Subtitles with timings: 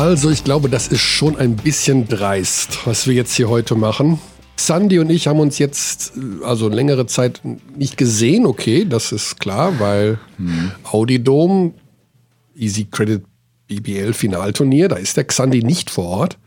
[0.00, 4.18] Also ich glaube, das ist schon ein bisschen dreist, was wir jetzt hier heute machen.
[4.56, 7.42] Sandy und ich haben uns jetzt äh, also längere Zeit
[7.76, 10.70] nicht gesehen, okay, das ist klar, weil hm.
[10.84, 11.74] Audi Dome,
[12.56, 13.22] Easy Credit
[13.66, 16.38] BBL Finalturnier, da ist der Xandi nicht vor Ort.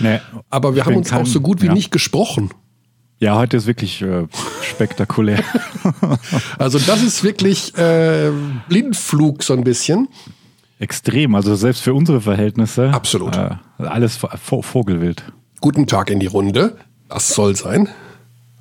[0.00, 0.18] Nee,
[0.50, 1.74] Aber wir haben uns kein, auch so gut wie ja.
[1.74, 2.50] nicht gesprochen.
[3.20, 4.26] Ja, heute ist wirklich äh,
[4.62, 5.44] spektakulär.
[6.58, 8.32] also das ist wirklich äh,
[8.68, 10.08] Blindflug so ein bisschen.
[10.78, 12.90] Extrem, also selbst für unsere Verhältnisse.
[12.90, 13.36] Absolut.
[13.36, 15.24] Äh, alles Vogelwild.
[15.60, 16.76] Guten Tag in die Runde.
[17.08, 17.88] Das soll sein.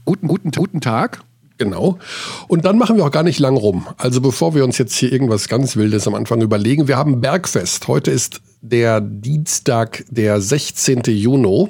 [0.05, 1.23] Guten, guten, guten Tag.
[1.57, 1.99] Genau.
[2.47, 3.87] Und dann machen wir auch gar nicht lang rum.
[3.97, 7.87] Also bevor wir uns jetzt hier irgendwas ganz Wildes am Anfang überlegen, wir haben Bergfest.
[7.87, 11.01] Heute ist der Dienstag, der 16.
[11.07, 11.70] Juni.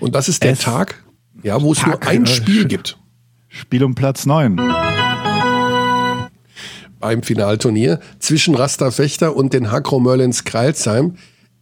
[0.00, 1.02] Und das ist der es Tag,
[1.42, 2.98] ja, wo es Tag, nur ein Spiel gibt.
[3.48, 4.60] Spiel um Platz 9.
[7.00, 11.16] Beim Finalturnier zwischen Rasta Fechter und den Hakro Merlins Kreilsheim.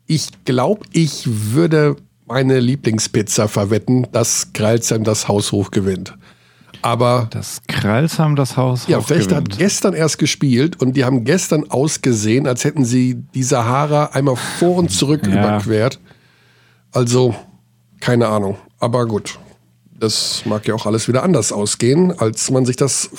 [0.06, 6.14] Ich glaube, ich würde meine Lieblingspizza verwetten, dass Kreilsheim das Haus hoch gewinnt.
[6.82, 11.70] Aber das Kreilsheim das Haus Ja, Fechter hat gestern erst gespielt und die haben gestern
[11.70, 15.32] ausgesehen, als hätten sie die Sahara einmal vor und zurück ja.
[15.32, 15.98] überquert.
[16.92, 17.34] Also
[18.00, 19.38] keine Ahnung, aber gut.
[19.98, 23.10] Das mag ja auch alles wieder anders ausgehen, als man sich das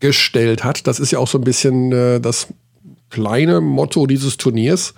[0.00, 0.86] vorgestellt hat.
[0.86, 2.48] Das ist ja auch so ein bisschen äh, das
[3.10, 4.94] kleine Motto dieses Turniers.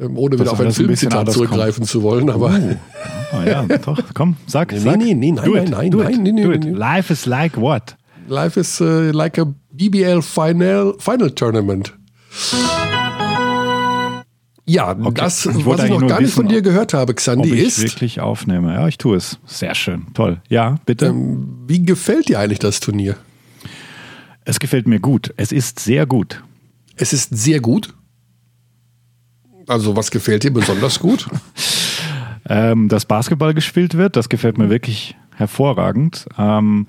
[0.00, 1.90] Ähm, ohne wieder auf ein Filmzitat zurückgreifen kommt.
[1.90, 2.58] zu wollen, aber.
[3.32, 4.96] Oh, oh ja, doch, komm, sag, nee, sag.
[4.96, 7.96] Nee, nee, nein, nein, nein, nein, nein, nein, nein, Life is like what?
[8.26, 11.92] Life is uh, like a BBL Final, Final Tournament.
[14.64, 15.12] Ja, okay.
[15.14, 17.82] das, ich was ich noch gar nicht von dir gehört habe, Xandi, ob ich ist.
[17.82, 18.72] wirklich aufnehme.
[18.72, 19.38] Ja, ich tue es.
[19.44, 20.06] Sehr schön.
[20.14, 20.40] Toll.
[20.48, 21.06] Ja, bitte.
[21.06, 23.16] Ähm, wie gefällt dir eigentlich das Turnier?
[24.44, 25.32] Es gefällt mir gut.
[25.36, 26.42] Es ist sehr gut.
[26.96, 27.94] Es ist sehr gut?
[29.66, 31.28] Also was gefällt dir besonders gut?
[32.48, 36.26] ähm, dass Basketball gespielt wird, das gefällt mir wirklich hervorragend.
[36.36, 36.86] Ähm,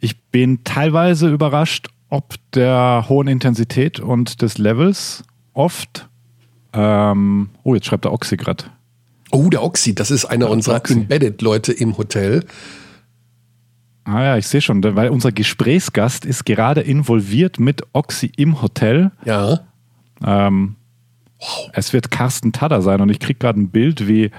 [0.00, 5.22] ich bin teilweise überrascht, ob der hohen Intensität und des Levels
[5.52, 6.08] oft.
[6.72, 8.64] Ähm, oh, jetzt schreibt der Oxy gerade.
[9.30, 12.44] Oh, der Oxy, das ist einer unserer Embedded-Leute im Hotel.
[14.04, 19.10] Ah ja, ich sehe schon, weil unser Gesprächsgast ist gerade involviert mit Oxy im Hotel.
[19.24, 19.60] Ja.
[20.24, 20.76] Ähm,
[21.40, 21.70] Wow.
[21.72, 24.30] Es wird Carsten Tada sein und ich kriege gerade ein Bild, wie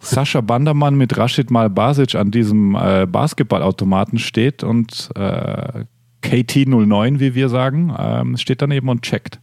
[0.00, 5.84] Sascha Bandermann mit Rashid Malbasic an diesem äh, Basketballautomaten steht und äh,
[6.22, 9.40] KT09, wie wir sagen, ähm, steht daneben und checkt.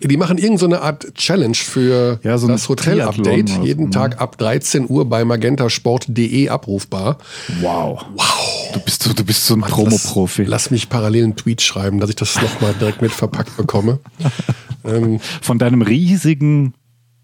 [0.00, 3.50] Die machen irgendeine so Art Challenge für ja, so das Hotel-Update.
[3.62, 7.18] Jeden so, Tag ab 13 Uhr bei magentasport.de abrufbar.
[7.60, 8.04] Wow.
[8.14, 8.70] Wow.
[8.72, 10.42] Du bist so, du bist so ein Promo-Profi.
[10.42, 14.00] Lass, lass, mich parallel einen Tweet schreiben, dass ich das nochmal direkt mit verpackt bekomme.
[14.84, 16.74] ähm, Von deinem riesigen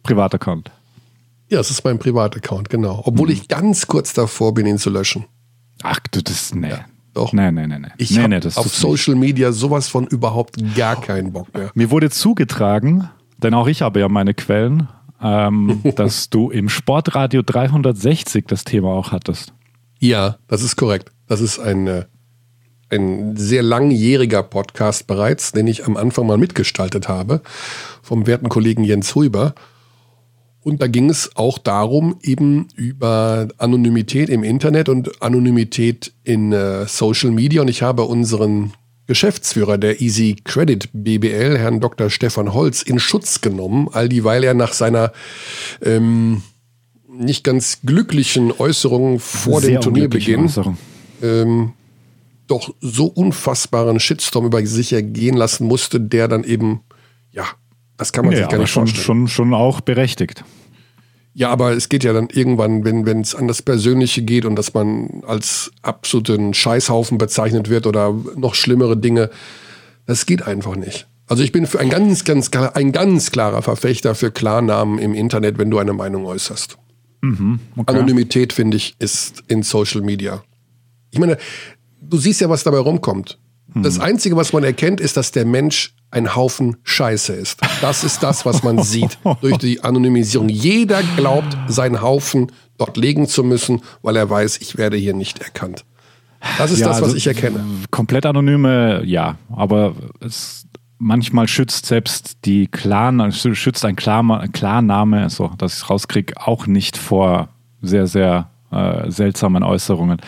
[0.02, 0.70] Privataccount.
[1.50, 3.02] Ja, es ist mein Privataccount, genau.
[3.04, 3.34] Obwohl hm.
[3.34, 5.24] ich ganz kurz davor bin, ihn zu löschen.
[5.82, 6.70] Ach, du, das, nee.
[6.70, 6.84] Ja.
[7.18, 7.32] Doch.
[7.32, 7.80] Nein, nein, nein.
[7.80, 7.92] nein.
[7.96, 9.30] Ich nee, habe nee, auf Social nicht.
[9.30, 11.72] Media sowas von überhaupt gar keinen Bock mehr.
[11.74, 14.86] Mir wurde zugetragen, denn auch ich habe ja meine Quellen,
[15.20, 19.52] ähm, dass du im Sportradio 360 das Thema auch hattest.
[19.98, 21.10] Ja, das ist korrekt.
[21.26, 22.04] Das ist ein, äh,
[22.88, 27.40] ein sehr langjähriger Podcast bereits, den ich am Anfang mal mitgestaltet habe,
[28.00, 29.56] vom werten Kollegen Jens Huber.
[30.68, 36.86] Und da ging es auch darum, eben über Anonymität im Internet und Anonymität in äh,
[36.86, 37.62] Social Media.
[37.62, 38.74] Und ich habe unseren
[39.06, 42.10] Geschäftsführer der Easy Credit BBL, Herrn Dr.
[42.10, 45.12] Stefan Holz, in Schutz genommen, all dieweil er nach seiner
[45.80, 46.42] ähm,
[47.08, 50.52] nicht ganz glücklichen Äußerung vor Sehr dem Turnierbeginn
[51.22, 51.72] ähm,
[52.46, 56.80] doch so unfassbaren Shitstorm über sich ergehen lassen musste, der dann eben,
[57.32, 57.46] ja,
[57.98, 59.04] das kann man ja, sich gar nicht schon, vorstellen.
[59.04, 60.44] Schon, schon auch berechtigt.
[61.34, 64.74] Ja, aber es geht ja dann irgendwann, wenn es an das Persönliche geht und dass
[64.74, 69.30] man als absoluten Scheißhaufen bezeichnet wird oder noch schlimmere Dinge,
[70.06, 71.06] das geht einfach nicht.
[71.26, 75.58] Also ich bin für ein ganz, ganz, ein ganz klarer Verfechter für Klarnamen im Internet,
[75.58, 76.78] wenn du eine Meinung äußerst.
[77.20, 77.94] Mhm, okay.
[77.94, 80.42] Anonymität, finde ich, ist in Social Media.
[81.10, 81.36] Ich meine,
[82.00, 83.38] du siehst ja, was dabei rumkommt.
[83.74, 84.02] Das hm.
[84.02, 87.60] Einzige, was man erkennt, ist, dass der Mensch ein Haufen Scheiße ist.
[87.80, 90.48] Das ist das, was man sieht durch die Anonymisierung.
[90.48, 95.40] Jeder glaubt, seinen Haufen dort legen zu müssen, weil er weiß, ich werde hier nicht
[95.40, 95.84] erkannt.
[96.56, 97.64] Das ist ja, das, was also ich erkenne.
[97.90, 100.66] Komplett anonyme, ja, aber es
[100.98, 106.96] manchmal schützt selbst die Klarname, schützt ein Klarname, so dass ich es rauskriege, auch nicht
[106.96, 107.48] vor
[107.80, 110.20] sehr, sehr äh, seltsamen Äußerungen.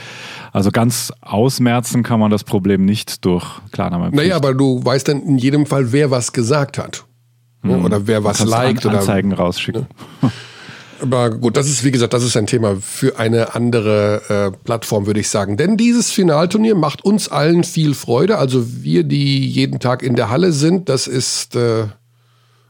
[0.53, 4.11] Also ganz ausmerzen kann man das Problem nicht durch Klarname.
[4.11, 7.05] Naja, aber du weißt dann in jedem Fall, wer was gesagt hat.
[7.63, 7.85] Mhm.
[7.85, 8.87] Oder wer was liked.
[8.87, 9.87] An Anzeigen oder, rausschicken.
[10.23, 10.31] Ne?
[11.03, 15.07] Aber gut, das ist, wie gesagt, das ist ein Thema für eine andere äh, Plattform,
[15.07, 15.57] würde ich sagen.
[15.57, 18.37] Denn dieses Finalturnier macht uns allen viel Freude.
[18.39, 21.85] Also wir, die jeden Tag in der Halle sind, das ist, äh,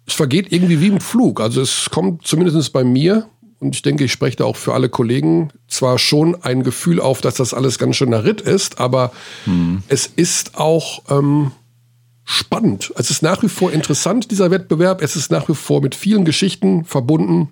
[0.06, 1.40] es vergeht irgendwie wie im Flug.
[1.40, 3.26] Also es kommt zumindest bei mir,
[3.60, 7.20] und ich denke, ich spreche da auch für alle Kollegen, zwar schon ein Gefühl auf,
[7.20, 9.12] dass das alles ganz schöner Ritt ist, aber
[9.44, 9.82] hm.
[9.88, 11.52] es ist auch ähm,
[12.24, 12.92] spannend.
[12.96, 15.02] Es ist nach wie vor interessant, dieser Wettbewerb.
[15.02, 17.50] Es ist nach wie vor mit vielen Geschichten verbunden.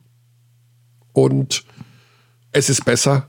[1.13, 1.65] Und
[2.53, 3.29] es ist besser,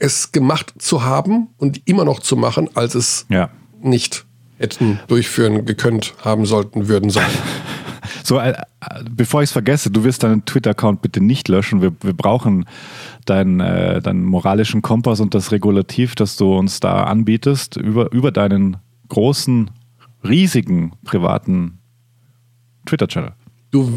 [0.00, 3.48] es gemacht zu haben und immer noch zu machen, als es ja.
[3.80, 4.26] nicht
[4.58, 7.26] hätten durchführen gekönnt haben sollten, würden sollen.
[8.22, 8.54] So, äh,
[9.10, 11.82] bevor ich es vergesse, du wirst deinen Twitter-Account bitte nicht löschen.
[11.82, 12.66] Wir, wir brauchen
[13.26, 18.32] deinen, äh, deinen moralischen Kompass und das Regulativ, das du uns da anbietest, über, über
[18.32, 18.78] deinen
[19.08, 19.70] großen,
[20.24, 21.78] riesigen privaten
[22.86, 23.32] Twitter-Channel.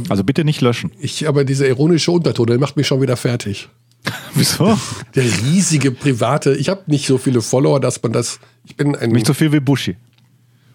[0.10, 0.92] Also bitte nicht löschen.
[1.00, 3.69] Ich, aber dieser ironische Unterton, der macht mich schon wieder fertig.
[4.34, 4.78] Wieso?
[5.16, 6.56] Der riesige private.
[6.56, 8.40] Ich habe nicht so viele Follower, dass man das.
[8.66, 9.12] Ich bin ein.
[9.12, 9.96] Nicht so viel wie Bushi.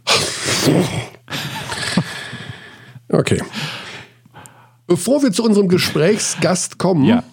[3.17, 3.43] okay.
[4.87, 7.25] Bevor wir zu unserem Gesprächsgast kommen, ja.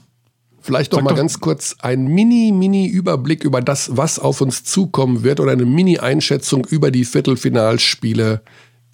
[0.62, 1.18] vielleicht noch Sag mal doch.
[1.18, 6.90] ganz kurz ein Mini-Mini-Überblick über das, was auf uns zukommen wird oder eine Mini-Einschätzung über
[6.90, 8.42] die Viertelfinalspiele,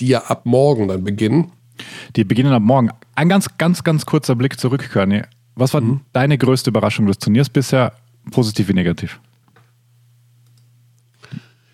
[0.01, 1.51] die ja ab morgen dann beginnen.
[2.17, 2.89] Die beginnen ab morgen.
[3.15, 5.21] Ein ganz, ganz, ganz kurzer Blick zurück, Körny.
[5.55, 6.01] Was war mhm.
[6.11, 7.93] deine größte Überraschung des Turniers bisher,
[8.31, 9.19] positiv wie negativ?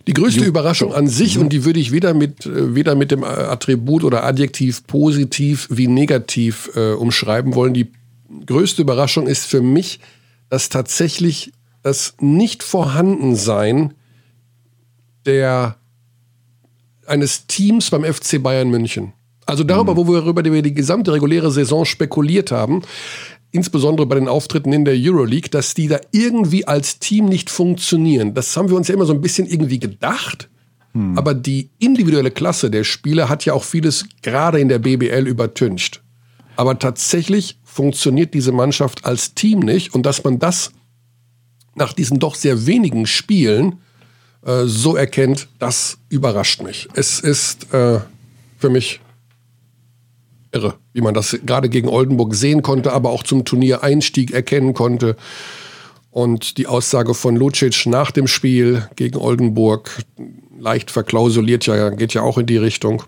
[0.07, 3.11] Die größte Ju Überraschung an sich, und die würde ich weder mit, äh, weder mit
[3.11, 7.73] dem Attribut oder Adjektiv positiv wie negativ äh, umschreiben wollen.
[7.73, 7.91] Die
[8.45, 9.99] größte Überraschung ist für mich,
[10.49, 13.93] dass tatsächlich das Nicht-Vorhandensein
[15.25, 15.77] der,
[17.07, 19.13] eines Teams beim FC Bayern München
[19.45, 19.97] also darüber, mhm.
[19.97, 22.81] wo wir die gesamte reguläre Saison spekuliert haben,
[23.55, 28.33] insbesondere bei den Auftritten in der Euroleague, dass die da irgendwie als Team nicht funktionieren.
[28.33, 30.49] Das haben wir uns ja immer so ein bisschen irgendwie gedacht.
[30.93, 31.17] Mhm.
[31.17, 36.03] Aber die individuelle Klasse der Spieler hat ja auch vieles gerade in der BBL übertüncht.
[36.55, 39.93] Aber tatsächlich funktioniert diese Mannschaft als Team nicht.
[39.95, 40.71] Und dass man das
[41.75, 43.79] nach diesen doch sehr wenigen Spielen
[44.45, 46.87] äh, so erkennt, das überrascht mich.
[46.93, 47.99] Es ist äh,
[48.57, 49.01] für mich
[50.51, 55.17] irre, wie man das gerade gegen Oldenburg sehen konnte, aber auch zum Turniereinstieg erkennen konnte.
[56.09, 60.05] Und die Aussage von Lucic nach dem Spiel gegen Oldenburg,
[60.57, 63.03] leicht verklausuliert ja, geht ja auch in die Richtung.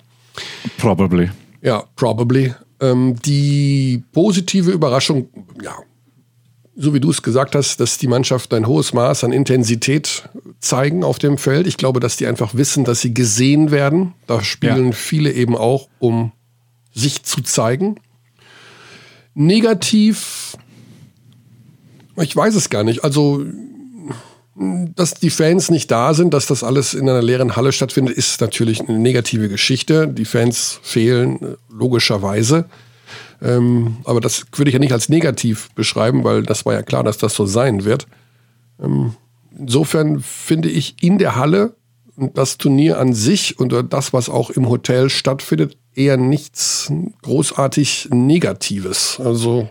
[0.78, 1.32] Probably.
[1.62, 2.54] Ja, probably.
[2.82, 5.30] Ähm, die positive Überraschung,
[5.64, 5.78] ja,
[6.76, 10.28] so wie du es gesagt hast, dass die Mannschaft ein hohes Maß an Intensität
[10.60, 11.68] zeigen auf dem Feld.
[11.68, 14.14] Ich glaube, dass die einfach wissen, dass sie gesehen werden.
[14.28, 14.92] Da spielen ja.
[14.92, 16.34] viele eben auch um
[16.98, 18.00] sich zu zeigen.
[19.34, 20.58] Negativ,
[22.18, 23.04] ich weiß es gar nicht.
[23.04, 23.46] Also,
[24.56, 28.42] dass die Fans nicht da sind, dass das alles in einer leeren Halle stattfindet, ist
[28.42, 30.08] natürlich eine negative Geschichte.
[30.08, 32.66] Die Fans fehlen logischerweise.
[33.40, 37.04] Ähm, aber das würde ich ja nicht als negativ beschreiben, weil das war ja klar,
[37.04, 38.08] dass das so sein wird.
[38.82, 39.14] Ähm,
[39.56, 41.76] insofern finde ich in der Halle
[42.34, 46.92] das Turnier an sich und das, was auch im Hotel stattfindet, eher nichts
[47.24, 49.20] großartig Negatives.
[49.20, 49.70] Also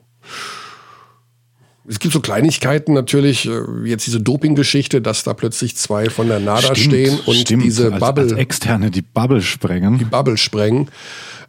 [1.88, 6.40] es gibt so Kleinigkeiten natürlich, äh, jetzt diese Doping-Geschichte, dass da plötzlich zwei von der
[6.40, 7.62] NADA stimmt, stehen und stimmt.
[7.62, 8.24] diese Bubble.
[8.24, 9.98] Als Externe die Bubble sprengen.
[9.98, 10.90] Die Bubble sprengen.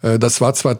[0.03, 0.79] Äh, das war zwar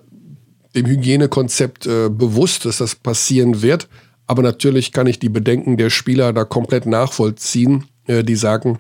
[0.75, 3.89] dem Hygienekonzept äh, bewusst, dass das passieren wird,
[4.27, 8.79] aber natürlich kann ich die Bedenken der Spieler da komplett nachvollziehen, die sagen,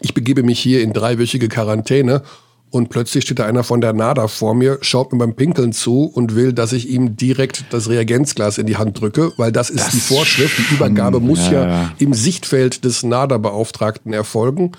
[0.00, 2.22] ich begebe mich hier in dreiwöchige Quarantäne
[2.76, 6.04] und plötzlich steht da einer von der NADA vor mir, schaut mir beim Pinkeln zu
[6.04, 9.86] und will, dass ich ihm direkt das Reagenzglas in die Hand drücke, weil das ist
[9.86, 10.58] das die Vorschrift.
[10.58, 14.72] Die Übergabe muss ja, ja, im Sichtfeld des NADA-Beauftragten erfolgen.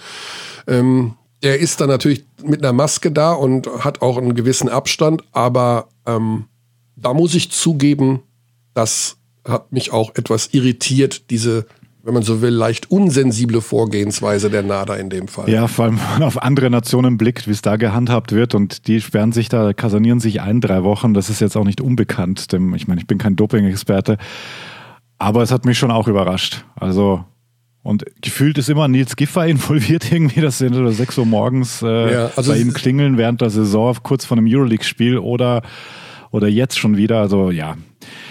[0.68, 5.24] Ähm, er ist dann natürlich mit einer Maske da und hat auch einen gewissen Abstand,
[5.32, 6.46] aber ähm,
[6.96, 8.22] da muss ich zugeben,
[8.74, 11.66] das hat mich auch etwas irritiert, diese
[12.08, 15.50] wenn man so will, leicht unsensible Vorgehensweise der NADA in dem Fall.
[15.50, 18.88] Ja, vor allem wenn man auf andere Nationen blickt, wie es da gehandhabt wird und
[18.88, 21.14] die sperren sich da, kasanieren sich ein, drei Wochen.
[21.14, 22.54] Das ist jetzt auch nicht unbekannt.
[22.54, 24.18] Denn, ich meine, ich bin kein Doping-Experte,
[25.18, 26.64] aber es hat mich schon auch überrascht.
[26.76, 27.26] Also
[27.84, 32.14] und gefühlt ist immer Nils Giffer involviert irgendwie, dass sie oder 6 Uhr morgens äh,
[32.14, 35.62] ja, also bei ihm klingeln während der Saison kurz vor einem Euroleague-Spiel oder,
[36.32, 37.20] oder jetzt schon wieder.
[37.20, 37.76] Also ja,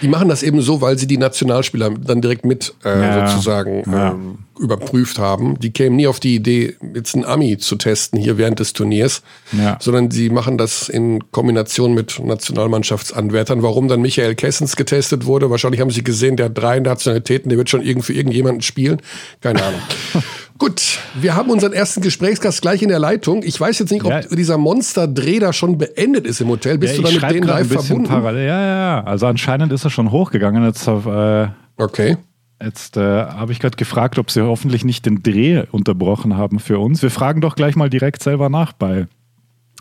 [0.02, 3.82] Die machen das eben so, weil sie die Nationalspieler dann direkt mit äh, ja, sozusagen
[3.90, 4.10] ja.
[4.10, 5.58] Ähm, überprüft haben.
[5.58, 9.22] Die kämen nie auf die Idee, jetzt einen Ami zu testen hier während des Turniers,
[9.52, 9.76] ja.
[9.80, 13.62] sondern sie machen das in Kombination mit Nationalmannschaftsanwärtern.
[13.62, 17.58] Warum dann Michael Kessens getestet wurde, wahrscheinlich haben sie gesehen, der hat drei Nationalitäten, der
[17.58, 19.02] wird schon irgendwie für irgendjemanden spielen.
[19.40, 19.80] Keine Ahnung.
[20.58, 23.42] Gut, wir haben unseren ersten Gesprächsgast gleich in der Leitung.
[23.42, 24.22] Ich weiß jetzt nicht, ob ja.
[24.22, 26.78] dieser Monster-Dreh da schon beendet ist im Hotel.
[26.78, 28.08] Bist ja, du da mit denen live verbunden?
[28.08, 28.48] Parallel.
[28.48, 30.64] Ja, ja, also anscheinend ist er schon hochgegangen.
[30.64, 32.16] Jetzt, äh, okay.
[32.62, 36.78] Jetzt äh, habe ich gerade gefragt, ob sie hoffentlich nicht den Dreh unterbrochen haben für
[36.78, 37.02] uns.
[37.02, 39.08] Wir fragen doch gleich mal direkt selber nach bei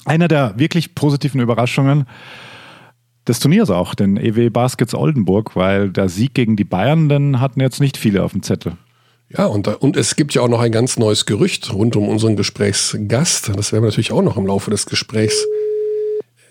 [0.04, 2.06] einer der wirklich positiven Überraschungen
[3.28, 7.62] des Turniers auch, den EW Baskets Oldenburg, weil der Sieg gegen die Bayern, den hatten
[7.62, 8.74] jetzt nicht viele auf dem Zettel.
[9.30, 12.36] Ja, und, und es gibt ja auch noch ein ganz neues Gerücht rund um unseren
[12.36, 13.50] Gesprächsgast.
[13.50, 15.46] Das werden wir natürlich auch noch im Laufe des Gesprächs.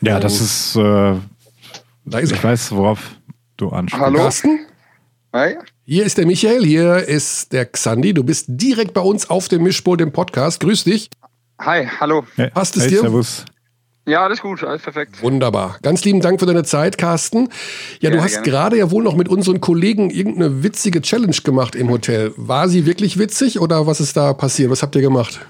[0.00, 0.76] Ja, ähm, das ist.
[0.76, 1.14] Äh,
[2.07, 2.45] da ist ich er.
[2.45, 3.00] weiß, worauf
[3.57, 4.04] du ansprichst.
[4.04, 4.19] Hallo.
[4.19, 4.66] Carsten?
[5.33, 5.57] Hi.
[5.85, 8.14] Hier ist der Michael, hier ist der Xandi.
[8.14, 10.61] Du bist direkt bei uns auf dem Mischpult im Podcast.
[10.61, 11.11] Grüß dich.
[11.61, 12.25] Hi, hallo.
[12.52, 13.00] Passt es hey, dir?
[13.00, 13.45] Servus.
[14.06, 15.23] Ja, alles gut, alles perfekt.
[15.23, 15.78] Wunderbar.
[15.82, 17.49] Ganz lieben Dank für deine Zeit, Carsten.
[18.00, 21.75] Ja, gerne, du hast gerade ja wohl noch mit unseren Kollegen irgendeine witzige Challenge gemacht
[21.75, 22.32] im Hotel.
[22.37, 24.70] War sie wirklich witzig oder was ist da passiert?
[24.70, 25.40] Was habt ihr gemacht?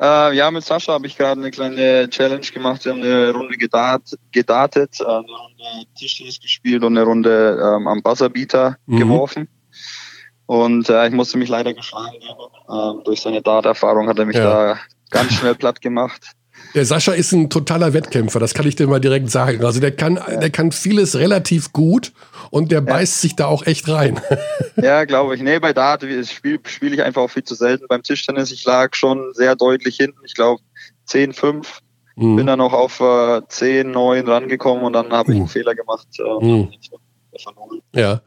[0.00, 2.84] Äh, ja, mit Sascha habe ich gerade eine kleine Challenge gemacht.
[2.84, 7.86] Wir haben eine Runde gedat gedatet, äh, eine Runde Tischtennis gespielt und eine Runde ähm,
[7.86, 8.98] am Buzzerbeater mhm.
[8.98, 9.48] geworfen.
[10.46, 13.00] Und äh, ich musste mich leider geschlagen geben.
[13.00, 14.42] Äh, durch seine Darterfahrung hat er mich ja.
[14.74, 14.78] da
[15.10, 16.32] ganz schnell platt gemacht.
[16.74, 19.64] Der Sascha ist ein totaler Wettkämpfer, das kann ich dir mal direkt sagen.
[19.64, 20.36] Also der kann, ja.
[20.36, 22.12] der kann vieles relativ gut
[22.50, 24.20] und der beißt sich da auch echt rein.
[24.76, 25.42] Ja, glaube ich.
[25.42, 27.84] Nee, bei Dart spiele spiel ich einfach auch viel zu selten.
[27.88, 30.18] Beim Tischtennis, ich lag schon sehr deutlich hinten.
[30.24, 30.62] Ich glaube
[31.04, 31.80] 10, 5.
[32.16, 32.36] Mhm.
[32.36, 35.48] Bin dann noch auf äh, 10, 9 rangekommen und dann habe ich einen uh.
[35.48, 36.08] Fehler gemacht.
[36.18, 36.68] Äh, mhm.
[37.94, 38.22] Ja.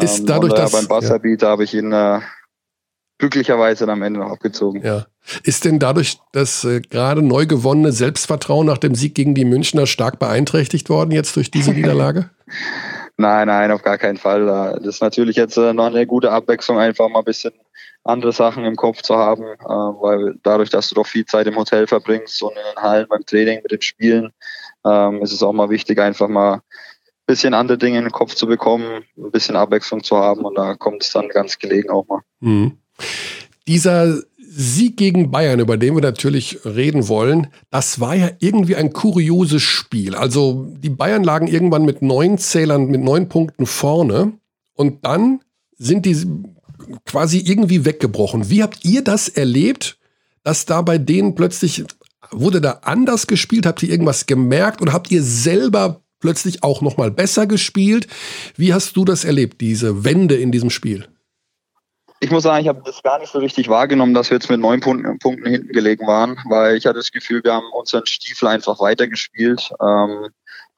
[0.00, 1.48] Ist ähm, dadurch, und, äh, dass, beim Buzzerbeat ja.
[1.48, 2.20] habe ich ihn äh,
[3.20, 4.82] glücklicherweise dann am Ende noch abgezogen.
[4.82, 5.06] Ja.
[5.44, 9.86] Ist denn dadurch das äh, gerade neu gewonnene Selbstvertrauen nach dem Sieg gegen die Münchner
[9.86, 12.30] stark beeinträchtigt worden jetzt durch diese Niederlage?
[13.16, 14.46] nein, nein, auf gar keinen Fall.
[14.46, 17.52] Das ist natürlich jetzt äh, noch eine gute Abwechslung, einfach mal ein bisschen
[18.02, 21.56] andere Sachen im Kopf zu haben, äh, weil dadurch, dass du doch viel Zeit im
[21.56, 24.32] Hotel verbringst und in den Hallen beim Training mit den Spielen,
[24.84, 26.62] ähm, ist es auch mal wichtig, einfach mal ein
[27.26, 30.74] bisschen andere Dinge in den Kopf zu bekommen, ein bisschen Abwechslung zu haben und da
[30.74, 32.22] kommt es dann ganz gelegen auch mal.
[32.40, 32.79] Mhm.
[33.66, 38.92] Dieser Sieg gegen Bayern, über den wir natürlich reden wollen, das war ja irgendwie ein
[38.92, 40.16] kurioses Spiel.
[40.16, 44.32] Also die Bayern lagen irgendwann mit neun Zählern, mit neun Punkten vorne
[44.74, 45.40] und dann
[45.78, 46.16] sind die
[47.04, 48.50] quasi irgendwie weggebrochen.
[48.50, 49.98] Wie habt ihr das erlebt,
[50.42, 51.84] dass da bei denen plötzlich,
[52.32, 53.66] wurde da anders gespielt?
[53.66, 58.08] Habt ihr irgendwas gemerkt oder habt ihr selber plötzlich auch nochmal besser gespielt?
[58.56, 61.06] Wie hast du das erlebt, diese Wende in diesem Spiel?
[62.22, 64.60] Ich muss sagen, ich habe das gar nicht so richtig wahrgenommen, dass wir jetzt mit
[64.60, 68.46] neun Punkten, Punkten hinten gelegen waren, weil ich hatte das Gefühl, wir haben unseren Stiefel
[68.48, 70.28] einfach weitergespielt, ähm,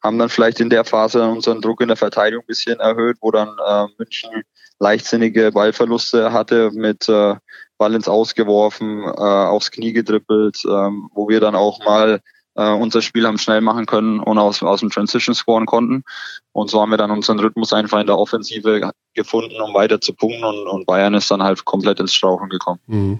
[0.04, 3.32] haben dann vielleicht in der Phase unseren Druck in der Verteidigung ein bisschen erhöht, wo
[3.32, 4.44] dann äh, München
[4.78, 7.34] leichtsinnige Ballverluste hatte mit äh,
[7.76, 12.20] Ball ins Ausgeworfen, äh, aufs Knie gedribbelt, ähm, wo wir dann auch mal
[12.54, 16.04] äh, unser Spiel haben schnell machen können und aus, aus dem Transition scoren konnten.
[16.52, 20.12] Und so haben wir dann unseren Rhythmus einfach in der Offensive gefunden, um weiter zu
[20.12, 22.80] punkten und, und Bayern ist dann halt komplett ins Strauchen gekommen.
[22.86, 23.18] Mhm.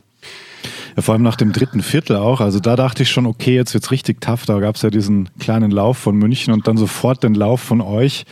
[0.96, 2.40] Ja, vor allem nach dem dritten Viertel auch.
[2.40, 4.44] Also da dachte ich schon, okay, jetzt wird's richtig tough.
[4.44, 8.24] Da gab's ja diesen kleinen Lauf von München und dann sofort den Lauf von euch.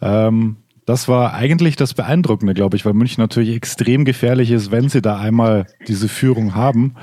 [0.00, 4.88] Ähm, das war eigentlich das Beeindruckende, glaube ich, weil München natürlich extrem gefährlich ist, wenn
[4.88, 6.94] sie da einmal diese Führung haben.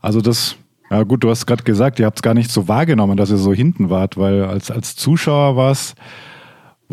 [0.00, 0.56] Also das
[0.92, 3.38] ja gut, du hast gerade gesagt, ihr habt es gar nicht so wahrgenommen, dass ihr
[3.38, 5.70] so hinten wart, weil als, als Zuschauer war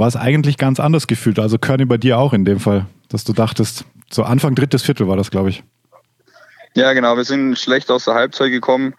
[0.07, 1.37] es eigentlich ganz anders gefühlt.
[1.37, 5.09] Also Körny bei dir auch in dem Fall, dass du dachtest, so Anfang drittes Viertel
[5.09, 5.63] war das, glaube ich.
[6.75, 7.17] Ja, genau.
[7.17, 8.93] Wir sind schlecht aus der Halbzeit gekommen,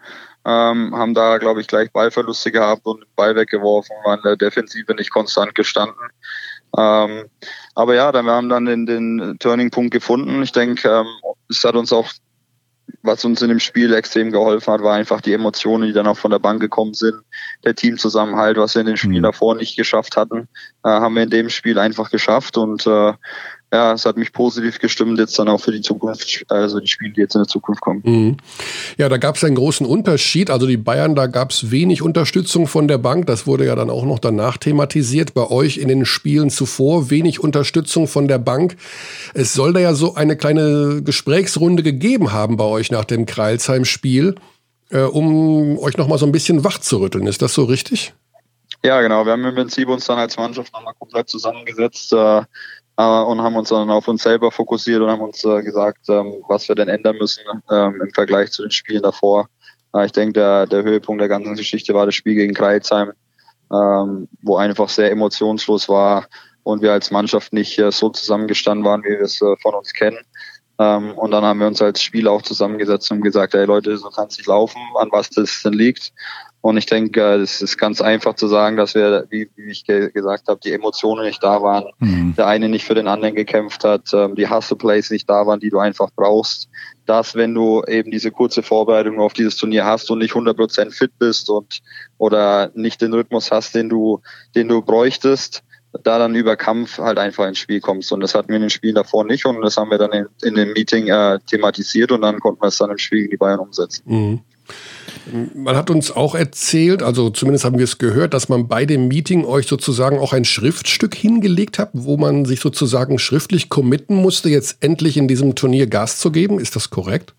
[0.45, 4.37] ähm, haben da, glaube ich, gleich Ballverluste gehabt und den Ball weggeworfen, waren in der
[4.37, 5.95] Defensive nicht konstant gestanden.
[6.77, 7.25] Ähm,
[7.73, 10.43] aber ja, dann, wir haben dann den, den Turning-Punkt gefunden.
[10.43, 11.07] Ich denke, ähm,
[11.49, 12.07] es hat uns auch
[13.03, 16.17] was uns in dem Spiel extrem geholfen hat, war einfach die Emotionen, die dann auch
[16.17, 17.15] von der Bank gekommen sind,
[17.63, 19.23] der Teamzusammenhalt, was wir in den Spielen mhm.
[19.23, 20.47] davor nicht geschafft hatten,
[20.83, 23.13] äh, haben wir in dem Spiel einfach geschafft und äh,
[23.73, 27.13] ja, es hat mich positiv gestimmt, jetzt dann auch für die Zukunft, also die Spiele,
[27.13, 28.01] die jetzt in der Zukunft kommen.
[28.03, 28.37] Mhm.
[28.97, 30.49] Ja, da gab es einen großen Unterschied.
[30.49, 33.27] Also die Bayern, da gab es wenig Unterstützung von der Bank.
[33.27, 35.33] Das wurde ja dann auch noch danach thematisiert.
[35.33, 38.75] Bei euch in den Spielen zuvor wenig Unterstützung von der Bank.
[39.33, 44.35] Es soll da ja so eine kleine Gesprächsrunde gegeben haben bei euch nach dem Kreilsheim-Spiel,
[44.89, 47.25] äh, um euch noch mal so ein bisschen wach zu rütteln.
[47.25, 48.13] Ist das so richtig?
[48.83, 49.25] Ja, genau.
[49.25, 52.41] Wir haben im Prinzip uns dann als Mannschaft nochmal komplett zusammengesetzt äh,
[52.97, 56.43] äh, und haben uns dann auf uns selber fokussiert und haben uns äh, gesagt, ähm,
[56.47, 59.47] was wir denn ändern müssen ähm, im Vergleich zu den Spielen davor.
[59.93, 63.11] Äh, ich denke, der, der Höhepunkt der ganzen Geschichte war das Spiel gegen Kreilsheim,
[63.71, 66.27] ähm, wo einfach sehr emotionslos war
[66.63, 69.93] und wir als Mannschaft nicht äh, so zusammengestanden waren, wie wir es äh, von uns
[69.93, 70.19] kennen.
[70.79, 74.09] Ähm, und dann haben wir uns als Spieler auch zusammengesetzt und gesagt, hey Leute, so
[74.09, 76.11] kann es nicht laufen, an was das denn liegt.
[76.61, 80.11] Und ich denke, es ist ganz einfach zu sagen, dass wir, wie, wie ich ge
[80.11, 82.35] gesagt habe, die Emotionen nicht da waren, mhm.
[82.37, 85.71] der eine nicht für den anderen gekämpft hat, ähm, die Hustle-Plays nicht da waren, die
[85.71, 86.69] du einfach brauchst.
[87.07, 91.11] Dass, wenn du eben diese kurze Vorbereitung auf dieses Turnier hast und nicht 100% fit
[91.17, 91.81] bist und
[92.19, 94.21] oder nicht den Rhythmus hast, den du,
[94.53, 95.63] den du bräuchtest,
[96.03, 98.11] da dann über Kampf halt einfach ins Spiel kommst.
[98.11, 100.27] Und das hatten wir in den Spielen davor nicht und das haben wir dann in,
[100.43, 103.37] in dem Meeting äh, thematisiert und dann konnten wir es dann im Spiel gegen die
[103.37, 104.03] Bayern umsetzen.
[104.05, 104.39] Mhm.
[105.53, 109.07] Man hat uns auch erzählt, also zumindest haben wir es gehört, dass man bei dem
[109.07, 114.49] Meeting euch sozusagen auch ein Schriftstück hingelegt hat, wo man sich sozusagen schriftlich committen musste,
[114.49, 116.59] jetzt endlich in diesem Turnier Gas zu geben.
[116.59, 117.33] Ist das korrekt?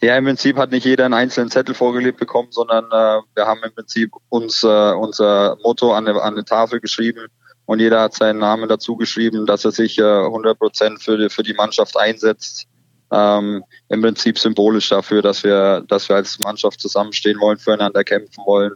[0.00, 3.60] Ja, im Prinzip hat nicht jeder einen einzelnen Zettel vorgelegt bekommen, sondern äh, wir haben
[3.64, 7.26] im Prinzip uns äh, unser Motto an eine, an eine Tafel geschrieben
[7.66, 11.42] und jeder hat seinen Namen dazu geschrieben, dass er sich äh, 100 Prozent für für
[11.42, 12.66] die Mannschaft einsetzt
[13.14, 18.42] ähm, im Prinzip symbolisch dafür, dass wir, dass wir als Mannschaft zusammenstehen wollen, füreinander kämpfen
[18.44, 18.72] wollen,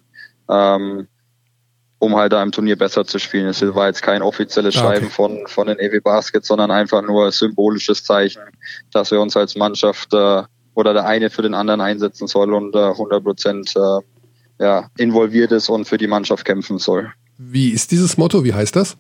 [0.49, 1.09] ähm,
[1.99, 3.49] um halt da im Turnier besser zu spielen.
[3.49, 5.15] Es war jetzt kein offizielles ah, Schreiben okay.
[5.15, 8.43] von, von den EW Baskets, sondern einfach nur ein symbolisches Zeichen,
[8.93, 10.43] dass wir uns als Mannschaft äh,
[10.75, 15.51] oder der eine für den anderen einsetzen soll und äh, 100 Prozent äh, ja, involviert
[15.51, 17.13] ist und für die Mannschaft kämpfen soll.
[17.39, 18.45] Wie ist dieses Motto?
[18.45, 18.97] Wie heißt das?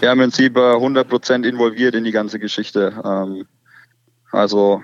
[0.00, 2.92] Ja, im Prinzip äh, 100 Prozent involviert in die ganze Geschichte.
[3.04, 3.46] Ähm,
[4.32, 4.82] also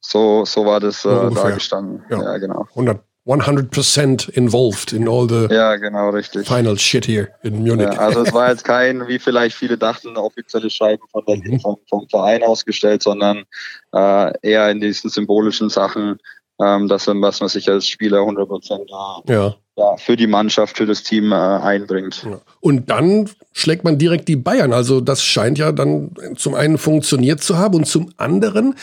[0.00, 2.02] so, so war das äh, da gestanden.
[2.10, 2.22] Ja.
[2.22, 2.66] ja, genau.
[2.70, 6.46] 100, 100% involved in all the ja, genau, richtig.
[6.46, 7.88] final shit here in Munich.
[7.92, 11.60] Ja, also es war jetzt kein, wie vielleicht viele dachten, offizielles Schreiben von der, mhm.
[11.60, 13.44] vom, vom, Verein ausgestellt, sondern
[13.92, 16.18] äh, eher in diesen symbolischen Sachen,
[16.60, 20.86] ähm, dass, was man sich als Spieler 100% äh, ja ja, für die Mannschaft, für
[20.86, 22.26] das Team äh, einbringt.
[22.58, 24.72] Und dann schlägt man direkt die Bayern.
[24.72, 28.74] Also das scheint ja dann zum einen funktioniert zu haben und zum anderen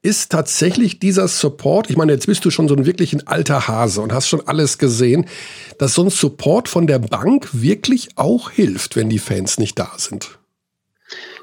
[0.00, 3.68] ist tatsächlich dieser Support, ich meine, jetzt bist du schon so ein wirklich ein alter
[3.68, 5.26] Hase und hast schon alles gesehen,
[5.78, 9.92] dass so ein Support von der Bank wirklich auch hilft, wenn die Fans nicht da
[9.98, 10.38] sind.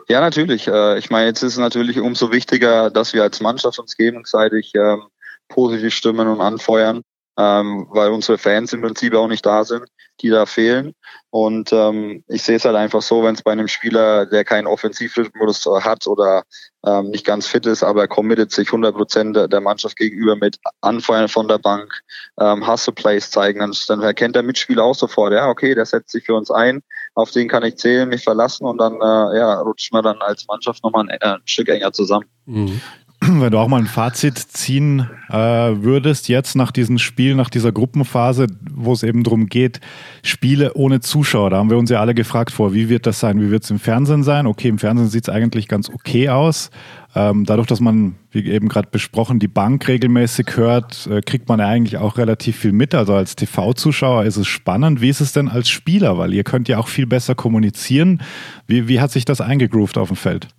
[0.08, 0.68] Ja, natürlich.
[0.68, 4.74] Äh, ich meine, jetzt ist es natürlich umso wichtiger, dass wir als Mannschaft uns gegenseitig
[4.74, 5.04] ähm,
[5.48, 7.04] positiv stimmen und anfeuern
[7.38, 9.86] ähm, weil unsere Fans im Prinzip auch nicht da sind,
[10.21, 10.93] die da fehlen.
[11.30, 14.67] Und ähm, ich sehe es halt einfach so, wenn es bei einem Spieler, der keinen
[14.67, 16.43] Offensivrhythmus hat oder
[16.86, 20.58] ähm, nicht ganz fit ist, aber er committet sich 100 Prozent der Mannschaft gegenüber mit
[20.80, 21.91] Anfeuern von der Bank,
[22.39, 26.12] ähm, Hustle Plays zeigen, dann, dann erkennt der Mitspieler auch sofort, ja, okay, der setzt
[26.12, 26.82] sich für uns ein,
[27.15, 30.45] auf den kann ich zählen, mich verlassen und dann äh, ja, rutscht man dann als
[30.48, 32.26] Mannschaft nochmal ein, äh, ein Stück enger zusammen.
[32.45, 32.82] Mhm.
[33.40, 37.72] wenn du auch mal ein Fazit ziehen äh, würdest, jetzt nach diesem Spiel, nach dieser
[37.72, 39.80] Gruppenphase, wo es eben darum geht,
[40.24, 43.42] Spiele ohne Zuschauer, da haben wir uns ja alle gefragt vor, wie wird das sein,
[43.42, 44.48] wie wird es im Fernsehen sein?
[44.48, 46.70] Okay, im Fernsehen sieht es eigentlich ganz okay aus.
[47.16, 51.60] Ähm, dadurch, dass man, wie eben gerade besprochen, die Bank regelmäßig hört, äh, kriegt man
[51.60, 52.94] ja eigentlich auch relativ viel mit.
[52.94, 55.00] Also als TV-Zuschauer ist es spannend.
[55.00, 56.18] Wie ist es denn als Spieler?
[56.18, 58.22] Weil ihr könnt ja auch viel besser kommunizieren.
[58.68, 60.50] Wie, wie hat sich das eingegroovt auf dem Feld?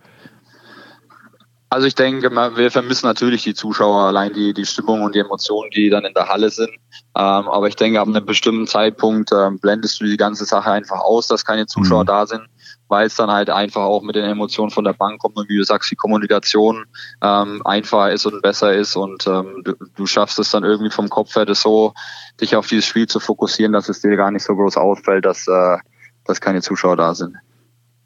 [1.68, 5.70] Also ich denke, wir vermissen natürlich die Zuschauer, allein die, die Stimmung und die Emotionen,
[5.70, 6.70] die dann in der Halle sind.
[6.70, 11.00] Ähm, aber ich denke, ab einem bestimmten Zeitpunkt ähm, blendest du die ganze Sache einfach
[11.00, 12.06] aus, dass keine Zuschauer mhm.
[12.06, 12.42] da sind,
[12.86, 15.56] weil es dann halt einfach auch mit den Emotionen von der Bank kommt und wie
[15.56, 16.84] du sagst, die Kommunikation
[17.20, 21.08] ähm, einfacher ist und besser ist und ähm, du, du schaffst es dann irgendwie vom
[21.08, 21.94] Kopf her, das so,
[22.40, 25.48] dich auf dieses Spiel zu fokussieren, dass es dir gar nicht so groß ausfällt, dass,
[25.48, 25.78] äh,
[26.24, 27.34] dass keine Zuschauer da sind.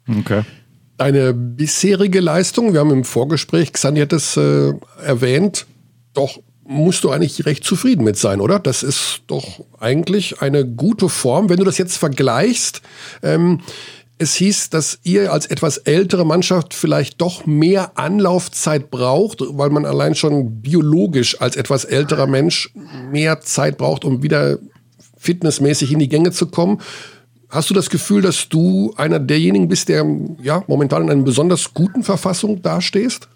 [0.09, 0.43] Okay
[1.01, 4.71] deine bisherige Leistung, wir haben im Vorgespräch, Xandi hat es äh,
[5.03, 5.65] erwähnt,
[6.13, 8.59] doch musst du eigentlich recht zufrieden mit sein, oder?
[8.59, 11.49] Das ist doch eigentlich eine gute Form.
[11.49, 12.83] Wenn du das jetzt vergleichst,
[13.23, 13.61] ähm,
[14.19, 19.85] es hieß, dass ihr als etwas ältere Mannschaft vielleicht doch mehr Anlaufzeit braucht, weil man
[19.87, 22.71] allein schon biologisch als etwas älterer Mensch
[23.11, 24.59] mehr Zeit braucht, um wieder
[25.17, 26.79] fitnessmäßig in die Gänge zu kommen.
[27.51, 30.05] Hast du das Gefühl, dass du einer derjenigen bist, der
[30.41, 33.27] ja momentan in einer besonders guten Verfassung dastehst?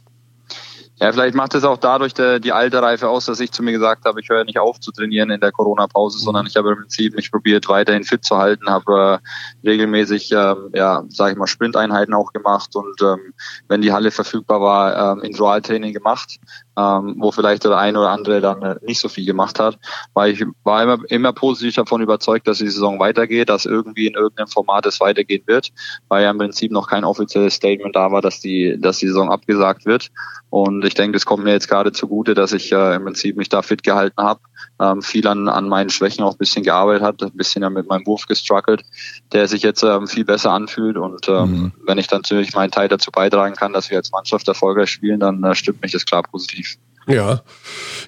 [1.00, 4.06] Ja, vielleicht macht es auch dadurch der, die Alterreife aus, dass ich zu mir gesagt
[4.06, 7.16] habe, ich höre nicht auf zu trainieren in der Corona-Pause, sondern ich habe im Prinzip
[7.16, 9.20] mich probiert, weiterhin fit zu halten, habe
[9.64, 13.34] äh, regelmäßig, ähm, ja, sage ich mal, Sprinteinheiten auch gemacht und ähm,
[13.68, 16.40] wenn die Halle verfügbar war, ähm, Individualtraining gemacht,
[16.78, 19.78] ähm, wo vielleicht der eine oder andere dann äh, nicht so viel gemacht hat,
[20.14, 24.14] weil ich war immer, immer positiv davon überzeugt, dass die Saison weitergeht, dass irgendwie in
[24.14, 25.72] irgendeinem Format es weitergehen wird,
[26.08, 29.30] weil ja im Prinzip noch kein offizielles Statement da war, dass die, dass die Saison
[29.30, 30.10] abgesagt wird.
[30.50, 33.50] Und ich denke, es kommt mir jetzt gerade zugute, dass ich äh, im Prinzip mich
[33.50, 34.40] da fit gehalten habe,
[34.80, 37.88] ähm, viel an, an meinen Schwächen auch ein bisschen gearbeitet hat, ein bisschen ja mit
[37.88, 38.84] meinem Wurf gestruggelt,
[39.32, 40.98] der sich jetzt ähm, viel besser anfühlt.
[40.98, 41.72] Und ähm, mhm.
[41.86, 45.20] wenn ich dann natürlich meinen Teil dazu beitragen kann, dass wir als Mannschaft erfolgreich spielen,
[45.20, 46.78] dann äh, stimmt mich das klar positiv.
[47.08, 47.42] Ja.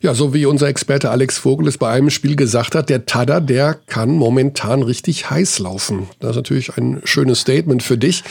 [0.01, 3.39] Ja, so wie unser Experte Alex Vogel es bei einem Spiel gesagt hat, der Tada,
[3.39, 6.07] der kann momentan richtig heiß laufen.
[6.19, 8.23] Das ist natürlich ein schönes Statement für dich.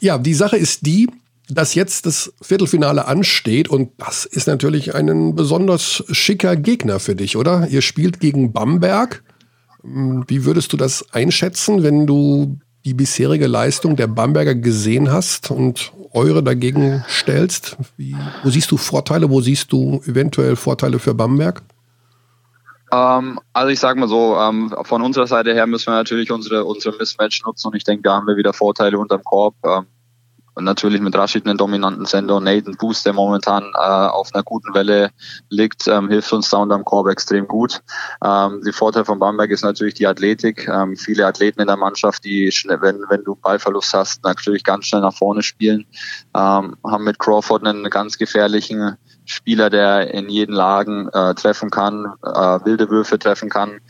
[0.00, 1.08] Ja, die Sache ist die,
[1.48, 7.36] dass jetzt das Viertelfinale ansteht und das ist natürlich ein besonders schicker Gegner für dich,
[7.36, 7.68] oder?
[7.68, 9.22] Ihr spielt gegen Bamberg.
[9.82, 15.50] Hm, wie würdest du das einschätzen, wenn du die bisherige Leistung der Bamberger gesehen hast
[15.50, 17.76] und eure dagegen stellst?
[17.96, 21.62] Wie, wo siehst du Vorteile, wo siehst du eventuell Vorteile für Bamberg?
[22.92, 26.64] Ähm, also ich sage mal so, ähm, von unserer Seite her müssen wir natürlich unsere,
[26.64, 29.54] unsere Mismatch nutzen und ich denke, da haben wir wieder Vorteile unterm Korb.
[29.64, 29.86] Ähm,
[30.54, 34.42] und natürlich mit Rashid einen dominanten Sender und Nathan Boost, der momentan äh, auf einer
[34.42, 35.10] guten Welle
[35.48, 37.82] liegt, ähm, hilft uns da unterm Korb extrem gut.
[38.24, 40.68] Ähm, die Vorteil von Bamberg ist natürlich die Athletik.
[40.68, 44.86] Ähm, viele Athleten in der Mannschaft, die schnell, wenn, wenn du Ballverlust hast, natürlich ganz
[44.86, 45.86] schnell nach vorne spielen.
[46.34, 52.12] Ähm, haben mit Crawford einen ganz gefährlichen Spieler, der in jeden Lagen äh, treffen kann,
[52.22, 53.80] äh, wilde Würfe treffen kann.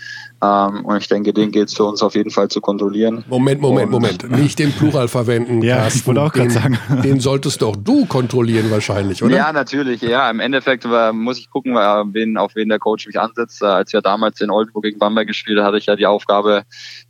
[0.44, 3.24] Ähm, und ich denke, den gilt es für uns auf jeden Fall zu kontrollieren.
[3.28, 4.30] Moment, Moment, und, Moment.
[4.42, 5.62] Nicht den Plural verwenden.
[5.62, 5.98] ja, Carsten.
[6.00, 6.78] ich wollte auch gerade sagen.
[7.02, 9.34] Den solltest doch du kontrollieren wahrscheinlich, oder?
[9.34, 10.02] Ja, natürlich.
[10.02, 13.62] Ja, im Endeffekt äh, muss ich gucken, äh, wen, auf wen der Coach mich ansetzt.
[13.62, 16.64] Äh, als wir damals in Oldenburg gegen Bamberg gespielt hatte ich ja die Aufgabe,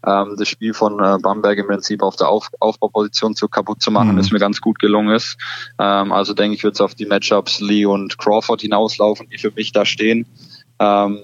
[0.07, 3.91] ähm, das Spiel von äh, Bamberg im Prinzip auf der auf Aufbauposition zu kaputt zu
[3.91, 4.17] machen, mhm.
[4.19, 5.37] das mir ganz gut gelungen ist.
[5.79, 9.51] Ähm, also denke ich, wird es auf die Matchups Lee und Crawford hinauslaufen, die für
[9.51, 10.27] mich da stehen.
[10.79, 11.21] Ähm,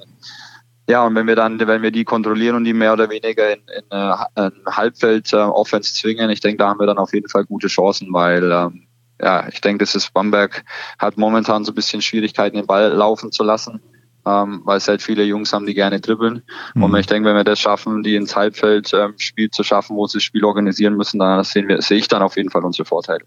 [0.90, 3.60] ja, und wenn wir dann, wenn wir die kontrollieren und die mehr oder weniger in,
[3.60, 7.28] in äh, ein Halbfeld äh, Offense zwingen, ich denke, da haben wir dann auf jeden
[7.28, 8.86] Fall gute Chancen, weil ähm,
[9.22, 10.64] ja, ich denke, das ist Bamberg
[10.98, 13.80] hat momentan so ein bisschen Schwierigkeiten, den Ball laufen zu lassen,
[14.26, 16.42] ähm, weil es halt viele Jungs haben, die gerne dribbeln.
[16.74, 16.82] Mhm.
[16.82, 20.06] Und ich denke, wenn wir das schaffen, die ins Halbfeld ähm, Spiel zu schaffen, wo
[20.06, 22.86] sie das Spiel organisieren müssen, dann sehen wir, sehe ich dann auf jeden Fall unsere
[22.86, 23.24] Vorteile.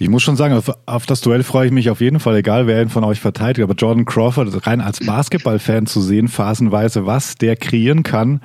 [0.00, 2.68] Ich muss schon sagen, auf, auf, das Duell freue ich mich auf jeden Fall, egal
[2.68, 3.64] wer ihn von euch verteidigt.
[3.64, 8.40] Aber Jordan Crawford rein als Basketballfan zu sehen, phasenweise, was der kreieren kann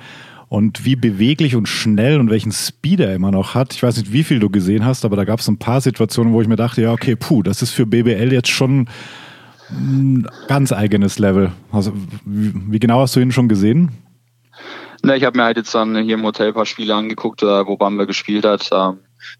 [0.48, 3.72] und wie beweglich und schnell und welchen Speed er immer noch hat.
[3.72, 6.32] Ich weiß nicht, wie viel du gesehen hast, aber da gab es ein paar Situationen,
[6.32, 8.88] wo ich mir dachte, ja, okay, puh, das ist für BBL jetzt schon
[9.70, 11.52] ein ganz eigenes Level.
[11.70, 11.92] Also,
[12.24, 13.90] wie, wie genau hast du ihn schon gesehen?
[15.02, 17.66] Na, ich habe mir halt jetzt dann hier im Hotel ein paar Spiele angeguckt, äh,
[17.66, 18.68] wo Bamberg gespielt hat.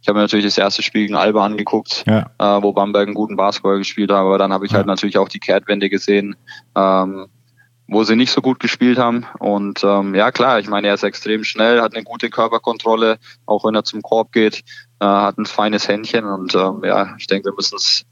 [0.00, 2.30] Ich habe mir natürlich das erste Spiel gegen Alba angeguckt, ja.
[2.38, 4.78] äh, wo Bamberg einen guten Basketball gespielt hat, aber dann habe ich ja.
[4.78, 6.36] halt natürlich auch die Kehrtwende gesehen,
[6.76, 7.26] ähm,
[7.86, 9.26] wo sie nicht so gut gespielt haben.
[9.38, 13.64] Und ähm, ja klar, ich meine, er ist extrem schnell, hat eine gute Körperkontrolle, auch
[13.64, 14.64] wenn er zum Korb geht,
[15.00, 18.04] äh, hat ein feines Händchen und ähm, ja, ich denke, wir müssen es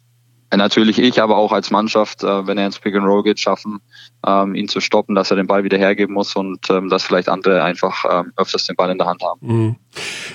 [0.57, 3.81] natürlich ich, aber auch als Mannschaft, äh, wenn er ins Pick and Roll geht, schaffen,
[4.27, 7.29] ähm, ihn zu stoppen, dass er den Ball wieder hergeben muss und ähm, dass vielleicht
[7.29, 9.41] andere einfach ähm, öfters den Ball in der Hand haben.
[9.41, 9.77] Mhm.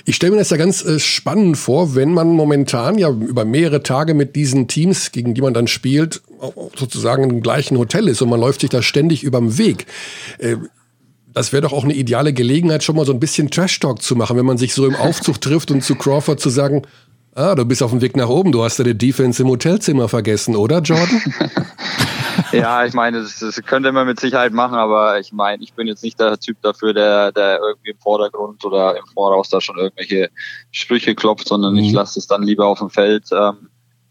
[0.06, 3.84] Ich stelle mir das ja ganz äh, spannend vor, wenn man momentan ja über mehrere
[3.84, 6.21] Tage mit diesen Teams, gegen die man dann spielt,
[6.76, 9.86] sozusagen im gleichen Hotel ist und man läuft sich da ständig überm Weg.
[10.39, 10.58] Äh,
[11.34, 14.38] das wäre doch auch eine ideale Gelegenheit, schon mal so ein bisschen Trash-Talk zu machen,
[14.38, 16.82] wenn man sich so im Aufzug trifft und zu Crawford zu sagen,
[17.38, 18.52] Ah, du bist auf dem Weg nach oben.
[18.52, 21.21] Du hast deine Defense im Hotelzimmer vergessen, oder, Jordan?
[22.52, 25.88] ja, ich meine, das, das, könnte man mit Sicherheit machen, aber ich meine, ich bin
[25.88, 29.78] jetzt nicht der Typ dafür, der, der irgendwie im Vordergrund oder im Voraus da schon
[29.78, 30.30] irgendwelche
[30.72, 31.80] Sprüche klopft, sondern mhm.
[31.80, 33.26] ich lasse es dann lieber auf dem Feld.
[33.32, 33.70] Ähm,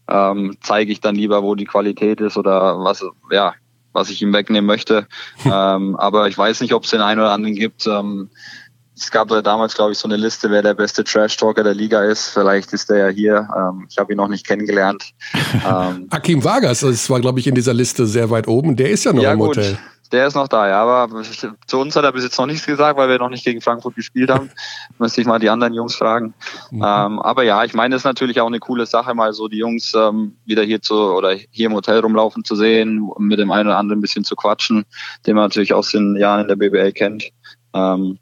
[0.09, 3.53] ähm, zeige ich dann lieber, wo die Qualität ist oder was, ja,
[3.91, 5.07] was ich ihm wegnehmen möchte.
[5.45, 7.87] ähm, aber ich weiß nicht, ob es den einen oder anderen gibt.
[7.87, 8.29] Ähm,
[8.99, 12.03] es gab ja damals, glaube ich, so eine Liste, wer der beste Trash-Talker der Liga
[12.03, 12.29] ist.
[12.29, 13.47] Vielleicht ist der ja hier.
[13.55, 15.03] Ähm, ich habe ihn noch nicht kennengelernt.
[15.67, 18.75] Ähm, Akim Vargas, das war, glaube ich, in dieser Liste sehr weit oben.
[18.75, 19.49] Der ist ja noch ja, im gut.
[19.57, 19.77] Hotel.
[20.11, 21.21] Der ist noch da, ja, aber
[21.65, 23.95] zu uns hat er bis jetzt noch nichts gesagt, weil wir noch nicht gegen Frankfurt
[23.95, 24.49] gespielt haben.
[24.99, 26.33] Müsste ich mal die anderen Jungs fragen.
[26.71, 26.83] Mhm.
[26.85, 29.57] Ähm, aber ja, ich meine, es ist natürlich auch eine coole Sache, mal so die
[29.57, 33.67] Jungs ähm, wieder hier zu oder hier im Hotel rumlaufen zu sehen, mit dem einen
[33.67, 34.85] oder anderen ein bisschen zu quatschen,
[35.25, 37.29] den man natürlich aus den Jahren in der BBL kennt.
[37.73, 38.19] Ähm,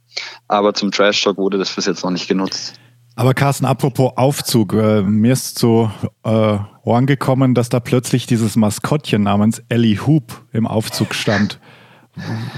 [0.47, 2.73] aber zum Trash Talk wurde das bis jetzt noch nicht genutzt.
[3.15, 5.89] Aber Carsten, apropos Aufzug, äh, mir ist zu
[6.23, 11.59] äh, Ohren gekommen, dass da plötzlich dieses Maskottchen namens Ellie Hoop im Aufzug stand.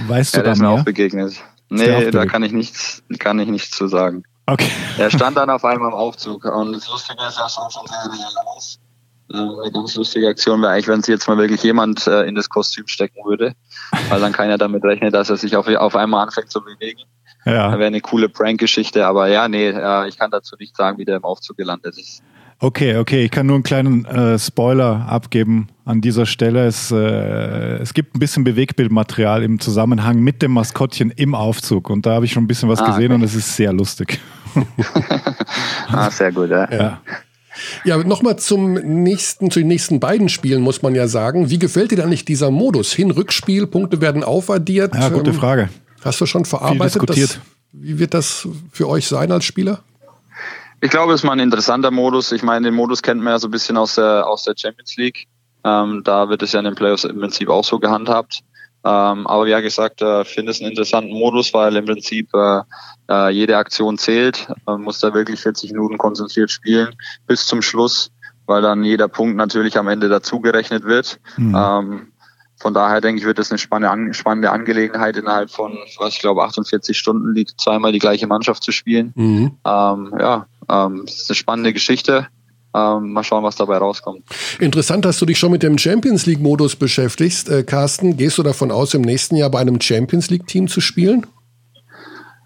[0.07, 1.35] Weißt ja, du da ist mir auch begegnet.
[1.69, 4.23] Nee, da kann ich nichts, kann ich nichts zu sagen.
[4.45, 4.71] Okay.
[4.97, 8.11] Er stand dann auf einmal im Aufzug und das Lustige ist, er sah schon sehr
[8.11, 8.79] real aus.
[9.33, 12.35] Ähm, eine ganz lustige Aktion wäre eigentlich, wenn sich jetzt mal wirklich jemand äh, in
[12.35, 13.53] das Kostüm stecken würde,
[14.09, 17.01] weil dann keiner damit rechnet, dass er sich auf, auf einmal anfängt zu bewegen.
[17.45, 17.71] Ja.
[17.71, 21.17] wäre eine coole Prank-Geschichte, aber ja, nee, äh, ich kann dazu nicht sagen, wie der
[21.17, 22.21] im Aufzug gelandet ist.
[22.59, 26.65] Okay, okay, ich kann nur einen kleinen äh, Spoiler abgeben an dieser Stelle.
[26.65, 32.07] Es, äh, es gibt ein bisschen Bewegbildmaterial im Zusammenhang mit dem Maskottchen im Aufzug und
[32.07, 33.15] da habe ich schon ein bisschen was ah, gesehen okay.
[33.15, 34.19] und es ist sehr lustig.
[35.91, 36.67] ah, sehr gut, ja.
[36.71, 37.01] ja.
[37.83, 41.49] Ja, nochmal zum nächsten, zu den nächsten beiden Spielen muss man ja sagen.
[41.49, 42.93] Wie gefällt dir da nicht dieser Modus?
[42.93, 44.95] Hin-Rückspiel, Punkte werden aufaddiert.
[44.95, 45.69] Ja, gute Ähm, Frage.
[46.07, 47.01] Hast du schon verarbeitet?
[47.01, 47.29] diskutiert.
[47.31, 47.39] Das,
[47.73, 49.83] wie wird das für euch sein als Spieler?
[50.79, 52.31] Ich glaube, es ist mal ein interessanter Modus.
[52.31, 54.95] Ich meine, den Modus kennt man ja so ein bisschen aus der, aus der Champions
[54.95, 55.27] League.
[55.63, 58.41] Ähm, da wird es ja in den Playoffs im Prinzip auch so gehandhabt.
[58.85, 62.61] Ähm, aber wie ja gesagt, äh, finde es einen interessanten Modus, weil im Prinzip äh,
[63.09, 64.47] äh, jede Aktion zählt.
[64.65, 68.11] Man muss da wirklich 40 Minuten konzentriert spielen bis zum Schluss,
[68.45, 71.19] weil dann jeder Punkt natürlich am Ende dazugerechnet wird.
[71.37, 71.55] Mhm.
[71.55, 72.07] Ähm,
[72.57, 76.43] von daher denke ich, wird das eine spannende, spannende Angelegenheit innerhalb von, was ich glaube,
[76.43, 79.13] 48 Stunden liegt, zweimal die gleiche Mannschaft zu spielen.
[79.15, 79.51] Mhm.
[79.65, 82.27] Ähm, ja, ähm, es ist eine spannende Geschichte.
[82.73, 84.23] Ähm, mal schauen, was dabei rauskommt.
[84.59, 87.49] Interessant, dass du dich schon mit dem Champions League-Modus beschäftigst.
[87.49, 91.25] Äh, Carsten, gehst du davon aus, im nächsten Jahr bei einem Champions League-Team zu spielen?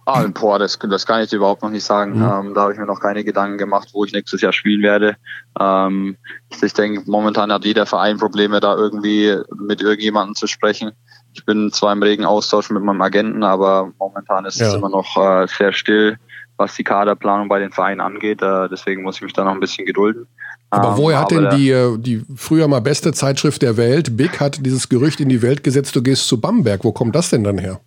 [0.06, 2.18] Ah, boah, das, das kann ich dir überhaupt noch nicht sagen.
[2.18, 2.24] Mhm.
[2.24, 5.16] Ähm, da habe ich mir noch keine Gedanken gemacht, wo ich nächstes Jahr spielen werde.
[5.60, 6.18] Ähm,
[6.62, 10.92] ich denke, momentan hat jeder Verein Probleme, da irgendwie mit irgendjemandem zu sprechen.
[11.34, 14.78] Ich bin zwar im regen Austausch mit meinem Agenten, aber momentan ist es Ja.
[14.78, 16.18] immer noch äh, sehr still,
[16.58, 18.42] was die Kaderplanung bei den Vereinen angeht.
[18.42, 20.28] Äh, deswegen muss ich mich da noch ein bisschen gedulden.
[20.72, 24.18] Aber Ähm, woher hat aber denn die, äh, die früher mal beste Zeitschrift der Welt,
[24.18, 26.84] Big, hat dieses Gerücht in die Welt gesetzt, du gehst zu Bamberg.
[26.84, 27.80] Wo kommt das denn dann her?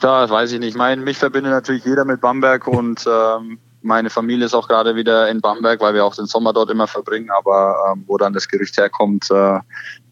[0.00, 0.70] Da weiß ich nicht.
[0.70, 4.94] Ich meine, mich verbindet natürlich jeder mit Bamberg und ähm, meine Familie ist auch gerade
[4.94, 7.30] wieder in Bamberg, weil wir auch den Sommer dort immer verbringen.
[7.30, 9.58] Aber ähm, wo dann das Gerücht herkommt, äh,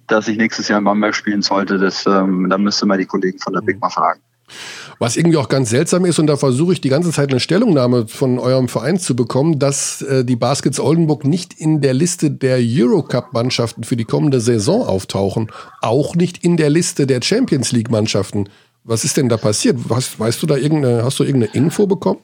[0.07, 3.39] dass ich nächstes Jahr in Bamberg spielen sollte, das, ähm, da müsste man die Kollegen
[3.39, 4.21] von der Big mal fragen.
[4.99, 8.07] Was irgendwie auch ganz seltsam ist, und da versuche ich die ganze Zeit eine Stellungnahme
[8.07, 12.59] von eurem Verein zu bekommen, dass äh, die Baskets Oldenburg nicht in der Liste der
[12.61, 15.51] Eurocup-Mannschaften für die kommende Saison auftauchen.
[15.83, 18.49] Auch nicht in der Liste der Champions League-Mannschaften.
[18.89, 19.77] Was ist denn da passiert?
[19.89, 22.21] Was, weißt du da irgendeine, hast du irgendeine Info bekommen?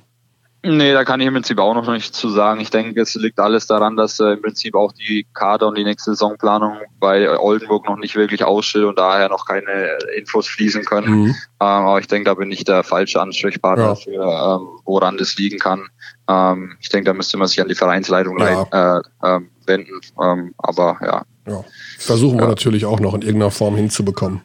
[0.65, 2.61] Nee, da kann ich im Prinzip auch noch nicht zu sagen.
[2.61, 5.83] Ich denke, es liegt alles daran, dass äh, im Prinzip auch die Kader und die
[5.83, 10.85] nächste Saisonplanung bei Oldenburg noch nicht wirklich aussteht und daher noch keine äh, Infos fließen
[10.85, 11.13] können.
[11.23, 11.27] Mhm.
[11.27, 13.95] Ähm, aber ich denke, da bin ich der falsche Ansprechpartner Ja.
[13.97, 15.89] für, ähm, woran das liegen kann.
[16.31, 18.99] Ähm, ich denke, da müsste man sich an die Vereinsleitung Ja.
[18.99, 20.01] äh, ähm, wenden.
[20.23, 21.23] Ähm, aber ja,
[21.53, 21.65] Ja.
[21.99, 24.43] Versuchen wir natürlich auch noch in irgendeiner Form hinzubekommen.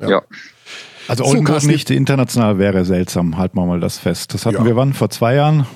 [0.00, 0.20] Ja.
[1.08, 4.34] Also So, Oldenburg Carsten- nicht international wäre seltsam, halten wir mal das fest.
[4.34, 4.64] Das hatten Ja.
[4.64, 4.92] wir wann?
[4.92, 5.66] Vor zwei Jahren?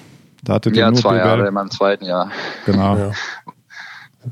[0.44, 1.26] Da hattet ihr Ja, nur zwei BBL.
[1.26, 2.30] Jahre in meinem zweiten Jahr.
[2.66, 2.96] Genau.
[2.96, 3.10] Ja.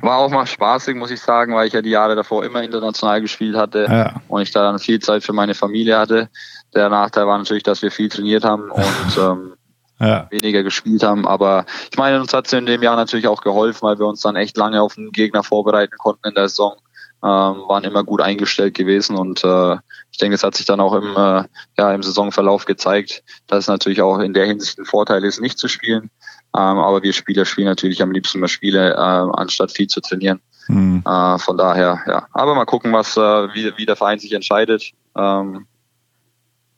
[0.02, 3.20] War auch mal spaßig, muss ich sagen, weil ich ja die Jahre davor immer international
[3.20, 4.20] gespielt hatte Ja.
[4.28, 6.28] und ich da dann viel Zeit für meine Familie hatte.
[6.74, 9.52] Der Nachteil war natürlich, dass wir viel trainiert haben und ähm,
[9.98, 10.28] Ja.
[10.30, 11.26] weniger gespielt haben.
[11.26, 14.20] Aber ich meine, uns hat es in dem Jahr natürlich auch geholfen, weil wir uns
[14.20, 16.74] dann echt lange auf den Gegner vorbereiten konnten in der Saison.
[17.22, 17.28] Ähm,
[17.68, 19.76] waren immer gut eingestellt gewesen und äh,
[20.20, 21.44] denke, es hat sich dann auch im, äh,
[21.78, 25.58] ja, im Saisonverlauf gezeigt, dass es natürlich auch in der Hinsicht ein Vorteil ist, nicht
[25.58, 26.10] zu spielen.
[26.56, 30.40] Ähm, aber wir Spieler spielen natürlich am liebsten mal Spiele, äh, anstatt viel zu trainieren.
[30.66, 31.02] Hm.
[31.06, 32.26] Äh, von daher, ja.
[32.32, 34.92] Aber mal gucken, was äh, wie, wie der Verein sich entscheidet.
[35.16, 35.66] Ähm,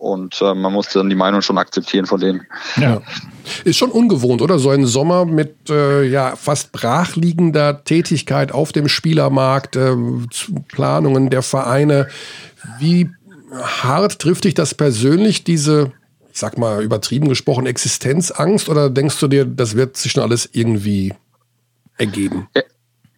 [0.03, 2.45] und äh, man muss dann die Meinung schon akzeptieren von denen.
[2.77, 3.01] ja.
[3.65, 4.59] Ist schon ungewohnt, oder?
[4.59, 9.95] So ein Sommer mit äh, ja, fast brachliegender Tätigkeit auf dem Spielermarkt, äh,
[10.69, 12.09] Planungen der Vereine.
[12.81, 13.11] Wie
[13.53, 15.93] hart trifft dich das persönlich, diese,
[16.33, 18.69] ich sag mal übertrieben gesprochen, Existenzangst?
[18.69, 21.15] Oder denkst du dir, das wird sich schon alles irgendwie
[21.99, 22.49] ergeben?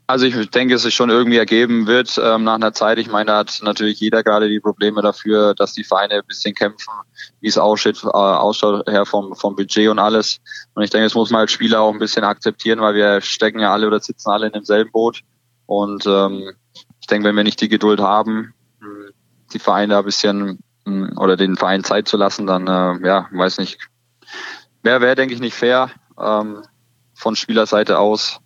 [0.06, 2.98] Also ich denke, es sich schon irgendwie ergeben wird ähm, nach einer Zeit.
[2.98, 6.54] Ich meine, da hat natürlich jeder gerade die Probleme dafür, dass die Vereine ein bisschen
[6.54, 6.92] kämpfen,
[7.40, 10.40] wie es ausschaut, äh, ausschaut her vom, vom Budget und alles.
[10.74, 13.60] Und ich denke, das muss man als Spieler auch ein bisschen akzeptieren, weil wir stecken
[13.60, 15.22] ja alle oder sitzen alle in demselben Boot.
[15.64, 16.50] Und ähm,
[17.00, 18.52] ich denke, wenn wir nicht die Geduld haben,
[19.54, 23.58] die Vereine ein bisschen mh, oder den Verein Zeit zu lassen, dann äh, ja, weiß
[23.58, 23.78] nicht,
[24.82, 25.90] wäre, wär, denke ich, nicht fair
[26.20, 26.62] ähm,
[27.14, 28.40] von Spielerseite aus.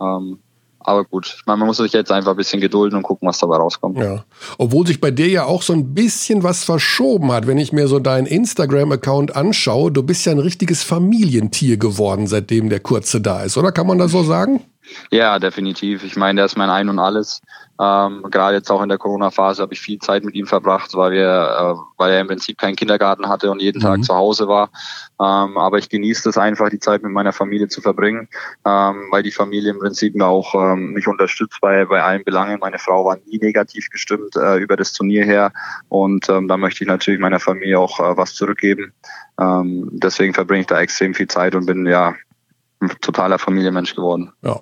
[0.00, 0.38] Ähm,
[0.80, 3.38] aber gut, ich meine, man muss sich jetzt einfach ein bisschen gedulden und gucken, was
[3.38, 3.98] dabei rauskommt.
[3.98, 4.24] Ja.
[4.56, 7.88] Obwohl sich bei dir ja auch so ein bisschen was verschoben hat, wenn ich mir
[7.88, 9.92] so deinen Instagram-Account anschaue.
[9.92, 13.98] Du bist ja ein richtiges Familientier geworden, seitdem der Kurze da ist, oder kann man
[13.98, 14.64] das so sagen?
[15.10, 16.04] Ja, definitiv.
[16.04, 17.40] Ich meine, der ist mein Ein und Alles.
[17.80, 21.12] Ähm, gerade jetzt auch in der Corona-Phase habe ich viel Zeit mit ihm verbracht, weil
[21.12, 23.84] wir, äh, weil er im Prinzip keinen Kindergarten hatte und jeden mhm.
[23.84, 24.70] Tag zu Hause war.
[25.20, 28.28] Ähm, aber ich genieße es einfach, die Zeit mit meiner Familie zu verbringen,
[28.66, 32.58] ähm, weil die Familie im Prinzip auch ähm, mich unterstützt bei, bei allen Belangen.
[32.60, 35.52] Meine Frau war nie negativ gestimmt äh, über das Turnier her
[35.88, 38.92] und ähm, da möchte ich natürlich meiner Familie auch äh, was zurückgeben.
[39.40, 42.14] Ähm, deswegen verbringe ich da extrem viel Zeit und bin ja
[42.80, 44.30] ein totaler Familienmensch geworden.
[44.42, 44.60] Ja,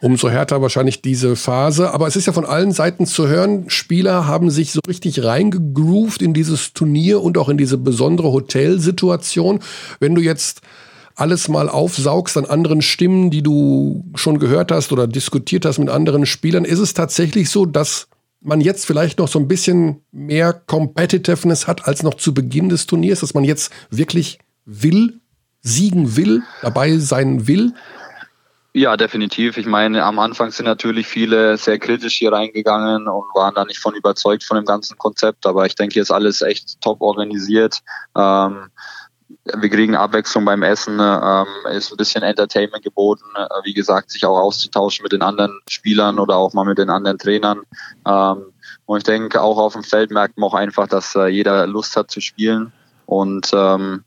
[0.00, 1.92] umso härter wahrscheinlich diese Phase.
[1.92, 6.22] Aber es ist ja von allen Seiten zu hören, Spieler haben sich so richtig reingegroovt
[6.22, 9.60] in dieses Turnier und auch in diese besondere Hotelsituation.
[10.00, 10.62] Wenn du jetzt
[11.14, 15.90] alles mal aufsaugst an anderen Stimmen, die du schon gehört hast oder diskutiert hast mit
[15.90, 18.08] anderen Spielern, ist es tatsächlich so, dass
[18.40, 22.86] man jetzt vielleicht noch so ein bisschen mehr Competitiveness hat als noch zu Beginn des
[22.86, 25.20] Turniers, dass man jetzt wirklich will,
[25.68, 27.74] siegen will, dabei sein will?
[28.74, 29.56] Ja, definitiv.
[29.56, 33.80] Ich meine, am Anfang sind natürlich viele sehr kritisch hier reingegangen und waren da nicht
[33.80, 35.46] von überzeugt von dem ganzen Konzept.
[35.46, 37.80] Aber ich denke, hier ist alles echt top organisiert.
[38.16, 38.68] Ähm,
[39.56, 44.24] wir kriegen Abwechslung beim Essen, ähm, ist ein bisschen Entertainment geboten, äh, wie gesagt, sich
[44.24, 47.62] auch auszutauschen mit den anderen Spielern oder auch mal mit den anderen Trainern.
[48.06, 48.52] Ähm,
[48.86, 51.96] und ich denke, auch auf dem Feld merkt man auch einfach, dass äh, jeder Lust
[51.96, 52.72] hat zu spielen.
[53.06, 54.04] Und ähm,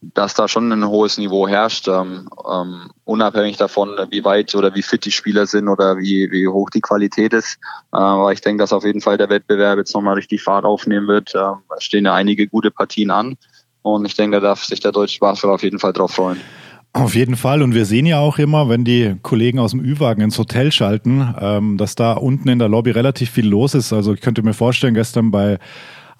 [0.00, 4.82] dass da schon ein hohes Niveau herrscht, ähm, ähm, unabhängig davon, wie weit oder wie
[4.82, 7.58] fit die Spieler sind oder wie, wie hoch die Qualität ist.
[7.92, 11.08] Äh, aber ich denke, dass auf jeden Fall der Wettbewerb jetzt nochmal richtig Fahrt aufnehmen
[11.08, 11.34] wird.
[11.76, 13.36] Es stehen ja einige gute Partien an
[13.82, 16.40] und ich denke, da darf sich der deutsche Basketball auf jeden Fall drauf freuen.
[16.92, 17.62] Auf jeden Fall.
[17.62, 21.34] Und wir sehen ja auch immer, wenn die Kollegen aus dem Ü-Wagen ins Hotel schalten,
[21.40, 23.92] ähm, dass da unten in der Lobby relativ viel los ist.
[23.92, 25.58] Also ich könnte mir vorstellen, gestern bei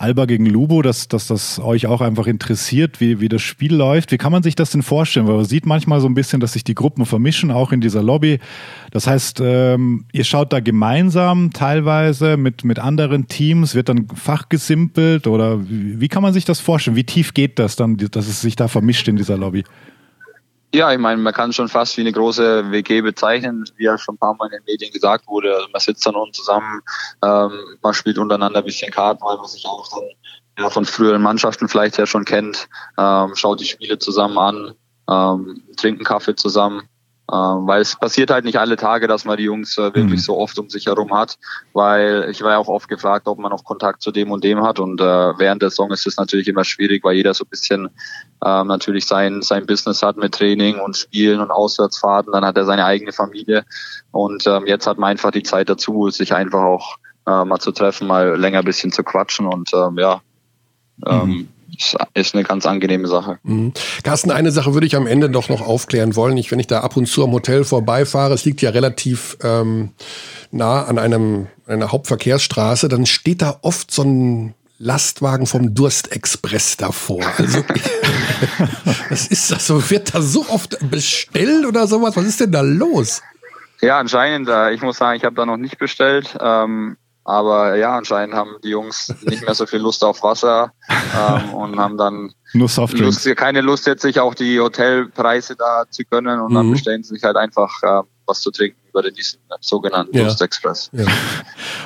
[0.00, 4.12] Alba gegen Lubo, dass, dass das euch auch einfach interessiert, wie, wie das Spiel läuft.
[4.12, 5.26] Wie kann man sich das denn vorstellen?
[5.26, 8.02] Weil man sieht manchmal so ein bisschen, dass sich die Gruppen vermischen, auch in dieser
[8.02, 8.38] Lobby.
[8.92, 15.26] Das heißt, ähm, ihr schaut da gemeinsam teilweise mit, mit anderen Teams, wird dann fachgesimpelt
[15.26, 16.96] oder wie, wie kann man sich das vorstellen?
[16.96, 19.64] Wie tief geht das dann, dass es sich da vermischt in dieser Lobby?
[20.72, 24.14] Ja, ich meine, man kann schon fast wie eine große WG bezeichnen, wie ja schon
[24.14, 25.54] ein paar Mal in den Medien gesagt wurde.
[25.54, 26.80] Also man sitzt dann unten zusammen,
[27.24, 30.08] ähm, man spielt untereinander ein bisschen Karten, weil man sich auch dann
[30.58, 34.74] ja, von früheren Mannschaften vielleicht ja schon kennt, ähm, schaut die Spiele zusammen an,
[35.08, 36.88] ähm, trinken Kaffee zusammen.
[37.32, 40.24] Ähm, weil es passiert halt nicht alle Tage, dass man die Jungs äh, wirklich mhm.
[40.24, 41.38] so oft um sich herum hat,
[41.72, 44.62] weil ich war ja auch oft gefragt, ob man noch Kontakt zu dem und dem
[44.62, 44.80] hat.
[44.80, 47.88] Und äh, während der Saison ist es natürlich immer schwierig, weil jeder so ein bisschen
[48.44, 52.64] ähm, natürlich sein, sein Business hat mit Training und Spielen und Auswärtsfahrten, dann hat er
[52.64, 53.64] seine eigene Familie.
[54.10, 57.70] Und ähm, jetzt hat man einfach die Zeit dazu, sich einfach auch äh, mal zu
[57.70, 59.46] treffen, mal länger ein bisschen zu quatschen.
[59.46, 60.20] Und ähm, ja,
[61.06, 61.48] ähm, mhm
[62.14, 63.38] ist eine ganz angenehme Sache.
[63.42, 63.72] Mhm.
[64.02, 66.36] Carsten, eine Sache würde ich am Ende doch noch aufklären wollen.
[66.36, 69.90] Ich, wenn ich da ab und zu am Hotel vorbeifahre, es liegt ja relativ ähm,
[70.50, 77.22] nah an einem, einer Hauptverkehrsstraße, dann steht da oft so ein Lastwagen vom Durstexpress davor.
[77.36, 77.62] Also,
[79.10, 79.90] was ist das so?
[79.90, 82.16] Wird da so oft bestellt oder sowas?
[82.16, 83.20] Was ist denn da los?
[83.82, 84.48] Ja, anscheinend.
[84.48, 86.36] Äh, ich muss sagen, ich habe da noch nicht bestellt.
[86.40, 91.54] Ähm, aber ja, anscheinend haben die Jungs nicht mehr so viel Lust auf Wasser ähm,
[91.54, 96.40] und haben dann Nur Lust, keine Lust, jetzt sich auch die Hotelpreise da zu gönnen
[96.40, 96.54] und mhm.
[96.56, 100.24] dann bestellen sie sich halt einfach äh, was zu trinken über diesen sogenannten ja.
[100.24, 100.90] Lust Express.
[100.92, 101.04] Ja.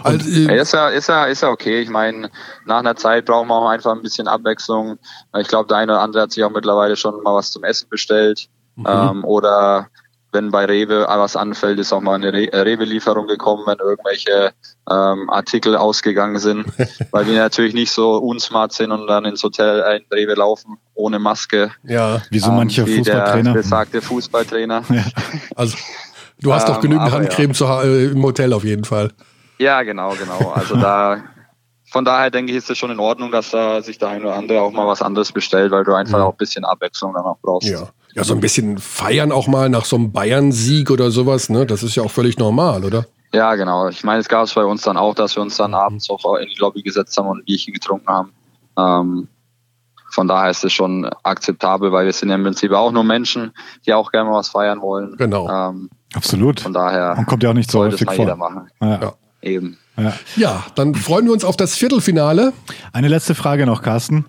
[0.03, 1.81] Also, äh, ist, ja, ist, ja, ist ja okay.
[1.81, 2.31] Ich meine,
[2.67, 4.99] nach einer Zeit brauchen wir auch einfach ein bisschen Abwechslung.
[5.39, 7.89] Ich glaube, der eine oder andere hat sich auch mittlerweile schon mal was zum Essen
[7.89, 8.51] bestellt.
[8.77, 8.87] Mhm.
[8.87, 9.89] Ähm, oder
[10.35, 14.53] wenn bei Rewe was anfällt, ist auch mal eine Re Rewe-Lieferung gekommen, wenn irgendwelche
[14.91, 16.67] ähm, Artikel ausgegangen sind,
[17.13, 20.77] weil wir natürlich nicht so unsmart sind und dann ins Hotel äh, in Rewe laufen
[20.95, 21.71] ohne Maske.
[21.85, 23.53] Ja, wie so manche ähm, wie Fußballtrainer.
[23.53, 24.83] Der besagte Fußballtrainer.
[24.95, 25.05] Ja.
[25.57, 25.77] Also
[26.41, 27.55] du hast doch ähm, genügend Handcreme ja.
[27.55, 29.13] zu, äh, im Hotel auf jeden Fall.
[29.59, 30.51] Ja, genau, genau.
[30.51, 31.23] Also da
[31.95, 34.35] von daher denke ich, ist es schon in Ordnung, dass da sich der eine oder
[34.35, 36.25] andere auch mal was anderes bestellt, weil du einfach ja.
[36.25, 37.69] auch ein bisschen Abwechslung dann auch brauchst.
[37.69, 37.89] Ja.
[38.15, 41.67] Ja, so ein bisschen feiern auch mal nach so einem Bayern-Sieg oder sowas, ne?
[41.67, 43.07] Das ist ja auch völlig normal, oder?
[43.33, 43.89] Ja, genau.
[43.89, 45.77] Ich meine, es gab es bei uns dann auch, dass wir uns dann mhm.
[45.77, 48.33] abends auch in die Lobby gesetzt haben und ein Bierchen getrunken haben.
[48.79, 49.29] Ähm,
[50.13, 53.53] von daher ist es schon akzeptabel, weil wir sind ja im Prinzip auch nur Menschen,
[53.85, 55.17] die auch gerne mal was feiern wollen.
[55.17, 55.49] Genau.
[55.49, 56.61] Ähm, Absolut.
[56.61, 58.15] Von daher und kommt ja auch nicht so häufig vor.
[58.15, 58.69] Jeder machen.
[58.81, 59.01] Ja.
[59.01, 59.15] ja.
[59.43, 59.77] Eben.
[59.97, 60.13] Ja.
[60.37, 62.53] ja, dann freuen wir uns auf das Viertelfinale.
[62.93, 64.25] Eine letzte Frage noch, Carsten.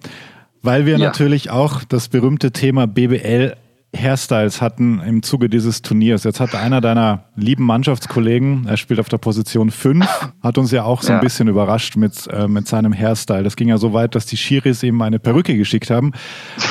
[0.64, 1.06] Weil wir ja.
[1.06, 3.56] natürlich auch das berühmte Thema BBL
[3.96, 6.24] Hairstyles hatten im Zuge dieses Turniers.
[6.24, 10.06] Jetzt hat einer deiner lieben Mannschaftskollegen, er spielt auf der Position 5,
[10.44, 13.44] hat uns ja auch so ein bisschen überrascht mit, äh, mit seinem Hairstyle.
[13.44, 16.14] Das ging ja so weit, dass die Schiris ihm eine Perücke geschickt haben.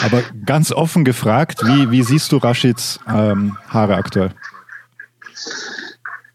[0.04, 4.30] Aber ganz offen gefragt, wie, wie siehst du Rashids ähm, Haare aktuell?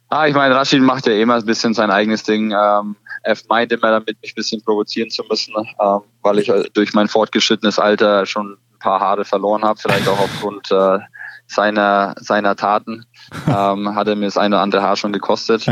[0.10, 2.52] Ah, ich meine, Rashid macht ja immer ein bisschen sein eigenes Ding.
[2.52, 6.94] Ähm, er meint immer damit, mich ein bisschen provozieren zu müssen, ähm, weil ich durch
[6.94, 11.00] mein fortgeschrittenes Alter schon paar Haare verloren habe, vielleicht auch aufgrund äh,
[11.50, 13.06] seiner, seiner Taten.
[13.48, 15.66] Ähm, hat er mir das eine oder andere Haar schon gekostet,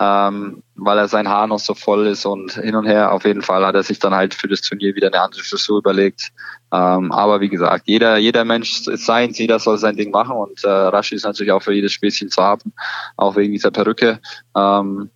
[0.00, 3.12] ähm, weil er sein Haar noch so voll ist und hin und her.
[3.12, 5.78] Auf jeden Fall hat er sich dann halt für das Turnier wieder eine andere Frisur
[5.78, 6.32] überlegt.
[6.72, 10.64] Ähm, aber wie gesagt, jeder, jeder Mensch ist seins, jeder soll sein Ding machen und
[10.64, 12.72] äh, Rashi ist natürlich auch für jedes Späßchen zu haben,
[13.16, 14.20] auch wegen dieser Perücke.
[14.56, 15.10] Ähm,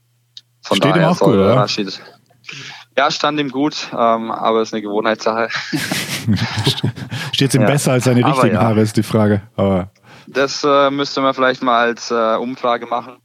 [0.63, 1.57] von Steht daher ihm auch gut, oder?
[1.57, 1.99] Rashid,
[2.99, 5.49] ja, stand ihm gut, ähm, aber es ist eine Gewohnheitssache.
[7.33, 7.67] Steht es ihm Ja.
[7.67, 8.63] besser als seine richtigen ja.
[8.63, 9.43] Haare, ist die Frage.
[9.57, 9.91] Aber
[10.27, 13.19] Das äh, müsste man vielleicht mal als äh, Umfrage machen.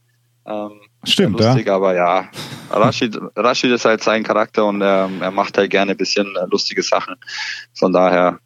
[0.46, 0.72] Ähm,
[1.04, 2.28] Stimmt, lustig, aber ja.
[2.70, 6.46] Rashid, Rashid ist halt sein Charakter und er, er macht halt gerne ein bisschen äh,
[6.50, 7.16] lustige Sachen.
[7.74, 8.38] Von daher,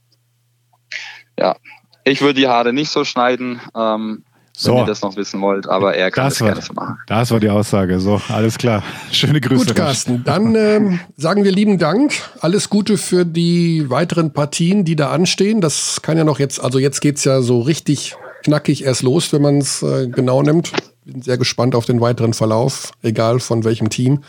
[1.38, 1.56] ja.
[2.04, 4.22] Ich würde die Haare nicht so schneiden, ähm,
[4.58, 4.72] So.
[4.72, 6.98] wenn ihr das noch wissen wollt, aber er kann Das das, war- gerne machen.
[7.06, 8.00] das war die Aussage.
[8.00, 8.82] So, alles klar.
[9.12, 9.66] Schöne Grüße.
[9.66, 10.24] Gut, Carsten.
[10.24, 12.12] Dann ähm, sagen wir lieben Dank.
[12.40, 15.60] Alles Gute für die weiteren Partien, die da anstehen.
[15.60, 19.42] Das kann ja noch jetzt, also jetzt geht's ja so richtig knackig erst los, wenn
[19.42, 20.72] man es äh, genau nimmt.
[21.04, 24.22] Bin sehr gespannt auf den weiteren Verlauf, egal von welchem Team.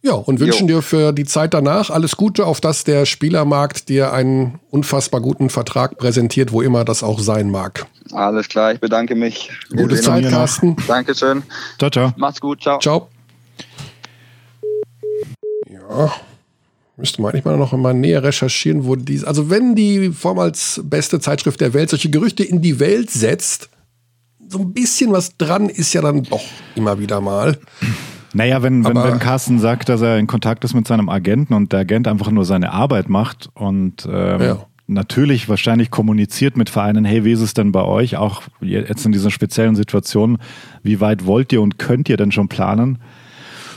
[0.00, 0.76] Ja, und wünschen Jo.
[0.76, 5.50] dir für die Zeit danach alles Gute, auf dass der Spielermarkt dir einen unfassbar guten
[5.50, 7.86] Vertrag präsentiert, wo immer das auch sein mag.
[8.12, 9.50] Alles klar, ich bedanke mich.
[9.70, 10.28] Wir Gute Zeit.
[10.28, 10.76] Carsten.
[10.86, 11.42] Dankeschön.
[11.78, 12.12] Ciao, ciao.
[12.16, 12.62] Macht's gut.
[12.62, 12.78] Ciao.
[12.78, 13.08] Ciao.
[15.68, 16.12] Ja,
[16.96, 20.80] müsste man eigentlich mal noch mal näher recherchieren, wo die, also wenn die Form als
[20.84, 23.68] beste Zeitschrift der Welt solche Gerüchte in die Welt setzt,
[24.48, 26.42] so ein bisschen was dran ist ja dann doch
[26.76, 27.58] immer wieder mal.
[28.34, 31.72] Naja, wenn, wenn, wenn Carsten sagt, dass er in Kontakt ist mit seinem Agenten und
[31.72, 34.66] der Agent einfach nur seine Arbeit macht und ähm, Ja.
[34.86, 39.12] natürlich wahrscheinlich kommuniziert mit Vereinen, hey, wie ist es denn bei euch, auch jetzt in
[39.12, 40.38] dieser speziellen Situation,
[40.82, 42.98] wie weit wollt ihr und könnt ihr denn schon planen?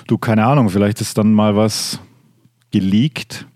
[0.08, 2.00] Du, keine Ahnung, vielleicht ist dann mal was
[2.72, 3.48] geleakt.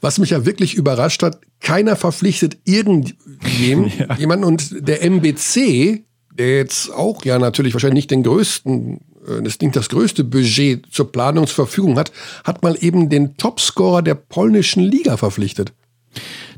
[0.00, 6.02] Was mich ja wirklich überrascht hat, keiner verpflichtet irgendjemanden und der MBC,
[6.36, 9.00] der jetzt auch ja natürlich wahrscheinlich nicht den größten,
[9.42, 12.12] das nicht das größte Budget zur Planung zur Verfügung hat,
[12.44, 15.72] hat mal eben den Topscorer der polnischen Liga verpflichtet.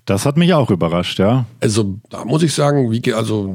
[0.05, 1.47] Das hat mich auch überrascht, ja.
[1.61, 3.55] Also da muss ich sagen, wie, also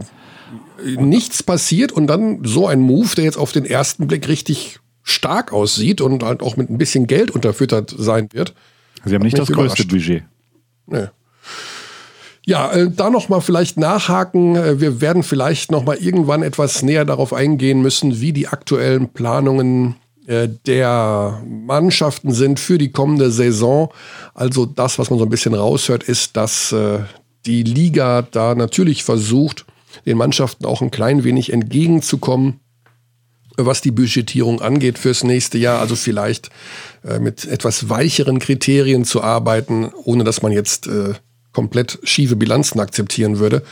[0.86, 4.80] äh, nichts passiert und dann so ein Move, der jetzt auf den ersten Blick richtig
[5.04, 8.54] stark aussieht und halt auch mit ein bisschen Geld unterfüttert sein wird.
[9.06, 9.86] Sie haben nicht das größte.
[9.86, 10.24] Budget.
[10.88, 11.08] Nee.
[12.46, 14.56] Ja, äh, da noch mal vielleicht nachhaken.
[14.56, 19.10] Äh, Wir werden vielleicht noch mal irgendwann etwas näher darauf eingehen müssen, wie die aktuellen
[19.10, 19.96] Planungen
[20.28, 23.92] äh, der Mannschaften sind für die kommende Saison.
[24.34, 27.00] Also das, was man so ein bisschen raushört, ist, dass äh,
[27.48, 29.66] die Liga da natürlich versucht,
[30.06, 32.60] den Mannschaften auch ein klein wenig entgegenzukommen
[33.58, 35.80] was die Budgetierung angeht fürs nächste Jahr.
[35.80, 36.50] Also vielleicht
[37.06, 41.14] äh, mit etwas weicheren Kriterien zu arbeiten, ohne dass man jetzt äh,
[41.56, 43.64] komplett schiefe Bilanzen akzeptieren würde.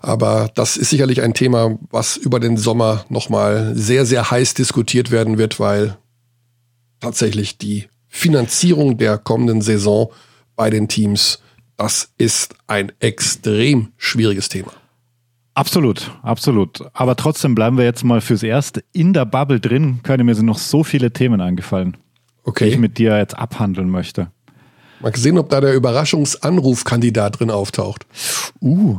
[0.00, 5.10] Aber das ist sicherlich ein Thema, was über den Sommer nochmal sehr, sehr heiß diskutiert
[5.10, 5.98] werden wird, weil
[7.00, 10.10] tatsächlich die Finanzierung der kommenden Saison
[10.54, 11.40] bei den Teams,
[11.76, 14.72] das ist ein extrem schwieriges Thema.
[15.54, 16.84] Absolut, absolut.
[16.92, 20.00] Aber trotzdem bleiben wir jetzt mal fürs Erste in der Bubble drin.
[20.02, 23.90] Können mir sind noch so viele Themen eingefallen, die ich Okay, mit dir jetzt abhandeln
[23.90, 24.30] möchte.
[25.00, 28.06] Mal sehen, ob da der Überraschungsanrufkandidat drin auftaucht.
[28.60, 28.98] Uh.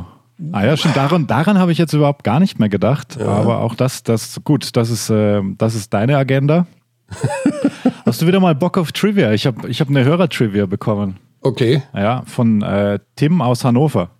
[0.52, 3.20] Ah ja, schon daran, daran habe ich jetzt überhaupt gar nicht mehr gedacht.
[3.20, 6.66] Aber auch das, das, gut, das ist, äh, das ist deine Agenda.
[8.06, 9.32] Hast du wieder mal Bock auf Trivia?
[9.32, 11.16] Ich habe ich hab eine Hörer-Trivia bekommen.
[11.40, 11.82] Okay.
[11.92, 14.10] Ja, von äh, Tim aus Hannover.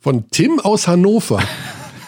[0.00, 1.40] Von Tim aus Hannover.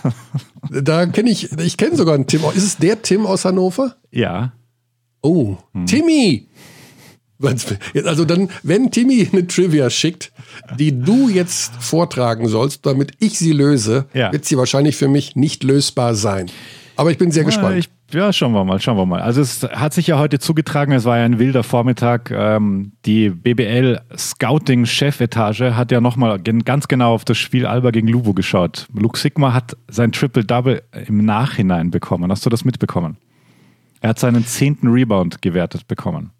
[0.71, 2.41] da kenne ich, ich kenne sogar einen Tim.
[2.55, 3.95] Ist es der Tim aus Hannover?
[4.11, 4.53] Ja.
[5.23, 5.87] Oh, Hm.
[5.87, 6.49] Timmy!
[8.05, 10.33] Also dann, wenn Timmy eine Trivia schickt,
[10.79, 14.33] die du jetzt vortragen sollst, damit ich sie löse, Ja.
[14.33, 16.47] wird sie wahrscheinlich für mich nicht lösbar sein.
[16.97, 17.77] Aber ich bin sehr gespannt.
[17.77, 19.21] Ich, ja, schauen wir mal, schauen wir mal.
[19.21, 22.31] Also es hat sich ja heute zugetragen, es war ja ein wilder Vormittag.
[22.31, 28.09] Ähm, die BBL Scouting Chefetage hat ja nochmal ganz genau auf das Spiel Alba gegen
[28.09, 28.87] Lubo geschaut.
[28.95, 32.31] Luke Sigma hat sein Triple-Double im Nachhinein bekommen.
[32.31, 33.19] Hast du das mitbekommen?
[34.01, 36.31] Er hat seinen zehnten Rebound gewertet bekommen.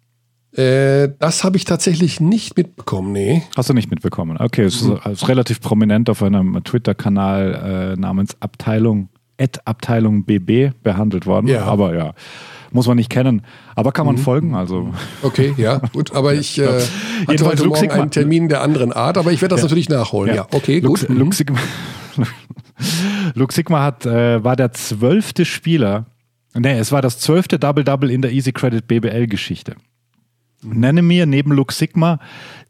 [0.57, 3.43] Äh, das habe ich tatsächlich nicht mitbekommen, nee.
[3.55, 4.37] Hast du nicht mitbekommen?
[4.39, 9.09] Okay, es ist, ist relativ prominent auf einem Twitter-Kanal äh, namens Abteilung,
[9.65, 11.47] Abteilung BB behandelt worden.
[11.47, 11.65] Ja.
[11.65, 12.13] Aber ja,
[12.71, 13.43] muss man nicht kennen.
[13.75, 14.19] Aber kann man Mhm.
[14.21, 14.91] folgen, also.
[15.21, 16.15] Okay, ja, gut.
[16.15, 16.83] Aber ich äh, hatte
[17.29, 20.35] Jedenfalls heute Morgen einen Termin der anderen Art, aber ich werde das natürlich nachholen.
[20.35, 21.09] Ja, okay, Luke, gut.
[21.09, 21.17] Mhm.
[21.19, 21.59] Luke Sigma,
[23.35, 26.07] Luke Sigma hat, äh, war der zwölfte Spieler,
[26.55, 29.75] nee, es war das zwölfte Double-Double in der Easy Credit BBL-Geschichte.
[30.63, 32.19] Nenne mir neben Luke Sigma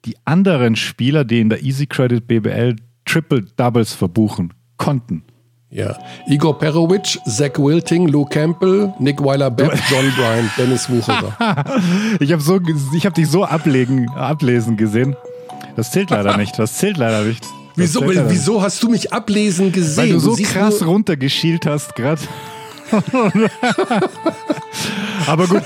[0.05, 2.75] die anderen Spieler, die in der Easy Credit BBL
[3.05, 5.23] Triple Doubles verbuchen konnten.
[5.69, 5.97] Ja.
[6.27, 11.35] Igor Perovic, Zach Wilting, Lou Campbell, Nick Weiler-Beck, John Bryant, Dennis Wucherer.
[12.19, 12.59] Ich habe so,
[12.95, 15.15] ich habe dich so ablegen, ablesen gesehen.
[15.75, 16.57] Das zählt leider nicht.
[16.57, 17.43] Das zählt leider nicht.
[17.43, 18.33] Das Wieso, leider nicht.
[18.33, 19.97] wieso hast du mich ablesen gesehen?
[19.97, 22.21] Weil du so siehst krass runtergeschielt hast gerade.
[25.27, 25.61] aber gut.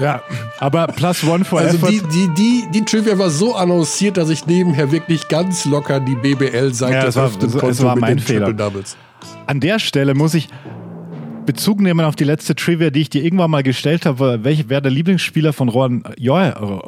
[0.00, 0.22] Ja,
[0.58, 1.90] aber plus one for Also effort.
[1.90, 6.16] die, die, die, die Trivia war so annonciert, dass ich nebenher wirklich ganz locker die
[6.16, 8.52] BBL-Seite Ja, es war- es konnte war mein Fehler.
[9.46, 10.48] An der Stelle muss ich
[11.46, 14.80] Bezug nehmen auf die letzte Trivia, die ich dir irgendwann mal gestellt habe, welch, wer
[14.80, 16.36] der Lieblingsspieler von Rohan, jo,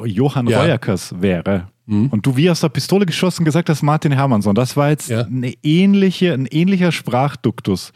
[0.03, 0.61] Johann Ja.
[0.61, 1.67] Reuerkers wäre.
[1.89, 4.53] Und du wie aus der Pistole geschossen gesagt hast, Martin Hermannsson.
[4.55, 5.21] Das war jetzt Ja.
[5.25, 7.93] eine ähnliche, ein ähnlicher Sprachduktus.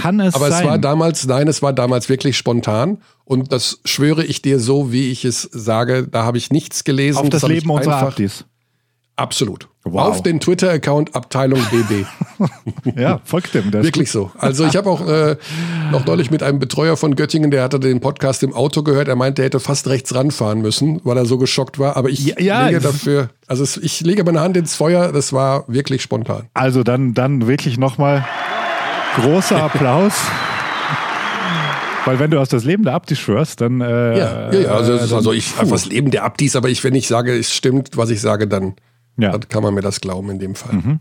[0.00, 0.64] Kann es Aber sein?
[0.64, 2.98] es war damals, nein, es war damals wirklich spontan.
[3.24, 6.06] Und das schwöre ich dir so, wie ich es sage.
[6.08, 7.18] Da habe ich nichts gelesen.
[7.18, 8.44] auf das habe Leben unserer einfach, Abdis.
[9.16, 9.68] Absolut.
[9.84, 10.02] Wow.
[10.08, 12.06] Auf den Twitter-Account Abteilung BB.
[12.96, 13.70] Ja, folgt dem.
[13.70, 14.30] Wirklich so.
[14.38, 15.36] Also ich habe auch äh,
[15.92, 19.08] noch neulich mit einem Betreuer von Göttingen, der hatte den Podcast im Auto gehört.
[19.08, 21.98] Er meinte, er hätte fast rechts ranfahren müssen, weil er so geschockt war.
[21.98, 25.12] Aber ich Ja, ja, lege dafür, also es, ich lege meine Hand ins Feuer.
[25.12, 26.48] Das war wirklich spontan.
[26.54, 28.24] Also dann, dann wirklich nochmal
[29.16, 30.14] großer Applaus.
[32.06, 34.68] Weil wenn du aus das Leben der Abdis schwörst, dann äh, Ja, ja, ja.
[34.70, 37.06] Also, es ist dann- also ich einfach das Leben der Abdis, aber ich, wenn ich
[37.06, 38.74] sage, es stimmt, was ich sage, dann,
[39.18, 39.32] ja.
[39.32, 40.98] dann kann man mir das glauben in dem Fall.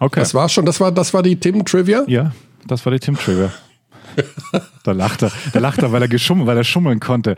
[0.00, 0.20] okay.
[0.20, 2.04] Das war schon, das war, das war die Tim-Trivia.
[2.06, 2.32] Ja,
[2.66, 3.50] das war die Tim Trigger.
[4.84, 7.34] da lacht er, da lacht er, weil er geschummelt, weil er schummeln konnte.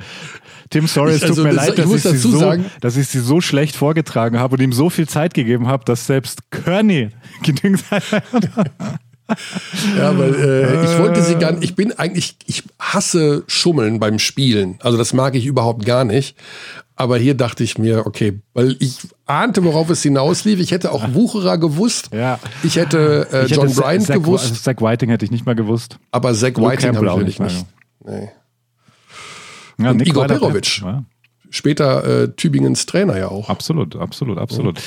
[0.68, 2.64] Tim, sorry, es tut also mir das- leid, ich dass ich, sie dazu so, sagen-
[2.80, 6.06] dass ich sie so schlecht vorgetragen habe und ihm so viel Zeit gegeben habe, dass
[6.06, 7.10] selbst Kearney
[7.44, 8.02] genügend hat.
[9.96, 14.18] Ja, weil äh, ich wollte sie gar nicht, ich bin eigentlich, ich hasse Schummeln beim
[14.18, 14.78] Spielen.
[14.80, 16.36] Also das mag ich überhaupt gar nicht.
[16.98, 20.60] Aber hier dachte ich mir, okay, weil ich ahnte, worauf es hinauslief.
[20.60, 22.08] Ich hätte auch Wucherer gewusst.
[22.12, 22.38] Ja.
[22.62, 25.54] Ich hätte äh, Ich John hätte Bryant Zach, gewusst, Zach Whiting hätte ich nicht mehr
[25.54, 25.98] gewusst.
[26.10, 27.66] aber Zach Luke Whiting habe auch ich natürlich nicht
[28.06, 28.28] nicht.
[29.78, 29.84] Nee.
[29.84, 30.80] Ja, Igor Perovic.
[30.80, 31.04] Ja,
[31.56, 33.48] Später äh, Tübingens Trainer ja auch.
[33.48, 34.78] absolut, absolut, absolut.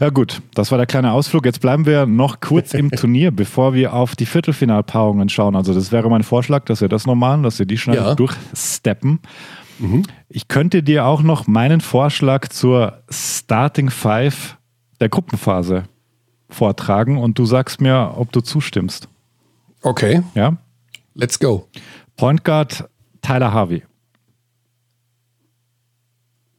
[0.00, 1.44] Ja gut, das war der kleine Ausflug.
[1.44, 5.56] Jetzt bleiben wir noch kurz im Turnier, bevor wir auf die Viertelfinalpaarungen schauen.
[5.56, 8.14] Also das wäre mein Vorschlag, dass wir das noch machen, dass wir die schnell Ja.
[8.14, 9.18] durchsteppen.
[10.28, 14.56] Ich könnte dir auch noch meinen Vorschlag zur Starting Five
[15.00, 15.84] der Gruppenphase
[16.48, 19.08] vortragen und du sagst mir, ob du zustimmst.
[19.82, 20.56] Okay, Ja?
[21.14, 21.66] let's go.
[22.16, 22.88] Point Guard
[23.22, 23.82] Tyler Harvey.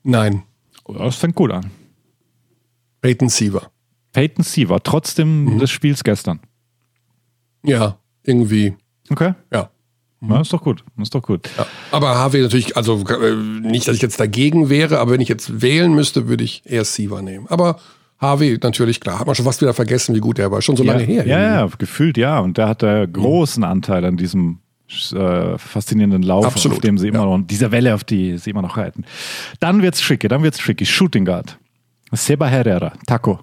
[0.03, 0.43] Nein,
[0.85, 1.71] Oh, Das fängt gut an.
[3.01, 3.71] Peyton Siever.
[4.11, 6.39] Peyton Siever, trotzdem des Spiels gestern.
[7.63, 8.75] Ja, irgendwie,
[9.09, 9.33] Okay.
[9.51, 9.69] ja.
[10.25, 10.85] Ja, ist doch gut.
[11.01, 11.49] Ist doch gut.
[11.57, 11.65] ja.
[11.91, 15.61] Aber Harvey natürlich, also äh, nicht, dass ich jetzt dagegen wäre, aber wenn ich jetzt
[15.61, 17.45] wählen müsste, würde ich eher Siever nehmen.
[17.49, 17.77] Aber
[18.19, 20.61] Harvey natürlich, klar, hat man schon fast wieder vergessen, wie gut er war.
[20.61, 21.27] Schon so ja, lange her.
[21.27, 21.71] Ja, irgendwie.
[21.73, 22.39] ja, gefühlt ja.
[22.39, 24.59] Und der hatte großen Anteil an diesem
[25.13, 27.37] äh, faszinierenden Lauf, Absolut, auf dem sie immer ja.
[27.37, 29.05] noch, dieser Welle, auf die sie immer noch reiten.
[29.59, 30.85] Dann wird's tricky, dann wird's tricky.
[30.85, 31.57] Shooting Guard.
[32.11, 33.39] Seba Herrera, Taco.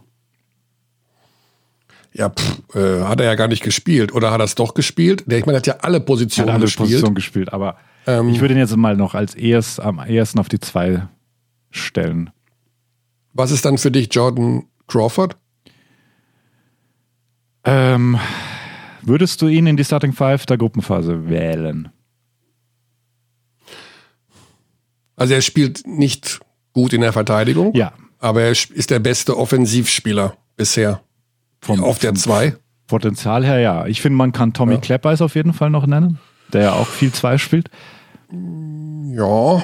[2.12, 4.12] Ja, pff, äh, hat er ja gar nicht gespielt.
[4.12, 5.24] Oder hat er es doch gespielt?
[5.26, 6.88] Der, ich meine, er hat ja alle Hat Positionen alle gespielt.
[6.88, 7.76] Positionen gespielt, aber
[8.06, 11.06] Ähm, ich würde ihn jetzt mal noch als erst, am ersten auf die zwei
[11.70, 12.30] stellen.
[13.32, 15.36] Was ist dann für dich Jordan Crawford?
[17.64, 18.18] Ähm,
[19.02, 21.88] würdest du ihn in die Starting Five der Gruppenphase wählen?
[25.16, 26.40] Also er spielt nicht
[26.72, 27.92] gut in der Verteidigung, Ja.
[28.18, 31.02] aber er ist der beste Offensivspieler bisher
[31.60, 32.56] Vom, auf der vom 2.
[32.86, 33.86] Potenzial her, ja.
[33.86, 34.80] Ich finde, man kann Tommy Ja.
[34.80, 36.18] Kleppeis auf jeden Fall noch nennen,
[36.52, 37.68] der ja auch viel zwei spielt.
[38.32, 39.62] Ja.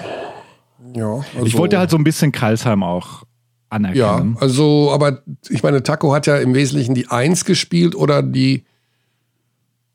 [0.94, 3.26] Ja, also, Ich wollte halt so ein bisschen Kreisheim auch Ja,
[3.70, 4.36] anerkennen.
[4.40, 8.64] also, aber ich meine, Taco hat ja im Wesentlichen die 1 gespielt oder die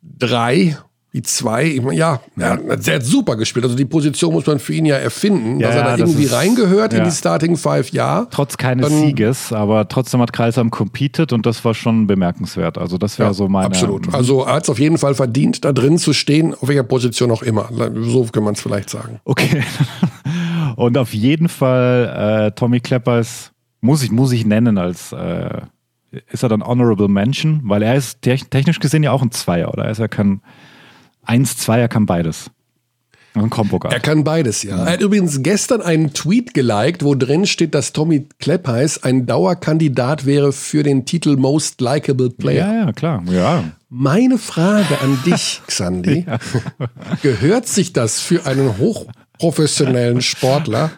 [0.03, 0.77] 3,
[1.13, 1.65] die 2.
[1.65, 3.65] Ich meine, ja, er hat, er hat super gespielt.
[3.65, 6.23] Also die Position muss man für ihn ja erfinden, Ja, dass er da ja, irgendwie
[6.23, 7.05] ist- reingehört in ja.
[7.05, 8.27] die Starting Five, ja.
[8.31, 12.77] Trotz keines Dann- Sieges, aber trotzdem hat Kreisheim competed und das war schon bemerkenswert.
[12.77, 13.65] Also das wäre Ja, so meine.
[13.65, 14.13] Absolut.
[14.13, 17.29] Also er hat es auf jeden Fall verdient, da drin zu stehen, auf welcher Position
[17.31, 17.69] auch immer.
[18.03, 19.19] So kann man es vielleicht sagen.
[19.25, 19.63] Okay.
[20.77, 25.49] Und auf jeden Fall äh, Tommy Kleppers muss ich, muss ich nennen als äh,
[26.31, 29.85] ist er dann Honorable Mention, weil er ist technisch gesehen ja auch ein Zweier, oder?
[29.85, 30.41] Er kann
[31.23, 32.51] eins, zwei, er kann beides.
[33.33, 34.83] Ein Combo Er kann beides, ja.
[34.85, 40.25] Er hat übrigens gestern einen Tweet geliked, wo drin steht, dass Tommy Kleppheiß ein Dauerkandidat
[40.25, 42.67] wäre für den Titel Most Likeable Player.
[42.67, 43.23] Ja, ja, klar.
[43.31, 43.63] Ja.
[43.87, 46.39] Meine Frage an dich, Xandi, ja.
[47.21, 50.91] gehört sich das für einen hochprofessionellen Sportler,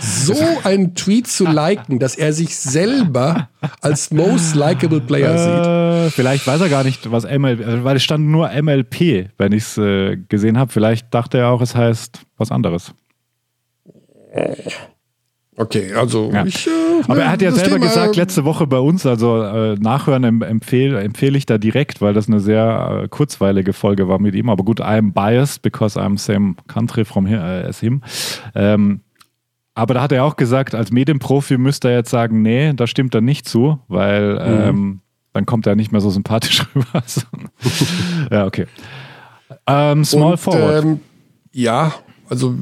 [0.00, 3.48] so einen Tweet zu liken, dass er sich selber
[3.80, 6.14] als most likable Player äh, sieht.
[6.14, 9.64] Vielleicht weiß er gar nicht, was MLP, äh, weil es stand nur MLP, wenn ich
[9.64, 10.72] es äh, gesehen habe.
[10.72, 12.94] Vielleicht dachte er auch, es heißt was anderes.
[15.56, 16.44] Okay, also ja.
[16.44, 16.70] ich, äh,
[17.06, 21.00] Aber er hat ja selber Thema, gesagt, letzte Woche bei uns, also äh, nachhören empfehle
[21.00, 24.48] empfehl ich da direkt, weil das eine sehr äh, kurzweilige Folge war mit ihm.
[24.50, 28.02] Aber gut, I'm biased because I'm same country from here as him.
[28.56, 29.03] Ähm,
[29.74, 33.14] aber da hat er auch gesagt, als Medienprofi müsste er jetzt sagen, nee, da stimmt
[33.14, 34.68] er nicht zu, weil mhm.
[34.68, 35.00] ähm,
[35.32, 37.02] dann kommt er nicht mehr so sympathisch rüber.
[38.30, 38.66] ja, okay.
[39.66, 40.84] Ähm, small Und, Forward.
[40.84, 41.00] Ähm,
[41.52, 41.94] ja,
[42.28, 42.54] also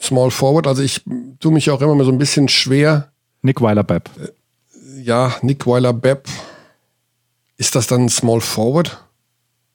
[0.00, 1.02] Small Forward, also ich
[1.40, 3.12] tue mich auch immer mal so ein bisschen schwer.
[3.42, 4.10] Nick Weiler-Bepp.
[4.18, 6.28] Äh, ja, Nick Weiler-Bepp.
[7.56, 9.02] Ist das dann Small Forward?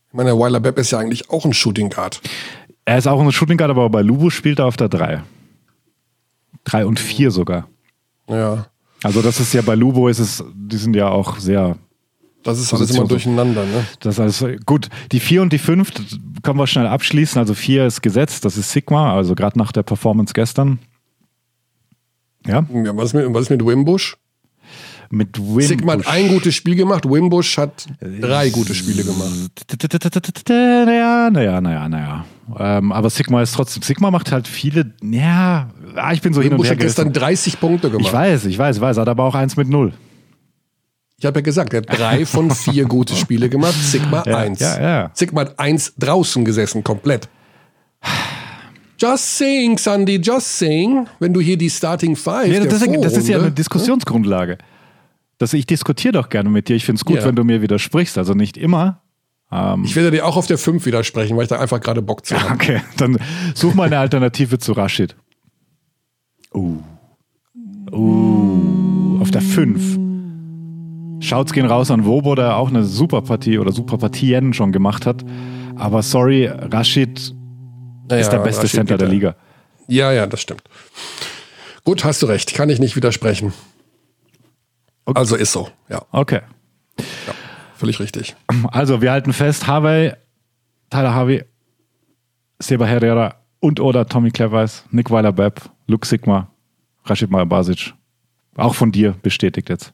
[0.10, 2.22] Ich meine, Weiler-Bepp ist ja eigentlich auch ein Shooting Guard.
[2.90, 5.22] Er ist auch ein Shooting Guard, aber bei Lubu spielt er auf der 3.
[6.64, 7.68] 3 und 4 sogar.
[8.28, 8.66] Ja.
[9.04, 11.78] Also das ist ja bei Lubo ist es, die sind ja auch sehr.
[12.42, 13.86] Das ist alles immer durcheinander, ne?
[14.00, 14.90] Das ist also, gut.
[15.12, 15.92] Die 4 und die 5
[16.42, 17.38] können wir schnell abschließen.
[17.38, 20.80] Also 4 ist gesetzt, das ist Sigma, also gerade nach der Performance gestern.
[22.48, 22.66] Ja.
[22.74, 24.18] ja was, ist mit, was ist mit Wimbush?
[25.12, 25.66] Mit Wimbush.
[25.66, 29.52] Sigma hat ein gutes Spiel gemacht, Wimbush hat drei gute Spiele gemacht.
[30.50, 32.26] Naja, naja, naja, naja.
[32.58, 36.50] Ähm, aber Sigma ist trotzdem, Sigma macht halt viele, ja, ah, ich bin so Wimbush
[36.50, 36.72] hin und her.
[36.72, 38.08] hat gestern 30 Punkte gemacht.
[38.08, 39.94] Ich weiß, ich weiß, ich weiß, hat aber auch eins mit null.
[41.18, 44.60] Ich habe ja gesagt, er hat drei von vier gute Spiele gemacht, Sigma ja, eins.
[44.62, 45.12] Ja, ja.
[45.14, 47.28] Sigma hat eins draußen gesessen, komplett.
[48.98, 52.48] Just saying, Sandy, just saying, wenn du hier die Starting Five.
[52.48, 54.58] Ja, das, das, ist ja eine Diskussionsgrundlage.
[55.40, 56.76] Das, ich diskutiere doch gerne mit dir.
[56.76, 57.26] Ich finde es gut, ja.
[57.26, 58.18] wenn du mir widersprichst.
[58.18, 59.02] Also nicht immer.
[59.52, 62.26] Ähm, ich werde dir auch auf der 5 widersprechen, weil ich da einfach gerade Bock
[62.26, 62.54] zu habe.
[62.54, 63.18] Okay, dann
[63.56, 65.16] such mal eine Alternative zu Rashid.
[66.54, 66.80] Uh.
[67.92, 69.20] Uh.
[69.22, 69.98] Auf der 5.
[71.22, 75.06] Schaut's gehen raus an Wobo, der auch eine super Partie oder super Partien schon gemacht
[75.06, 75.24] hat.
[75.76, 77.34] Aber sorry, Rashid
[78.10, 79.36] naja, ist der beste Rashid Center der Liga.
[79.88, 80.64] Ja, ja, das stimmt.
[81.86, 82.54] Gut, hast du recht.
[82.54, 83.54] Kann ich nicht widersprechen.
[85.10, 85.18] Okay.
[85.20, 86.04] Also ist so, ja.
[86.12, 86.42] Okay.
[87.00, 87.34] Ja,
[87.76, 88.36] völlig richtig.
[88.72, 90.14] Also wir halten fest, Harvey,
[90.92, 91.44] Tyler Harvey,
[92.60, 96.52] Seba Herrera und oder Tommy Clevers, Nick Weiler-Bepp, Luke Sigma,
[97.06, 97.96] Rashid Basic.
[98.56, 99.94] Auch von dir bestätigt jetzt.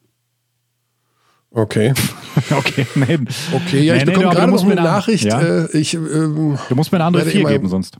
[1.52, 1.94] Okay.
[2.52, 3.18] okay, nee.
[3.54, 5.24] Okay, ja, nee, ich bekomme nee, gerade noch eine Nachricht.
[5.24, 5.40] Ja?
[5.40, 7.98] Äh, ich, ähm, du musst mir eine andere 4 geben sonst.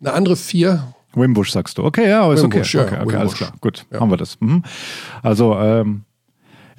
[0.00, 0.94] Eine andere 4?
[1.12, 1.84] Wimbush sagst du.
[1.84, 2.94] Okay, ja, ist Wimbush, okay.
[2.94, 3.52] Ja, okay, okay alles klar.
[3.60, 4.00] Gut, ja.
[4.00, 4.40] haben wir das.
[4.40, 4.62] Mhm.
[5.22, 6.04] Also, ähm,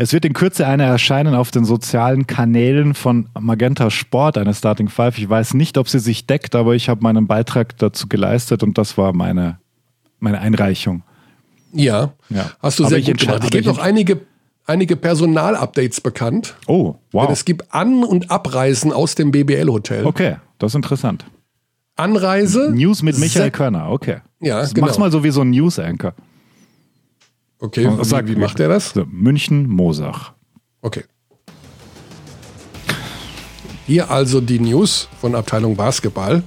[0.01, 4.87] es wird in Kürze eine erscheinen auf den sozialen Kanälen von Magenta Sport, eine Starting
[4.87, 5.17] Five.
[5.17, 8.77] Ich weiß nicht, ob sie sich deckt, aber ich habe meinen Beitrag dazu geleistet und
[8.77, 9.59] das war meine,
[10.19, 11.03] meine Einreichung.
[11.73, 12.49] Ja, ja.
[12.61, 13.43] hast du aber sehr gut gemacht.
[13.43, 14.21] Es gibt noch einige,
[14.65, 16.55] einige Personalupdates bekannt.
[16.65, 17.25] Oh, wow.
[17.25, 20.05] Denn es gibt An- und Abreisen aus dem BBL-Hotel.
[20.05, 21.25] Okay, das ist interessant.
[21.97, 22.71] Anreise.
[22.73, 24.19] News mit Michael Körner, okay.
[24.39, 24.87] Ja, genau.
[24.87, 26.13] Mach's mal so wie so ein News-Anchor.
[27.59, 28.93] Okay, wie, sag, wie macht er das?
[29.11, 30.33] München, Mosach.
[30.81, 31.03] Okay.
[33.85, 36.43] Hier also die News von Abteilung Basketball.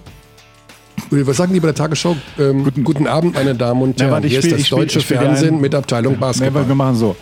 [1.11, 2.17] Was sagen die bei der Tagesschau?
[2.39, 4.09] Ähm, guten, guten, Abend, meine Damen und Herren.
[4.09, 6.63] Ja, warte, Hier spiel, ist das deutsche spiel, Fernsehen mit Abteilung Basketball.
[6.63, 7.17] Nee, wir machen so.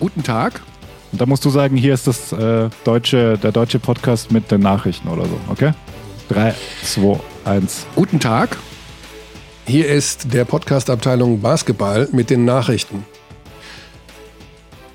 [0.00, 0.62] Guten Tag.
[1.12, 4.60] Und da musst du sagen, hier ist das äh, deutsche, der deutsche Podcast mit den
[4.60, 5.72] Nachrichten oder so, okay?
[6.28, 7.86] 3, 2, 1.
[7.94, 8.56] Guten Tag.
[9.66, 13.06] Hier ist der Podcast-Abteilung Basketball mit den Nachrichten.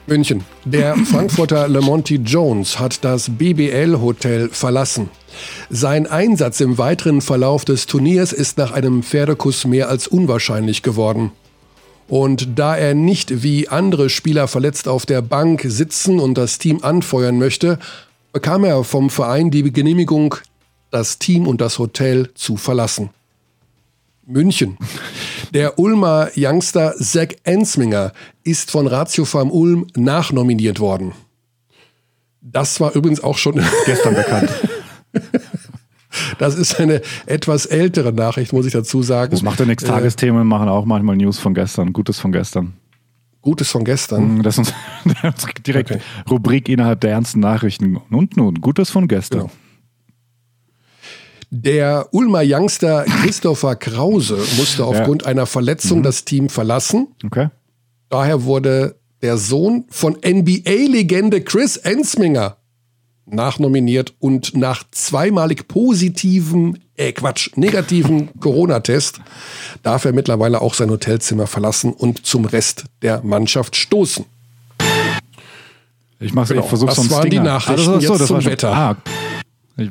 [0.05, 0.43] München.
[0.63, 5.09] Der Frankfurter Lemonti Jones hat das BBL-Hotel verlassen.
[5.71, 11.31] Sein Einsatz im weiteren Verlauf des Turniers ist nach einem Pferdekuss mehr als unwahrscheinlich geworden.
[12.07, 16.83] Und da er nicht wie andere Spieler verletzt auf der Bank sitzen und das Team
[16.83, 17.79] anfeuern möchte,
[18.33, 20.35] bekam er vom Verein die Genehmigung,
[20.91, 23.09] das Team und das Hotel zu verlassen.
[24.29, 24.77] München.
[25.53, 28.13] Der Ulmer Youngster Zach Ensminger
[28.43, 31.13] ist von Ratio Farm Ulm nachnominiert worden.
[32.41, 33.55] Das war übrigens auch schon
[33.85, 34.49] gestern bekannt.
[36.37, 39.31] Das ist eine etwas ältere Nachricht, muss ich dazu sagen.
[39.31, 39.83] Das macht ja nichts.
[39.83, 42.73] Tagesthemen machen auch manchmal News von gestern, Gutes von gestern.
[43.41, 44.43] Gutes von gestern.
[44.43, 44.73] Das ist
[45.23, 46.01] uns direkt okay.
[46.29, 47.97] Rubrik innerhalb der ernsten Nachrichten.
[48.09, 49.41] Und nun, Gutes von gestern.
[49.41, 49.51] Genau.
[51.51, 55.29] Der Ulmer Youngster Christopher Krause musste aufgrund ja.
[55.29, 56.03] einer Verletzung mhm.
[56.03, 57.07] das Team verlassen.
[57.25, 57.49] Okay.
[58.09, 62.57] Daher wurde der Sohn von NBA-Legende Chris Ensminger
[63.25, 69.19] nachnominiert und nach zweimalig positiven, äh Quatsch, negativen Corona-Test
[69.83, 74.25] darf er mittlerweile auch sein Hotelzimmer verlassen und zum Rest der Mannschaft stoßen.
[76.19, 77.29] Ich, genau, ich versuche so ein waren Stinger.
[77.29, 78.73] die Nachrichten ah, das, so, das zum Wetter.
[78.73, 78.97] Ah,
[79.77, 79.89] ich,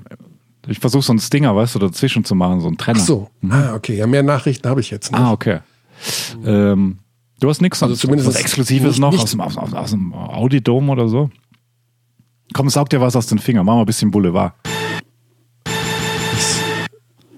[0.69, 3.01] ich versuche so einen Stinger, weißt du, dazwischen zu machen, so einen Trenner.
[3.01, 3.53] Ach so, mhm.
[3.53, 3.97] ah, okay.
[3.97, 5.21] Ja, mehr Nachrichten habe ich jetzt nicht.
[5.21, 5.61] Ah, okay.
[6.45, 6.99] Ähm,
[7.41, 10.12] du hast nichts also zumindest was Exklusives nicht, noch nicht aus, dem, aus, aus dem
[10.12, 11.31] Audidom oder so?
[12.53, 14.55] Komm, saug dir was aus den Fingern, mach mal ein bisschen Boulevard.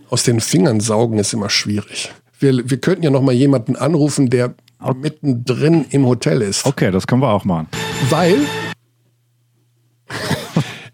[0.08, 2.10] Aus den Fingern saugen ist immer schwierig.
[2.40, 4.98] Wir, wir könnten ja noch mal jemanden anrufen, der okay.
[5.00, 6.66] mittendrin im Hotel ist.
[6.66, 7.68] Okay, das können wir auch machen.
[8.08, 8.38] Weil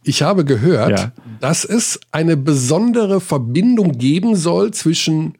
[0.07, 1.13] ich habe gehört, ja.
[1.41, 5.35] dass es eine besondere Verbindung geben soll zwischen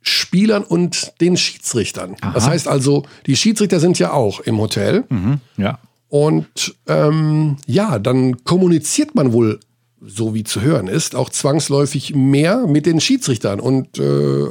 [0.00, 2.16] Spielern und den Schiedsrichtern.
[2.20, 2.32] Aha.
[2.32, 5.04] Das heißt also, die Schiedsrichter sind ja auch im Hotel.
[5.10, 5.78] Mhm, ja.
[6.08, 9.60] Und ähm, ja, dann kommuniziert man wohl,
[10.00, 14.46] so wie zu hören ist, auch zwangsläufig mehr mit den Schiedsrichtern und äh,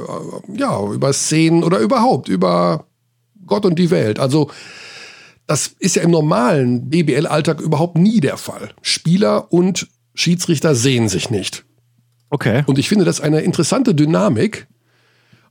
[0.54, 2.84] ja, über Szenen oder überhaupt über
[3.46, 4.20] Gott und die Welt.
[4.20, 4.50] Also
[5.48, 8.68] das ist ja im normalen BBL-Alltag überhaupt nie der Fall.
[8.82, 11.64] Spieler und Schiedsrichter sehen sich nicht.
[12.28, 12.64] Okay.
[12.66, 14.68] Und ich finde das eine interessante Dynamik.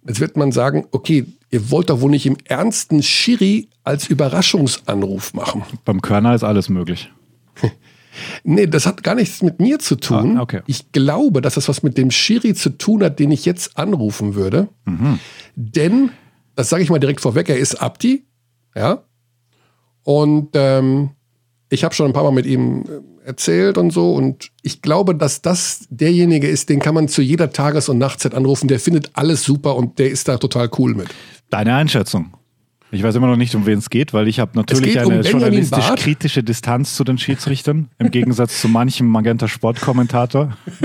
[0.08, 5.34] Jetzt wird man sagen, okay, ihr wollt doch wohl nicht im ernsten Schiri als Überraschungsanruf
[5.34, 5.64] machen.
[5.84, 7.12] Beim Körner ist alles möglich.
[8.44, 10.38] nee, das hat gar nichts mit mir zu tun.
[10.38, 10.62] Ah, okay.
[10.68, 14.36] Ich glaube, dass das was mit dem Schiri zu tun hat, den ich jetzt anrufen
[14.36, 14.70] würde.
[14.86, 15.20] Mhm.
[15.56, 16.12] Denn,
[16.56, 18.28] das sage ich mal direkt vorweg, er ist Abdi.
[18.76, 19.02] Ja.
[20.08, 21.10] Und ähm,
[21.70, 24.14] ich habe schon ein paar Mal mit ihm äh, erzählt und so.
[24.14, 28.34] Und ich glaube, dass das derjenige ist, den kann man zu jeder Tages- und Nachtzeit
[28.34, 28.70] anrufen.
[28.70, 31.10] Der findet alles super und der ist da total cool mit.
[31.50, 32.34] Deine Einschätzung?
[32.90, 35.26] Ich weiß immer noch nicht, um wen es geht, weil ich habe natürlich eine um
[35.26, 40.56] journalistisch kritische Distanz zu den Schiedsrichtern, im Gegensatz zu manchem Magenta Sport-Kommentator.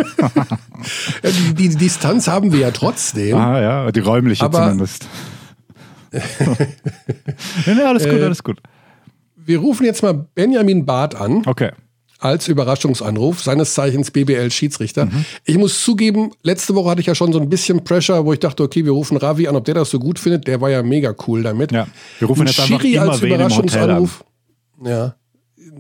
[1.22, 3.36] ja, die, die, Distanz haben wir ja trotzdem.
[3.36, 5.06] Ah ja, die räumliche aber zumindest.
[6.12, 8.58] ja, alles gut, äh, alles gut.
[9.44, 11.42] Wir rufen jetzt mal Benjamin Barth an.
[11.46, 11.70] Okay
[12.22, 15.06] als Überraschungsanruf, seines Zeichens BBL-Schiedsrichter.
[15.06, 15.24] Mhm.
[15.44, 18.38] Ich muss zugeben, letzte Woche hatte ich ja schon so ein bisschen Pressure, wo ich
[18.38, 20.46] dachte, okay, wir rufen Ravi an, ob der das so gut findet.
[20.46, 21.72] Der war ja mega cool damit.
[21.72, 21.88] Ja,
[22.20, 24.24] wir rufen jetzt einfach Schiri immer als Überraschungsanruf.
[24.84, 25.16] Ja.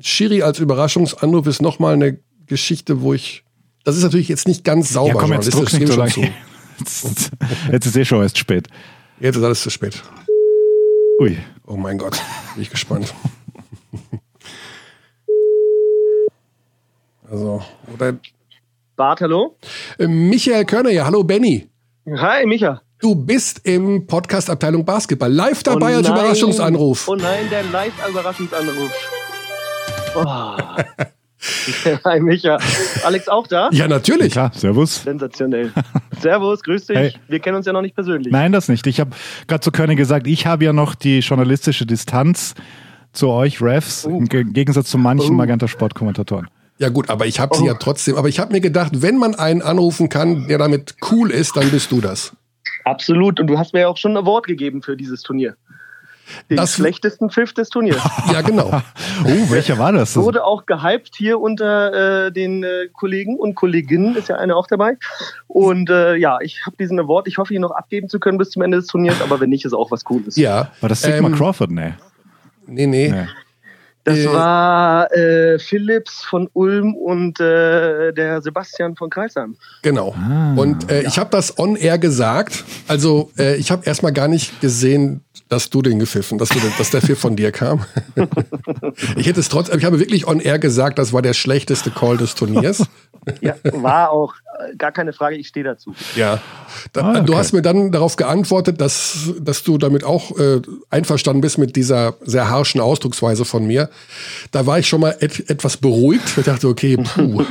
[0.00, 3.44] Schiri als Überraschungsanruf ist nochmal eine Geschichte, wo ich.
[3.84, 5.14] Das ist natürlich jetzt nicht ganz sauber.
[5.14, 6.32] Ja, komm, jetzt druck nicht so lange.
[6.78, 7.30] Jetzt,
[7.70, 8.66] jetzt ist eh schon erst spät.
[9.20, 10.02] Jetzt ist alles zu spät.
[11.20, 11.36] Ui.
[11.66, 12.20] Oh mein Gott,
[12.54, 13.14] bin ich gespannt.
[17.30, 17.62] Also,
[17.94, 18.18] oder.
[18.94, 19.56] Bart, hallo?
[19.98, 21.66] Äh, Michael Körner, ja, hallo Benny.
[22.06, 22.82] Hi, Micha.
[22.98, 27.08] Du bist im Podcast Abteilung Basketball live dabei oh als Überraschungsanruf.
[27.08, 28.92] Oh nein, der Live-Überraschungsanruf.
[30.14, 30.24] Oh.
[32.04, 32.58] Hi Micha.
[33.04, 33.70] Alex auch da?
[33.72, 34.34] Ja, natürlich.
[34.34, 35.02] Ja, servus.
[35.02, 35.72] Sensationell.
[36.20, 36.96] Servus, grüß dich.
[36.96, 37.14] Hey.
[37.28, 38.30] Wir kennen uns ja noch nicht persönlich.
[38.30, 38.86] Nein, das nicht.
[38.86, 39.10] Ich habe
[39.48, 42.54] gerade zu Körner gesagt, ich habe ja noch die journalistische Distanz
[43.12, 44.18] zu euch Refs, uh.
[44.18, 45.36] im Gegensatz zu manchen uh.
[45.36, 46.48] Magenta Sportkommentatoren.
[46.78, 47.66] Ja gut, aber ich habe sie oh.
[47.66, 48.16] ja trotzdem.
[48.16, 51.70] Aber ich habe mir gedacht, wenn man einen anrufen kann, der damit cool ist, dann
[51.70, 52.32] bist du das.
[52.84, 53.38] Absolut.
[53.38, 55.56] Und du hast mir ja auch schon ein Award gegeben für dieses Turnier.
[56.48, 58.02] Den das schlechtesten Pfiff des Turniers.
[58.32, 58.68] ja, genau.
[59.24, 60.16] oh, welcher war das?
[60.16, 64.66] Wurde auch gehypt hier unter äh, den äh, Kollegen und Kolleginnen, ist ja eine auch
[64.66, 64.96] dabei.
[65.46, 68.50] Und äh, ja, ich habe diesen Award, ich hoffe, ihn noch abgeben zu können bis
[68.50, 70.36] zum Ende des Turniers, aber wenn nicht, ist auch was Cooles.
[70.36, 70.70] Ja.
[70.80, 71.70] War das Sigma ähm, Crawford?
[71.70, 71.94] Nee.
[72.66, 73.10] Nee, nee.
[73.10, 73.26] nee.
[74.04, 79.56] Das äh, war äh, Philips von Ulm und äh, der Sebastian von Kreisheim.
[79.82, 80.14] Genau.
[80.16, 81.08] Ah, und äh, ja.
[81.08, 82.64] ich habe das on air gesagt.
[82.88, 86.90] Also äh, ich habe erstmal gar nicht gesehen, dass du den gepfiffen, dass, du, dass
[86.90, 87.84] der Pfiff von dir kam.
[89.16, 92.16] ich hätte es trotzdem, ich habe wirklich on air gesagt, das war der schlechteste Call
[92.16, 92.86] des Turniers.
[93.40, 94.34] ja, war auch
[94.78, 95.94] gar keine Frage, ich stehe dazu.
[96.16, 96.40] Ja.
[96.92, 97.22] Da, ah, okay.
[97.26, 101.76] Du hast mir dann darauf geantwortet, dass, dass du damit auch äh, einverstanden bist mit
[101.76, 103.90] dieser sehr harschen Ausdrucksweise von mir.
[104.50, 106.36] Da war ich schon mal et etwas beruhigt.
[106.36, 107.42] Ich dachte, okay, puh.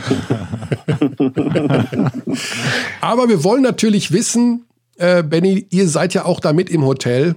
[3.01, 4.65] Aber wir wollen natürlich wissen,
[4.97, 7.35] äh, Benny, ihr seid ja auch da mit im Hotel.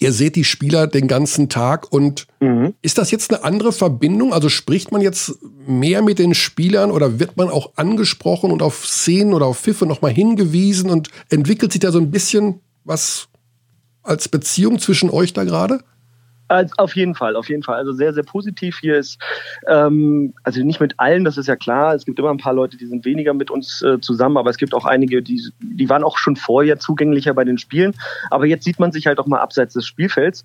[0.00, 2.74] Ihr seht die Spieler den ganzen Tag und mhm.
[2.82, 4.32] ist das jetzt eine andere Verbindung?
[4.32, 8.86] Also spricht man jetzt mehr mit den Spielern oder wird man auch angesprochen und auf
[8.86, 13.28] Szenen oder auf Pfiffe nochmal hingewiesen und entwickelt sich da so ein bisschen was
[14.02, 15.80] als Beziehung zwischen euch da gerade?
[16.54, 17.76] Also auf jeden Fall, auf jeden Fall.
[17.76, 18.78] Also sehr, sehr positiv.
[18.80, 19.18] Hier ist,
[19.66, 21.94] ähm, also nicht mit allen, das ist ja klar.
[21.94, 24.56] Es gibt immer ein paar Leute, die sind weniger mit uns äh, zusammen, aber es
[24.56, 27.94] gibt auch einige, die, die waren auch schon vorher zugänglicher bei den Spielen.
[28.30, 30.44] Aber jetzt sieht man sich halt auch mal abseits des Spielfelds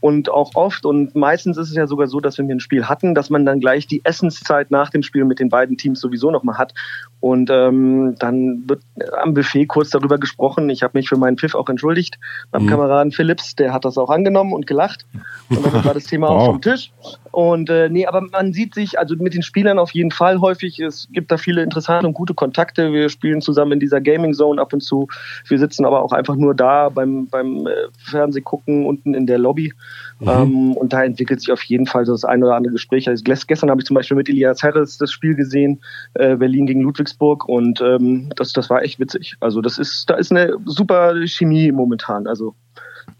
[0.00, 2.84] und auch oft und meistens ist es ja sogar so, dass wenn wir ein Spiel
[2.84, 6.30] hatten, dass man dann gleich die Essenszeit nach dem Spiel mit den beiden Teams sowieso
[6.30, 6.74] nochmal hat.
[7.20, 8.82] Und ähm, dann wird
[9.20, 10.68] am Buffet kurz darüber gesprochen.
[10.68, 12.18] Ich habe mich für meinen Pfiff auch entschuldigt
[12.50, 12.68] beim mhm.
[12.68, 15.06] Kameraden Philips, der hat das auch angenommen und gelacht.
[15.48, 16.36] Und dann war das Thema wow.
[16.36, 16.92] auch vom Tisch.
[17.32, 20.78] Und äh, nee, aber man sieht sich, also mit den Spielern auf jeden Fall häufig.
[20.78, 22.92] Es gibt da viele interessante und gute Kontakte.
[22.92, 25.08] Wir spielen zusammen in dieser Gaming Zone ab und zu.
[25.48, 29.72] Wir sitzen aber auch einfach nur da beim, beim äh, Fernsehgucken unten in der Lobby.
[30.18, 30.28] Mhm.
[30.28, 33.08] Ähm, und da entwickelt sich auf jeden Fall so das eine oder andere Gespräch.
[33.08, 35.80] Also gestern habe ich zum Beispiel mit Elias Harris das Spiel gesehen,
[36.14, 39.36] äh, Berlin gegen Ludwigsburg und ähm, das, das war echt witzig.
[39.40, 42.26] Also das ist, da ist eine super Chemie momentan.
[42.26, 42.54] Also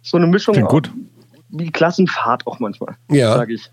[0.03, 0.91] so eine Mischung gut.
[1.51, 3.35] wie Klassenfahrt auch manchmal, ja.
[3.35, 3.71] sage ich.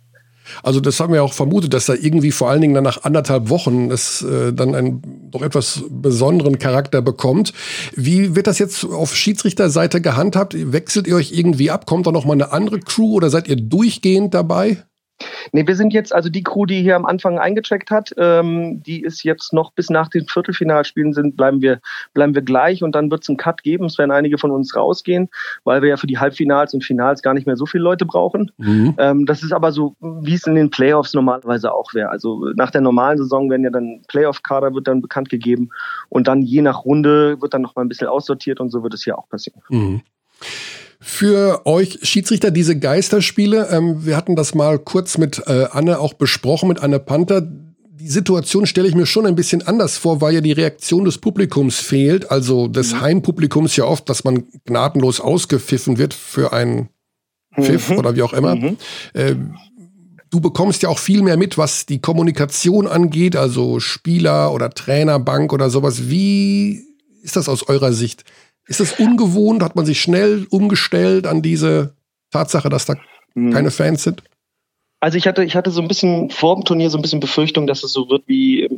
[0.61, 3.49] Also das haben wir auch vermutet, dass da irgendwie vor allen Dingen dann nach anderthalb
[3.49, 7.53] Wochen es äh, dann einen doch etwas besonderen Charakter bekommt.
[7.95, 10.55] Wie wird das jetzt auf Schiedsrichterseite gehandhabt?
[10.71, 11.85] Wechselt ihr euch irgendwie ab?
[11.85, 14.83] Kommt da noch mal eine andere Crew oder seid ihr durchgehend dabei?
[15.51, 19.01] Nee, wir sind jetzt, also die Crew, die hier am Anfang eingecheckt hat, ähm, die
[19.01, 21.79] ist jetzt noch bis nach den Viertelfinalspielen sind, bleiben wir,
[22.13, 23.85] bleiben wir gleich und dann wird es einen Cut geben.
[23.85, 25.29] Es werden einige von uns rausgehen,
[25.63, 28.51] weil wir ja für die Halbfinals und Finals gar nicht mehr so viele Leute brauchen.
[28.57, 28.95] Mhm.
[28.97, 32.09] Ähm, das ist aber so, wie es in den Playoffs normalerweise auch wäre.
[32.09, 35.69] Also nach der normalen Saison werden ja dann Playoff-Kader wird dann bekannt gegeben
[36.09, 38.93] und dann je nach Runde wird dann noch mal ein bisschen aussortiert und so wird
[38.93, 39.61] es hier auch passieren.
[39.69, 40.01] Mhm
[41.03, 43.67] für euch Schiedsrichter diese Geisterspiele.
[43.71, 47.41] Ähm, wir hatten das mal kurz mit äh, Anne auch besprochen, mit Anne Panther.
[47.41, 51.17] Die Situation stelle ich mir schon ein bisschen anders vor, weil ja die Reaktion des
[51.17, 53.01] Publikums fehlt, also des mhm.
[53.01, 56.87] Heimpublikums ja oft, dass man gnadenlos ausgepfiffen wird für einen
[57.59, 57.97] Pfiff mhm.
[57.97, 58.55] oder wie auch immer.
[58.55, 58.77] Mhm.
[59.13, 59.35] Äh,
[60.29, 65.51] du bekommst ja auch viel mehr mit, was die Kommunikation angeht, also Spieler oder Trainerbank
[65.51, 66.09] oder sowas.
[66.09, 66.81] Wie
[67.21, 68.23] ist das aus eurer Sicht?
[68.67, 69.63] Ist es ungewohnt?
[69.63, 71.95] Hat man sich schnell umgestellt an diese
[72.31, 72.95] Tatsache, dass da
[73.33, 73.51] mhm.
[73.51, 74.23] keine Fans sind?
[74.99, 77.67] Also ich hatte, ich hatte so ein bisschen vor dem Turnier so ein bisschen Befürchtung,
[77.67, 78.69] dass es so wird wie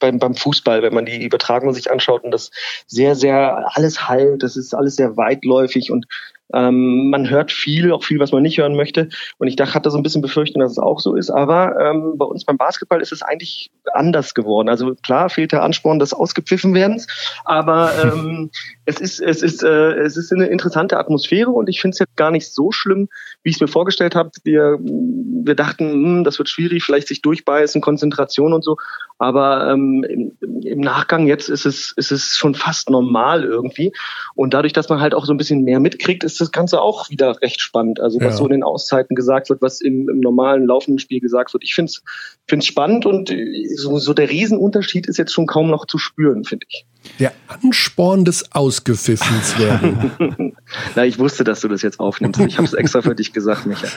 [0.00, 2.50] beim, beim Fußball, wenn man die Übertragung sich anschaut und das
[2.86, 6.06] sehr, sehr alles heilt, das ist alles sehr weitläufig und
[6.52, 9.08] ähm, man hört viel, auch viel, was man nicht hören möchte.
[9.38, 11.30] Und ich dachte, hatte so ein bisschen Befürchtung, dass es auch so ist.
[11.30, 14.68] Aber ähm, bei uns beim Basketball ist es eigentlich anders geworden.
[14.68, 17.06] Also klar fehlt der Ansporn des ausgepfiffen werdens,
[17.44, 18.50] aber ähm,
[18.90, 22.16] es ist es ist äh, es ist eine interessante Atmosphäre und ich finde es jetzt
[22.16, 23.08] gar nicht so schlimm,
[23.42, 24.30] wie ich es mir vorgestellt habe.
[24.42, 28.76] Wir wir dachten, hm, das wird schwierig, vielleicht sich durchbeißen, Konzentration und so.
[29.18, 33.92] Aber ähm, im, im Nachgang jetzt ist es ist es schon fast normal irgendwie.
[34.34, 37.10] Und dadurch, dass man halt auch so ein bisschen mehr mitkriegt, ist das Ganze auch
[37.10, 38.00] wieder recht spannend.
[38.00, 38.38] Also was ja.
[38.38, 41.64] so in den Auszeiten gesagt wird, was im, im normalen laufenden Spiel gesagt wird.
[41.64, 42.02] Ich finde es
[42.48, 43.32] find's spannend und
[43.76, 46.84] so, so der Riesenunterschied ist jetzt schon kaum noch zu spüren, finde ich.
[47.18, 50.52] Der Ansporn des Ausgepfiffens werden.
[50.96, 52.40] Na, ich wusste, dass du das jetzt aufnimmst.
[52.40, 53.88] Ich habe es extra für dich gesagt, Micha.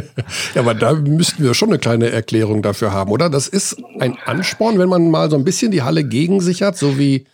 [0.54, 3.30] ja, aber da müssten wir schon eine kleine Erklärung dafür haben, oder?
[3.30, 6.76] Das ist ein Ansporn, wenn man mal so ein bisschen die Halle gegen sich hat,
[6.76, 7.26] so wie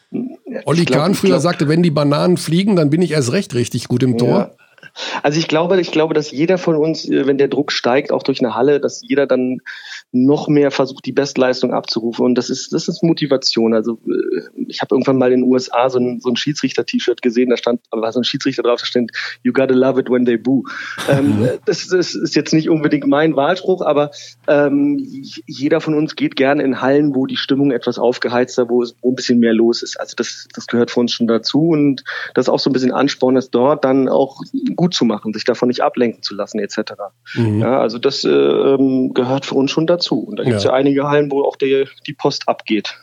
[0.64, 3.88] Olli Kahn früher glaub, sagte, wenn die Bananen fliegen, dann bin ich erst recht richtig
[3.88, 4.38] gut im Tor.
[4.38, 4.50] Ja.
[5.22, 8.22] Also ich glaube, ich glaube, dass jeder von uns, äh, wenn der Druck steigt, auch
[8.22, 9.60] durch eine Halle, dass jeder dann
[10.10, 12.24] noch mehr versucht, die Bestleistung abzurufen.
[12.24, 13.74] Und das ist, das ist Motivation.
[13.74, 17.50] Also äh, ich habe irgendwann mal in den USA so ein, so ein Schiedsrichter-T-Shirt gesehen,
[17.50, 20.38] da stand, war so ein Schiedsrichter drauf, da stand, you gotta love it when they
[20.38, 20.64] boo.
[21.10, 21.48] Ähm, mhm.
[21.66, 24.10] das, das, ist jetzt nicht unbedingt mein Wahlspruch, aber
[24.46, 24.98] ähm,
[25.46, 29.12] jeder von uns geht gerne in Hallen, wo die Stimmung etwas aufgeheizter, wo es wo
[29.12, 30.00] ein bisschen mehr los ist.
[30.00, 32.02] Also das, das gehört für uns schon dazu und
[32.34, 34.40] das ist auch so ein bisschen Ansporn, dass dort dann auch
[34.74, 36.92] gut zu machen, sich davon nicht ablenken zu lassen, etc.
[37.34, 37.60] Mhm.
[37.60, 39.97] Ja, also das äh, ähm, gehört für uns schon dazu.
[40.20, 40.70] Und da gibt es ja.
[40.70, 40.76] ja.
[40.76, 42.96] einige Hallen, wo auch die, die Post abgeht.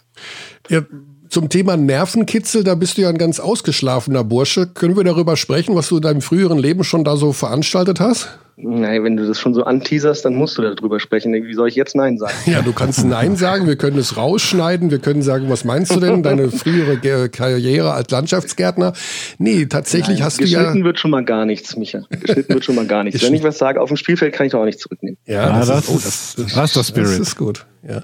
[0.69, 0.81] Ja,
[1.30, 4.67] zum Thema Nervenkitzel, da bist du ja ein ganz ausgeschlafener Bursche.
[4.67, 8.30] Können wir darüber sprechen, was du in deinem früheren Leben schon da so veranstaltet hast?
[8.57, 11.34] Nein, wenn du das schon so anteaserst, dann musst du darüber sprechen.
[11.34, 12.34] Wie soll ich jetzt Nein sagen?
[12.45, 15.99] Ja, du kannst Nein sagen, wir können es rausschneiden, wir können sagen, was meinst du
[15.99, 16.23] denn?
[16.23, 18.93] Deine frühere Karriere als Landschaftsgärtner?
[19.39, 20.59] Nee, tatsächlich Nein, hast du ja.
[20.59, 22.03] Geschnitten wird schon mal gar nichts, Micha.
[22.09, 23.21] Geschnitten wird schon mal gar nichts.
[23.26, 25.17] wenn ich was sage, auf dem Spielfeld kann ich doch auch nicht zurücknehmen.
[25.26, 27.07] Ja, ah, das, das, ist, oh, das, das, das, ist das Spirit.
[27.07, 28.03] Das ist gut, ja.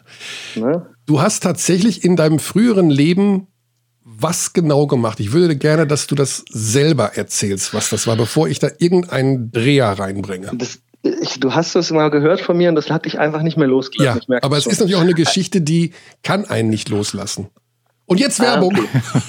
[1.05, 3.47] Du hast tatsächlich in deinem früheren Leben
[4.03, 5.19] was genau gemacht?
[5.19, 9.51] Ich würde gerne, dass du das selber erzählst, was das war, bevor ich da irgendeinen
[9.51, 10.51] Dreher reinbringe.
[10.53, 13.57] Das, ich, du hast es mal gehört von mir und das hat dich einfach nicht
[13.57, 14.23] mehr losgelassen.
[14.27, 15.93] Ja, aber es ist natürlich auch eine Geschichte, die
[16.23, 17.49] kann einen nicht loslassen.
[18.11, 18.77] Und jetzt ah, Werbung.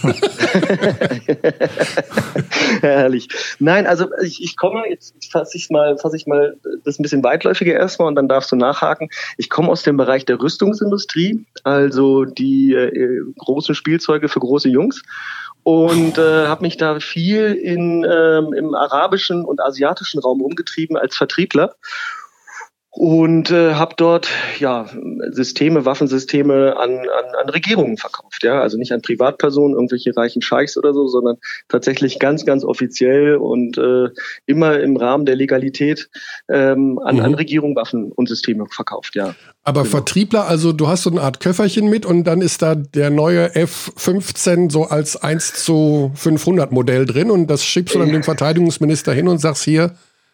[0.03, 1.37] Okay.
[2.81, 3.29] Herrlich.
[3.61, 7.23] Nein, also ich, ich komme, jetzt fasse ich mal, fasse ich mal das ein bisschen
[7.23, 9.09] weitläufiger erstmal und dann darfst du nachhaken.
[9.37, 15.05] Ich komme aus dem Bereich der Rüstungsindustrie, also die äh, großen Spielzeuge für große Jungs
[15.63, 21.17] und äh, habe mich da viel in, ähm, im arabischen und asiatischen Raum umgetrieben als
[21.17, 21.77] Vertriebler
[22.95, 24.29] und äh, habe dort
[24.59, 24.87] ja
[25.31, 30.77] Systeme, Waffensysteme an, an, an Regierungen verkauft, ja, also nicht an Privatpersonen, irgendwelche reichen Scheichs
[30.77, 31.39] oder so, sondern
[31.69, 34.11] tatsächlich ganz, ganz offiziell und äh,
[34.45, 36.11] immer im Rahmen der Legalität
[36.51, 37.23] ähm, an, mhm.
[37.23, 39.35] an Regierungen Waffen und Systeme verkauft, ja.
[39.65, 39.93] Aber genau.
[39.93, 43.55] Vertriebler, also du hast so eine Art Köfferchen mit und dann ist da der neue
[43.55, 49.15] F-15 so als 1 zu 500 Modell drin und das schiebst du dann dem Verteidigungsminister
[49.15, 49.93] hin und sagst hier,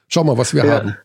[0.09, 0.73] Schau mal, was wir ja.
[0.73, 0.97] haben.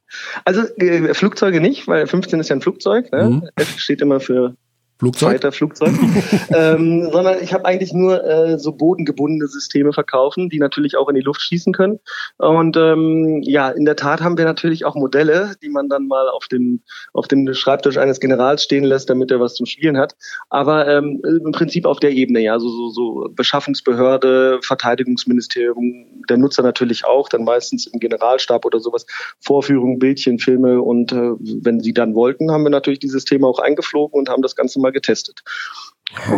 [0.45, 3.11] Also äh, Flugzeuge nicht, weil 15 ist ja ein Flugzeug.
[3.11, 3.23] Ne?
[3.29, 3.49] Mhm.
[3.55, 4.55] F steht immer für
[5.03, 5.33] Flugzeug?
[5.33, 5.91] Weiter Flugzeug.
[6.55, 11.15] ähm, sondern ich habe eigentlich nur äh, so bodengebundene Systeme verkaufen, die natürlich auch in
[11.15, 11.99] die Luft schießen können.
[12.37, 16.29] Und ähm, ja, in der Tat haben wir natürlich auch Modelle, die man dann mal
[16.29, 20.15] auf dem, auf dem Schreibtisch eines Generals stehen lässt, damit er was zum Spielen hat.
[20.49, 26.63] Aber ähm, im Prinzip auf der Ebene, ja, so, so, so Beschaffungsbehörde, Verteidigungsministerium, der Nutzer
[26.63, 29.05] natürlich auch, dann meistens im Generalstab oder sowas,
[29.41, 31.31] Vorführungen, Bildchen, Filme und äh,
[31.61, 34.79] wenn sie dann wollten, haben wir natürlich dieses Thema auch eingeflogen und haben das Ganze
[34.79, 35.43] mal getestet.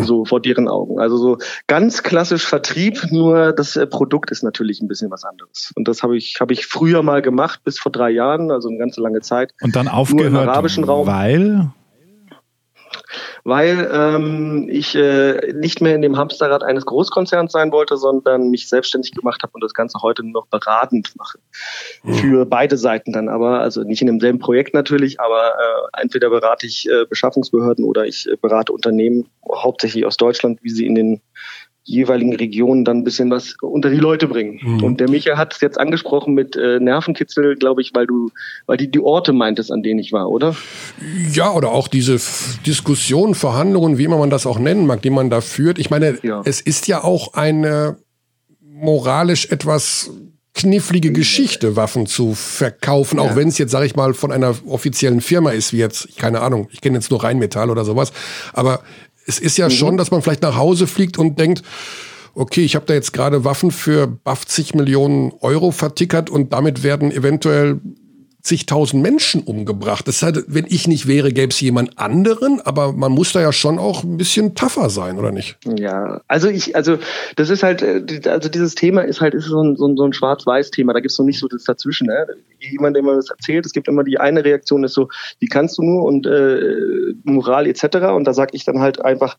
[0.04, 1.00] So vor deren Augen.
[1.00, 1.38] Also so
[1.68, 5.74] ganz klassisch Vertrieb, nur das äh, Produkt ist natürlich ein bisschen was anderes.
[5.76, 8.78] Und das habe ich, habe ich früher mal gemacht, bis vor drei Jahren, also eine
[8.78, 9.54] ganze lange Zeit.
[9.62, 11.08] Und dann aufgehört, nur im arabischen Raum.
[11.08, 11.72] weil?
[13.46, 18.68] Weil ähm, ich äh, nicht mehr in dem Hamsterrad eines Großkonzerns sein wollte, sondern mich
[18.68, 21.38] selbstständig gemacht habe und das Ganze heute nur noch beratend mache.
[22.02, 22.14] Mhm.
[22.16, 26.66] Für beide Seiten dann aber, also nicht in demselben Projekt natürlich, aber äh, entweder berate
[26.66, 31.22] ich äh, Beschaffungsbehörden oder ich äh, berate Unternehmen, hauptsächlich aus Deutschland, wie sie in den
[31.88, 34.60] jeweiligen Regionen dann ein bisschen was unter die Leute bringen.
[34.62, 34.84] Mhm.
[34.84, 38.32] Und der Micha hat es jetzt angesprochen mit äh, Nervenkitzel, glaube ich, weil du,
[38.66, 40.56] weil die die Orte meintest, an denen ich war, oder?
[41.32, 42.20] Ja, oder auch diese
[42.66, 45.78] Diskussionen, Verhandlungen, wie immer man das auch nennen mag, die man da führt.
[45.78, 46.42] Ich meine, ja.
[46.44, 47.98] es ist ja auch eine
[48.62, 50.10] moralisch etwas
[50.56, 53.24] knifflige Geschichte, Waffen zu verkaufen, ja.
[53.24, 56.40] auch wenn es jetzt, sage ich mal, von einer offiziellen Firma ist, wie jetzt, keine
[56.40, 58.12] Ahnung, ich kenne jetzt nur Rheinmetall oder sowas,
[58.54, 58.80] aber
[59.26, 59.72] es ist ja mhm.
[59.72, 61.64] schon, dass man vielleicht nach Hause fliegt und denkt,
[62.34, 67.12] okay, ich habe da jetzt gerade Waffen für 80 Millionen Euro vertickert und damit werden
[67.12, 67.80] eventuell
[68.46, 70.08] zigtausend Menschen umgebracht.
[70.08, 73.52] Das heißt, wenn ich nicht wäre, gäbe es jemand anderen, aber man muss da ja
[73.52, 75.58] schon auch ein bisschen tougher sein, oder nicht?
[75.66, 77.00] Ja, also ich, also
[77.38, 80.04] das ist halt, äh, also dieses Thema ist halt ist so ein, so ein, so
[80.04, 80.94] ein Schwarz-Weiß-Thema.
[80.94, 82.06] Da gibt es noch nicht so das dazwischen.
[82.06, 82.28] Ne?
[82.60, 85.80] Jemand, der mir das erzählt, es gibt immer die eine Reaktion, ist so, wie kannst
[85.80, 87.98] du nur und äh, Moral etc.
[88.16, 89.38] Und da sage ich dann halt einfach,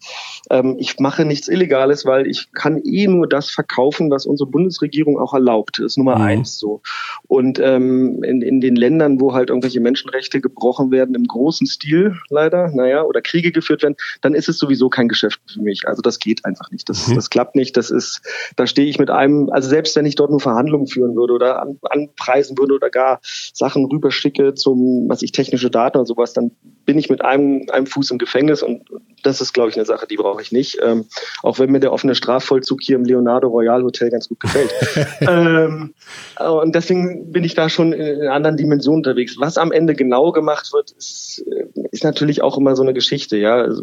[0.50, 5.16] ähm, ich mache nichts Illegales, weil ich kann eh nur das verkaufen, was unsere Bundesregierung
[5.16, 5.78] auch erlaubt.
[5.78, 6.22] Das ist Nummer mhm.
[6.22, 6.82] eins so.
[7.28, 11.66] Und ähm, in, in den Ländern Ländern, wo halt irgendwelche Menschenrechte gebrochen werden, im großen
[11.66, 15.86] Stil leider, naja, oder Kriege geführt werden, dann ist es sowieso kein Geschäft für mich.
[15.86, 16.88] Also das geht einfach nicht.
[16.88, 17.14] Das, mhm.
[17.16, 17.76] das klappt nicht.
[17.76, 18.22] Das ist,
[18.56, 21.62] da stehe ich mit einem, also selbst wenn ich dort nur Verhandlungen führen würde oder
[21.62, 26.52] an, anpreisen würde oder gar Sachen rüberschicke zum, was ich, technische Daten oder sowas, dann
[26.86, 28.84] bin ich mit einem, einem Fuß im Gefängnis und
[29.22, 30.78] das ist, glaube ich, eine Sache, die brauche ich nicht.
[30.82, 31.06] Ähm,
[31.42, 34.72] auch wenn mir der offene Strafvollzug hier im Leonardo Royal Hotel ganz gut gefällt.
[35.20, 35.94] ähm,
[36.38, 39.36] und deswegen bin ich da schon in einer anderen Dimension unterwegs.
[39.38, 43.36] Was am Ende genau gemacht wird, ist, äh, ist natürlich auch immer so eine Geschichte.
[43.36, 43.82] Ja, also,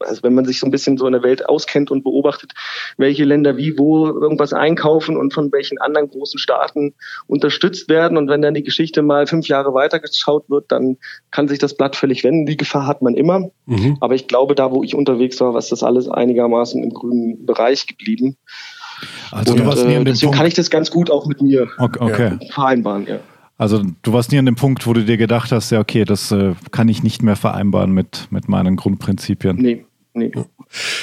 [0.00, 2.52] also wenn man sich so ein bisschen so in der Welt auskennt und beobachtet,
[2.98, 6.94] welche Länder wie wo irgendwas einkaufen und von welchen anderen großen Staaten
[7.26, 10.98] unterstützt werden und wenn dann die Geschichte mal fünf Jahre weitergeschaut wird, dann
[11.30, 12.46] kann sich das Blatt völlig wenden.
[12.46, 13.50] Die Gefahr hat man immer.
[13.66, 13.96] Mhm.
[14.00, 17.86] Aber ich glaube, da wo ich unterwegs war, war das alles einigermaßen im grünen Bereich
[17.86, 18.36] geblieben.
[19.30, 20.38] Also und, du warst nie an dem deswegen Punkt.
[20.38, 22.38] kann ich das ganz gut auch mit mir okay, okay.
[22.50, 23.06] vereinbaren.
[23.06, 23.18] Ja.
[23.58, 26.30] Also du warst nie an dem Punkt, wo du dir gedacht hast, ja okay, das
[26.30, 29.56] äh, kann ich nicht mehr vereinbaren mit, mit meinen Grundprinzipien.
[29.56, 30.32] Nee, nee.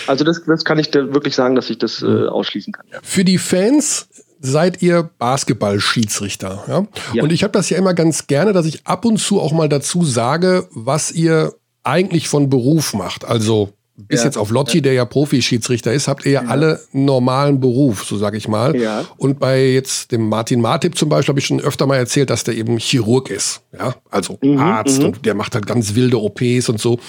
[0.08, 2.86] Also das, das kann ich dir wirklich sagen, dass ich das äh, ausschließen kann.
[2.92, 3.00] Ja.
[3.02, 4.10] Für die Fans
[4.44, 6.66] seid ihr Basketball-Schiedsrichter.
[6.68, 6.86] Ja?
[7.14, 7.24] ja?
[7.24, 9.70] Und ich habe das ja immer ganz gerne, dass ich ab und zu auch mal
[9.70, 13.26] dazu sage, was ihr eigentlich von Beruf macht.
[13.26, 14.26] Also bis ja.
[14.26, 16.50] jetzt auf Lotti, der ja Profi-Schiedsrichter ist, habt ihr ja, ja.
[16.50, 18.76] alle normalen Beruf, so sage ich mal.
[18.76, 19.06] Ja.
[19.18, 22.44] Und bei jetzt dem Martin Martip zum Beispiel habe ich schon öfter mal erzählt, dass
[22.44, 23.62] der eben Chirurg ist.
[23.78, 25.06] Ja, also mhm, Arzt mhm.
[25.06, 27.00] und der macht halt ganz wilde OPs und so.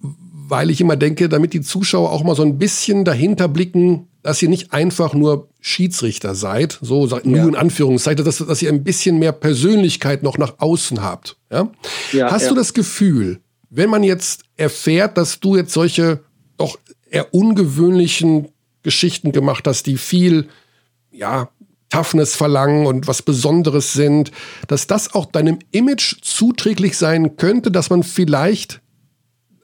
[0.00, 4.42] Weil ich immer denke, damit die Zuschauer auch mal so ein bisschen dahinter blicken, dass
[4.42, 7.48] ihr nicht einfach nur Schiedsrichter seid, so nur ja.
[7.48, 11.38] in Anführungszeichen, dass, dass ihr ein bisschen mehr Persönlichkeit noch nach außen habt.
[11.50, 11.70] Ja?
[12.12, 12.48] ja Hast ja.
[12.50, 16.20] du das Gefühl, wenn man jetzt erfährt, dass du jetzt solche
[16.58, 16.78] doch
[17.10, 18.48] eher ungewöhnlichen
[18.82, 20.48] Geschichten gemacht hast, die viel,
[21.10, 21.48] ja,
[21.88, 24.30] Toughness verlangen und was Besonderes sind,
[24.66, 28.82] dass das auch deinem Image zuträglich sein könnte, dass man vielleicht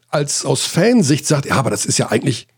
[0.09, 2.49] als aus Fansicht sagt, ja, aber das ist ja eigentlich,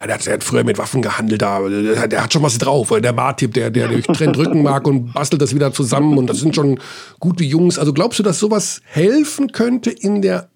[0.00, 2.58] ja, der, hat, der hat früher mit Waffen gehandelt, da, der, der hat schon was
[2.58, 6.38] drauf, der Bartip, der, der durch trennt Rückenmark und bastelt das wieder zusammen und das
[6.38, 6.78] sind schon
[7.18, 7.78] gute Jungs.
[7.78, 10.50] Also glaubst du, dass sowas helfen könnte in der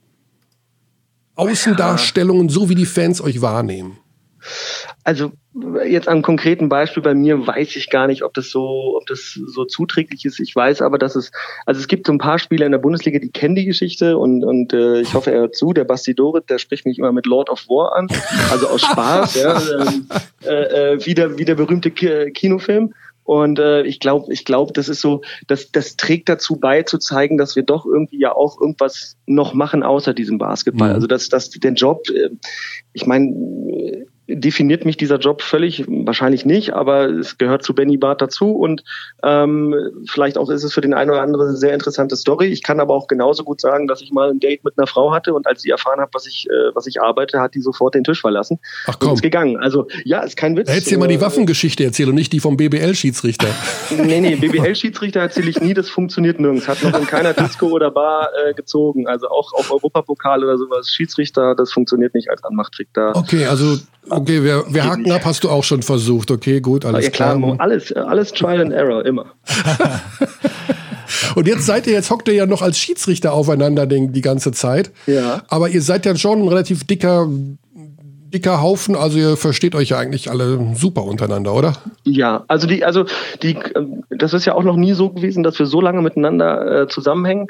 [1.34, 3.98] Außendarstellung und so wie die Fans euch wahrnehmen?
[5.04, 5.32] Also
[5.86, 9.38] jetzt am konkreten Beispiel bei mir weiß ich gar nicht, ob das so, ob das
[9.46, 10.40] so zuträglich ist.
[10.40, 11.30] Ich weiß aber, dass es,
[11.66, 14.44] also es gibt so ein paar Spieler in der Bundesliga, die kennen die Geschichte und,
[14.44, 15.72] und äh, ich hoffe, er hört zu.
[15.72, 18.08] Der Basti Dorit, der spricht mich immer mit Lord of War an,
[18.50, 20.08] also aus Spaß, ja, ähm,
[20.44, 22.94] äh, äh, wie, der, wie der berühmte Kinofilm.
[23.24, 26.98] Und äh, ich glaube, ich glaube, das ist so, das, das trägt dazu bei, zu
[26.98, 30.88] zeigen, dass wir doch irgendwie ja auch irgendwas noch machen außer diesem Basketball.
[30.88, 30.94] Mhm.
[30.96, 32.30] Also dass, dass den Job, äh,
[32.92, 38.20] ich meine, definiert mich dieser Job völlig, wahrscheinlich nicht, aber es gehört zu Benny Barth
[38.20, 38.84] dazu und
[39.22, 39.74] ähm,
[40.08, 42.46] vielleicht auch ist es für den einen oder anderen eine sehr interessante Story.
[42.46, 45.12] Ich kann aber auch genauso gut sagen, dass ich mal ein Date mit einer Frau
[45.12, 47.94] hatte und als sie erfahren hat, was ich, äh, was ich arbeite, hat die sofort
[47.94, 49.10] den Tisch verlassen Ach komm.
[49.10, 49.56] und ist gegangen.
[49.58, 50.68] Also ja, ist kein Witz.
[50.68, 53.48] Hättest du dir mal die äh, Waffengeschichte erzählt und nicht die vom BBL-Schiedsrichter.
[53.90, 56.68] nee, nee, BBL-Schiedsrichter erzähle ich nie, das funktioniert nirgends.
[56.68, 59.06] Hat noch in keiner Disco oder Bar äh, gezogen.
[59.06, 60.88] Also auch auf Europapokal oder sowas.
[60.88, 63.12] Schiedsrichter, das funktioniert nicht als Anmachttrick da.
[63.14, 63.78] Okay, also
[64.08, 66.30] Okay, wir, wir haken ab, hast du auch schon versucht.
[66.30, 67.36] Okay, gut, alles ja, klar.
[67.36, 67.56] klar.
[67.58, 69.26] Alles, alles Trial and Error, immer.
[71.34, 74.52] Und jetzt seid ihr, jetzt hockt ihr ja noch als Schiedsrichter aufeinander die, die ganze
[74.52, 74.90] Zeit.
[75.06, 75.42] Ja.
[75.48, 77.28] Aber ihr seid ja schon ein relativ dicker,
[78.32, 81.74] dicker Haufen, also ihr versteht euch ja eigentlich alle super untereinander, oder?
[82.04, 83.04] Ja, also die, also
[83.42, 83.58] die,
[84.10, 87.48] das ist ja auch noch nie so gewesen, dass wir so lange miteinander äh, zusammenhängen.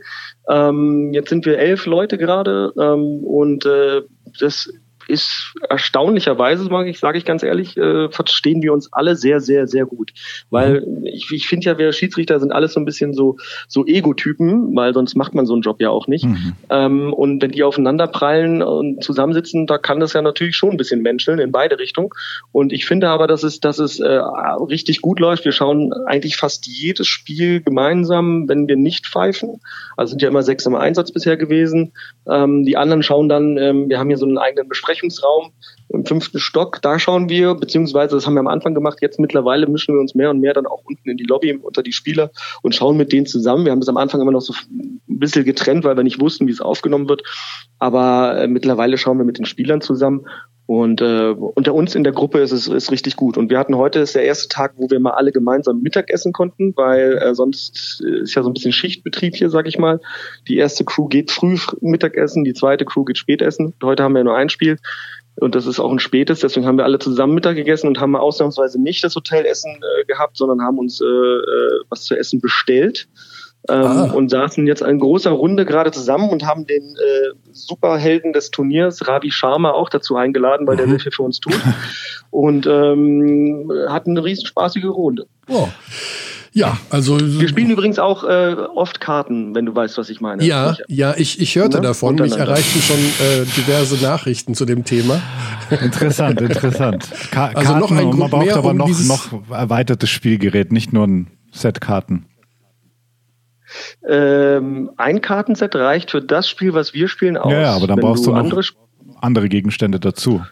[0.49, 4.03] Ähm, jetzt sind wir elf Leute gerade ähm, und äh,
[4.39, 4.69] das
[5.09, 9.67] ist erstaunlicherweise, mag ich, sage ich ganz ehrlich, äh, verstehen wir uns alle sehr, sehr,
[9.67, 10.13] sehr gut.
[10.51, 11.07] Weil mhm.
[11.07, 13.37] ich, ich finde ja, wir Schiedsrichter sind alles so ein bisschen so,
[13.69, 16.25] so Ego-Typen, weil sonst macht man so einen Job ja auch nicht.
[16.25, 16.53] Mhm.
[16.71, 20.77] Ähm, und wenn die aufeinander prallen und zusammensitzen, da kann das ja natürlich schon ein
[20.77, 22.11] bisschen menscheln in beide Richtungen.
[22.53, 25.45] Und ich finde aber, dass es, dass es äh, richtig gut läuft.
[25.45, 29.61] Wir schauen eigentlich fast jedes Spiel gemeinsam, wenn wir nicht pfeifen.
[29.97, 31.93] Also sind ja immer sechs im Einsatz bisher gewesen.
[32.29, 35.53] Ähm, die anderen schauen dann, ähm, wir haben hier so einen eigenen Besprechung Besprechungsraum
[35.93, 36.81] im fünften Stock.
[36.83, 40.15] Da schauen wir, beziehungsweise das haben wir am Anfang gemacht, jetzt mittlerweile mischen wir uns
[40.15, 42.31] mehr und mehr dann auch unten in die Lobby unter die Spieler
[42.63, 43.65] und schauen mit denen zusammen.
[43.65, 46.47] Wir haben das am Anfang immer noch so ein bisschen getrennt, weil wir nicht wussten,
[46.47, 47.23] wie es aufgenommen wird.
[47.79, 50.27] Aber äh, mittlerweile schauen wir mit den Spielern zusammen
[50.67, 53.37] und äh, unter uns in der Gruppe ist es ist richtig gut.
[53.37, 56.73] Und wir hatten heute ist der erste Tag, wo wir mal alle gemeinsam Mittagessen konnten,
[56.77, 60.01] weil äh, sonst ist ja so ein bisschen Schichtbetrieb hier, sag ich mal.
[60.49, 63.75] Die erste Crew geht früh Mittagessen, die zweite Crew geht Spätessen.
[63.83, 64.79] Heute haben wir nur ein Spiel.
[65.37, 68.15] Und das ist auch ein spätes, deswegen haben wir alle zusammen Mittag gegessen und haben
[68.17, 73.09] ausnahmsweise nicht das Hotelessen äh, gehabt, sondern haben uns äh, äh, was zu essen bestellt
[73.69, 74.13] ähm, ah.
[74.13, 79.07] und saßen jetzt in großer Runde gerade zusammen und haben den äh, Superhelden des Turniers,
[79.07, 80.79] Ravi Sharma, auch dazu eingeladen, weil mhm.
[80.79, 81.59] der sehr viel für uns tut.
[82.31, 85.27] Und ähm, hatten eine riesen spaßige Runde.
[85.49, 85.69] Oh.
[86.55, 87.19] Ja, also.
[87.19, 90.45] Wir spielen übrigens auch äh, oft Karten, wenn du weißt, was ich meine.
[90.45, 92.17] Ja, ja, ich, ich hörte ja, davon.
[92.17, 95.23] Mich erreichten schon äh, diverse Nachrichten zu dem Thema.
[95.71, 97.09] Interessant, interessant.
[97.31, 100.73] Ka also Karten, noch ein Grund man braucht mehr, aber um noch, noch erweitertes Spielgerät,
[100.73, 102.27] nicht nur ein Set Karten.
[104.07, 107.51] Ähm, ein Kartenset reicht für das Spiel, was wir spielen, aus.
[107.51, 108.63] Ja, ja aber dann Wenn brauchst du, noch andere,
[109.23, 110.43] andere Gegenstände dazu.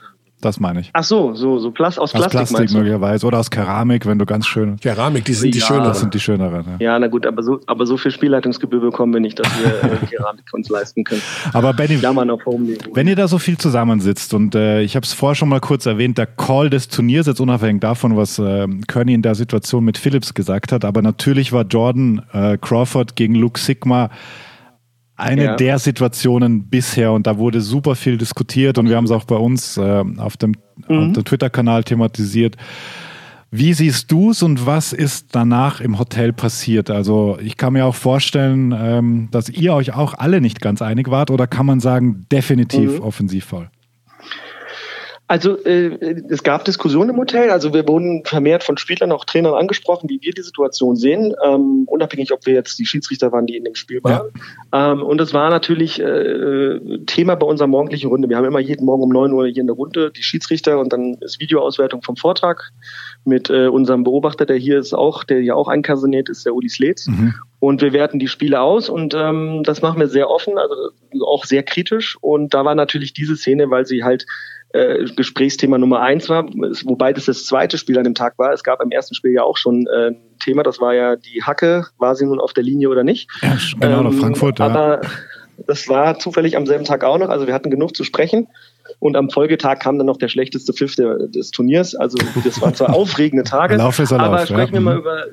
[0.41, 0.91] Das meine ich.
[0.95, 2.41] Ach so, so, so Plas aus Plastik.
[2.41, 4.77] Aus Plastik möglicherweise oder aus Keramik, wenn du ganz schön.
[4.77, 5.89] Keramik, die sind die schöneren.
[5.89, 6.65] Das sind die schöneren.
[6.79, 6.93] Ja.
[6.93, 10.07] ja, na gut, aber so, aber so viel Spielleitungsgebühr bekommen wir nicht, dass wir äh,
[10.11, 11.21] Keramik uns leisten können.
[11.53, 15.51] Aber Benny, wenn ihr da so viel zusammensitzt und äh, ich habe es vorher schon
[15.51, 19.35] mal kurz erwähnt, der Call des Turniers, jetzt unabhängig davon, was äh, Kearney in der
[19.35, 24.09] Situation mit Phillips gesagt hat, aber natürlich war Jordan äh, Crawford gegen Luke Sigma
[25.21, 25.57] eine ja.
[25.57, 29.37] der Situationen bisher und da wurde super viel diskutiert und wir haben es auch bei
[29.37, 30.55] uns äh, auf dem,
[30.89, 31.13] mhm.
[31.13, 32.57] dem Twitter-Kanal thematisiert.
[33.53, 36.89] Wie siehst du es und was ist danach im Hotel passiert?
[36.89, 41.11] Also ich kann mir auch vorstellen, ähm, dass ihr euch auch alle nicht ganz einig
[41.11, 43.03] wart oder kann man sagen, definitiv mhm.
[43.03, 43.69] offensivvoll?
[45.31, 47.51] Also äh, es gab Diskussionen im Hotel.
[47.51, 51.85] Also wir wurden vermehrt von Spielern, auch Trainern angesprochen, wie wir die Situation sehen, ähm,
[51.87, 54.27] unabhängig, ob wir jetzt die Schiedsrichter waren, die in dem Spiel waren.
[54.73, 54.93] Ja.
[54.93, 58.29] Ähm, und es war natürlich äh, Thema bei unserer morgendlichen Runde.
[58.29, 61.15] Wir haben immer jeden Morgen um neun Uhr hier eine Runde, die Schiedsrichter und dann
[61.21, 62.73] ist Videoauswertung vom Vortrag
[63.25, 66.69] mit äh, unserem Beobachter, der hier ist auch, der hier auch einkaserniert ist, der Uli
[66.69, 67.07] Sletz.
[67.07, 67.35] Mhm.
[67.61, 70.75] Und wir werten die Spiele aus und ähm, das machen wir sehr offen, also
[71.25, 72.17] auch sehr kritisch.
[72.21, 74.27] Und da war natürlich diese Szene, weil sie halt
[74.73, 76.45] äh, Gesprächsthema Nummer eins war,
[76.85, 78.53] wobei das das zweite Spiel an dem Tag war.
[78.53, 81.43] Es gab im ersten Spiel ja auch schon äh, ein Thema, das war ja die
[81.43, 83.29] Hacke, war sie nun auf der Linie oder nicht.
[83.43, 84.67] Ja, genau, ähm, Frankfurt, ja.
[84.67, 85.01] Aber
[85.67, 88.49] das war zufällig am selben Tag auch noch, also wir hatten genug zu sprechen.
[88.99, 91.95] Und am Folgetag kam dann noch der schlechteste Pfiff des Turniers.
[91.95, 94.73] Also das waren zwar aufregende Tage, Lauf ist Erlauf, aber sprechen ja.
[94.73, 95.01] wir mal mhm.
[95.01, 95.25] über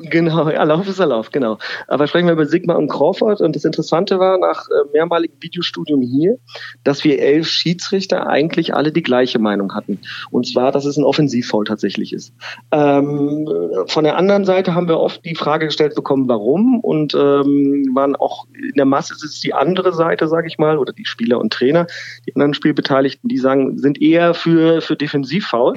[0.00, 1.58] Genau, ja, Lauf ist Erlauf, genau.
[1.86, 3.40] Aber sprechen wir über Sigma und Crawford.
[3.40, 6.38] Und das Interessante war nach äh, mehrmaligem Videostudium hier,
[6.84, 10.00] dass wir elf Schiedsrichter eigentlich alle die gleiche Meinung hatten.
[10.30, 12.32] Und zwar, dass es ein Offensivfoul tatsächlich ist.
[12.70, 13.48] Ähm,
[13.86, 16.80] von der anderen Seite haben wir oft die Frage gestellt bekommen, warum?
[16.80, 20.78] Und ähm, waren auch in der Masse ist es die andere Seite, sage ich mal,
[20.78, 21.86] oder die Spieler und Trainer,
[22.26, 25.74] die anderen Spielbeteiligten, die sagen, sind eher für, für Defensivfoul.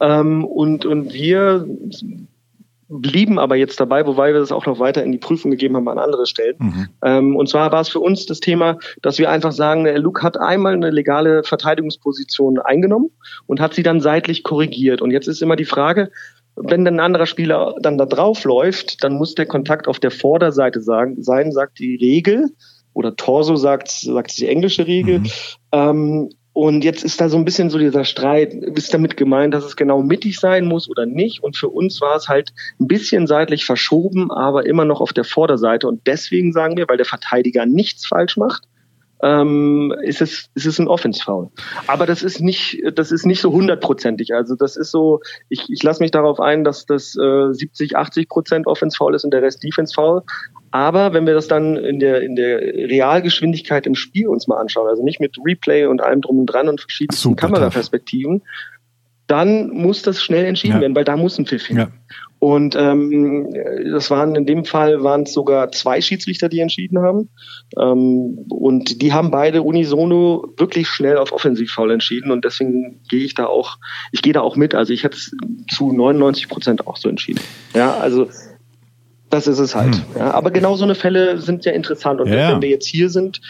[0.00, 1.66] Ähm, und, und wir
[2.88, 5.88] blieben aber jetzt dabei, wobei wir das auch noch weiter in die Prüfung gegeben haben
[5.88, 6.56] an andere Stellen.
[6.58, 6.88] Mhm.
[7.02, 10.38] Ähm, und zwar war es für uns das Thema, dass wir einfach sagen, Luke hat
[10.38, 13.10] einmal eine legale Verteidigungsposition eingenommen
[13.46, 15.02] und hat sie dann seitlich korrigiert.
[15.02, 16.10] Und jetzt ist immer die Frage,
[16.56, 20.80] wenn ein anderer Spieler dann da drauf läuft, dann muss der Kontakt auf der Vorderseite
[20.80, 22.50] sagen, sein, sagt die Regel.
[22.92, 25.20] Oder Torso sagt, sagt die englische Regel.
[25.20, 25.30] Mhm.
[25.72, 29.64] Ähm, und jetzt ist da so ein bisschen so dieser Streit, ist damit gemeint, dass
[29.64, 31.42] es genau mittig sein muss oder nicht.
[31.42, 35.24] Und für uns war es halt ein bisschen seitlich verschoben, aber immer noch auf der
[35.24, 35.88] Vorderseite.
[35.88, 38.68] Und deswegen sagen wir, weil der Verteidiger nichts falsch macht,
[39.20, 41.50] ähm, ist es ist es ein Offense-Foul.
[41.88, 44.32] Aber das ist nicht das ist nicht so hundertprozentig.
[44.32, 48.28] Also das ist so, ich, ich lasse mich darauf ein, dass das äh, 70, 80
[48.28, 50.22] Prozent Offense-Foul ist und der Rest Defense-Foul.
[50.74, 54.88] Aber wenn wir das dann in der, in der Realgeschwindigkeit im Spiel uns mal anschauen,
[54.88, 58.42] also nicht mit Replay und allem drum und dran und verschiedenen Super Kameraperspektiven,
[59.28, 60.80] dann muss das schnell entschieden ja.
[60.80, 61.76] werden, weil da muss ein Pfiff hin.
[61.76, 61.88] Ja.
[62.40, 63.54] Und ähm,
[63.92, 67.30] das waren in dem Fall waren es sogar zwei Schiedsrichter, die entschieden haben.
[67.78, 72.32] Ähm, und die haben beide unisono wirklich schnell auf Offensivfoul entschieden.
[72.32, 73.78] Und deswegen gehe ich da auch,
[74.10, 74.74] ich gehe da auch mit.
[74.74, 75.30] Also ich hätte es
[75.72, 77.40] zu 99 Prozent auch so entschieden.
[77.74, 78.28] Ja, also
[79.34, 79.96] das ist es halt.
[79.96, 80.02] Hm.
[80.16, 82.20] Ja, aber genau so eine Fälle sind ja interessant.
[82.20, 82.52] Und ja.
[82.52, 83.40] wenn wir jetzt hier sind,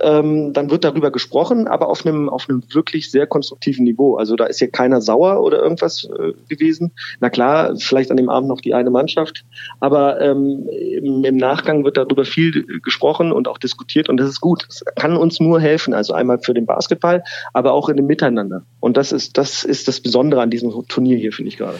[0.00, 4.16] ähm, dann wird darüber gesprochen, aber auf einem, auf einem wirklich sehr konstruktiven Niveau.
[4.16, 6.92] Also da ist ja keiner sauer oder irgendwas äh, gewesen.
[7.20, 9.44] Na klar, vielleicht an dem Abend noch die eine Mannschaft,
[9.80, 14.40] aber ähm, im, im, Nachgang wird darüber viel gesprochen und auch diskutiert und das ist
[14.40, 14.64] gut.
[14.68, 15.92] Das kann uns nur helfen.
[15.92, 18.64] Also einmal für den Basketball, aber auch in dem Miteinander.
[18.78, 21.78] Und das ist, das ist das Besondere an diesem Turnier hier, finde ich gerade.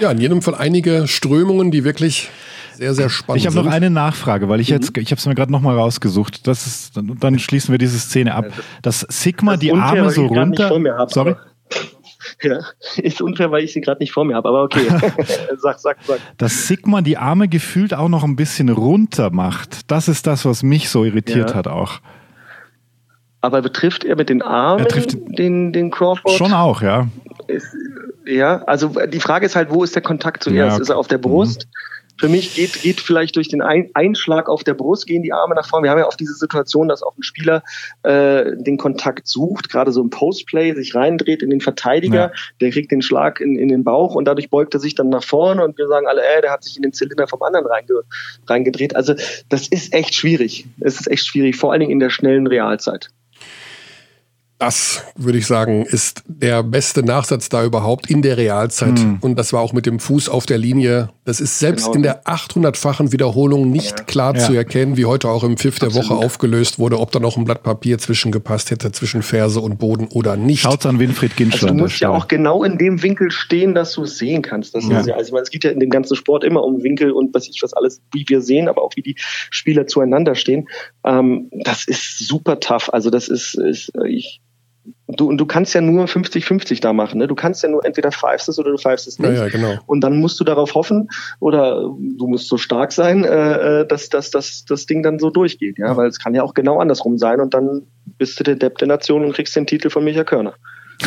[0.00, 2.30] Ja, in jedem Fall einige Strömungen, die wirklich
[2.78, 5.02] sehr, sehr spannend Ich habe noch eine Nachfrage, weil ich jetzt, mhm.
[5.02, 6.46] ich habe es mir gerade nochmal rausgesucht.
[6.46, 8.46] Das ist, dann, dann schließen wir diese Szene ab.
[8.82, 10.70] Dass Sigma das die unfair, Arme so runter.
[10.96, 11.34] Hab, Sorry.
[12.42, 12.60] Ja,
[12.96, 14.86] ist unfair, weil ich sie gerade nicht vor mir habe, aber okay.
[15.58, 16.18] sag, sag, sag.
[16.36, 20.62] Dass Sigma die Arme gefühlt auch noch ein bisschen runter macht, das ist das, was
[20.62, 21.56] mich so irritiert ja.
[21.56, 22.00] hat auch.
[23.40, 26.32] Aber betrifft er mit den Armen er trifft den, den Crawford?
[26.32, 27.08] Schon auch, ja.
[27.46, 27.68] Ist,
[28.28, 30.76] ja, also die Frage ist halt, wo ist der Kontakt zuerst?
[30.76, 30.82] Ja.
[30.82, 31.66] Ist er auf der Brust?
[31.66, 31.98] Mhm.
[32.20, 35.68] Für mich geht, geht vielleicht durch den Einschlag auf der Brust, gehen die Arme nach
[35.68, 35.84] vorne.
[35.84, 37.62] Wir haben ja oft diese Situation, dass auch ein Spieler
[38.02, 42.32] äh, den Kontakt sucht, gerade so im Postplay, sich reindreht in den Verteidiger, ja.
[42.60, 45.22] der kriegt den Schlag in, in den Bauch und dadurch beugt er sich dann nach
[45.22, 48.02] vorne und wir sagen alle, äh, der hat sich in den Zylinder vom anderen reinge,
[48.48, 48.96] reingedreht.
[48.96, 49.14] Also
[49.48, 50.66] das ist echt schwierig.
[50.80, 53.10] Es ist echt schwierig, vor allen Dingen in der schnellen Realzeit.
[54.58, 58.98] Das, würde ich sagen, ist der beste Nachsatz da überhaupt in der Realzeit.
[58.98, 59.18] Mhm.
[59.20, 61.10] Und das war auch mit dem Fuß auf der Linie.
[61.24, 61.94] Das ist selbst genau.
[61.94, 64.04] in der 800-fachen Wiederholung nicht ja.
[64.04, 64.40] klar ja.
[64.40, 67.44] zu erkennen, wie heute auch im Pfiff der Woche aufgelöst wurde, ob da noch ein
[67.44, 70.62] Blatt Papier zwischengepasst hätte, zwischen Ferse und Boden oder nicht.
[70.62, 71.68] Schaut's an Winfried Ginschler.
[71.68, 74.74] Also du musst ja auch genau in dem Winkel stehen, dass du es sehen kannst.
[74.74, 74.98] Das ja.
[74.98, 77.48] Ist ja, also es geht ja in dem ganzen Sport immer um Winkel und was
[77.48, 80.68] ich was alles, wie wir sehen, aber auch wie die Spieler zueinander stehen.
[81.04, 82.92] Ähm, das ist super tough.
[82.92, 84.40] Also das ist, ist ich
[85.16, 87.18] du, und du kannst ja nur 50-50 da machen.
[87.18, 87.26] Ne?
[87.26, 89.30] Du kannst ja nur entweder pfeifst es oder du pfeifst es nicht.
[89.30, 89.78] Ja, ja, genau.
[89.86, 91.08] Und dann musst du darauf hoffen
[91.40, 95.30] oder du musst so stark sein, äh, äh dass, dass, dass das Ding dann so
[95.30, 95.78] durchgeht.
[95.78, 95.96] Ja?
[95.96, 97.82] Weil es kann ja auch genau andersrum sein und dann
[98.18, 100.54] bist du der Depp der Nation und kriegst den Titel von Micha Körner.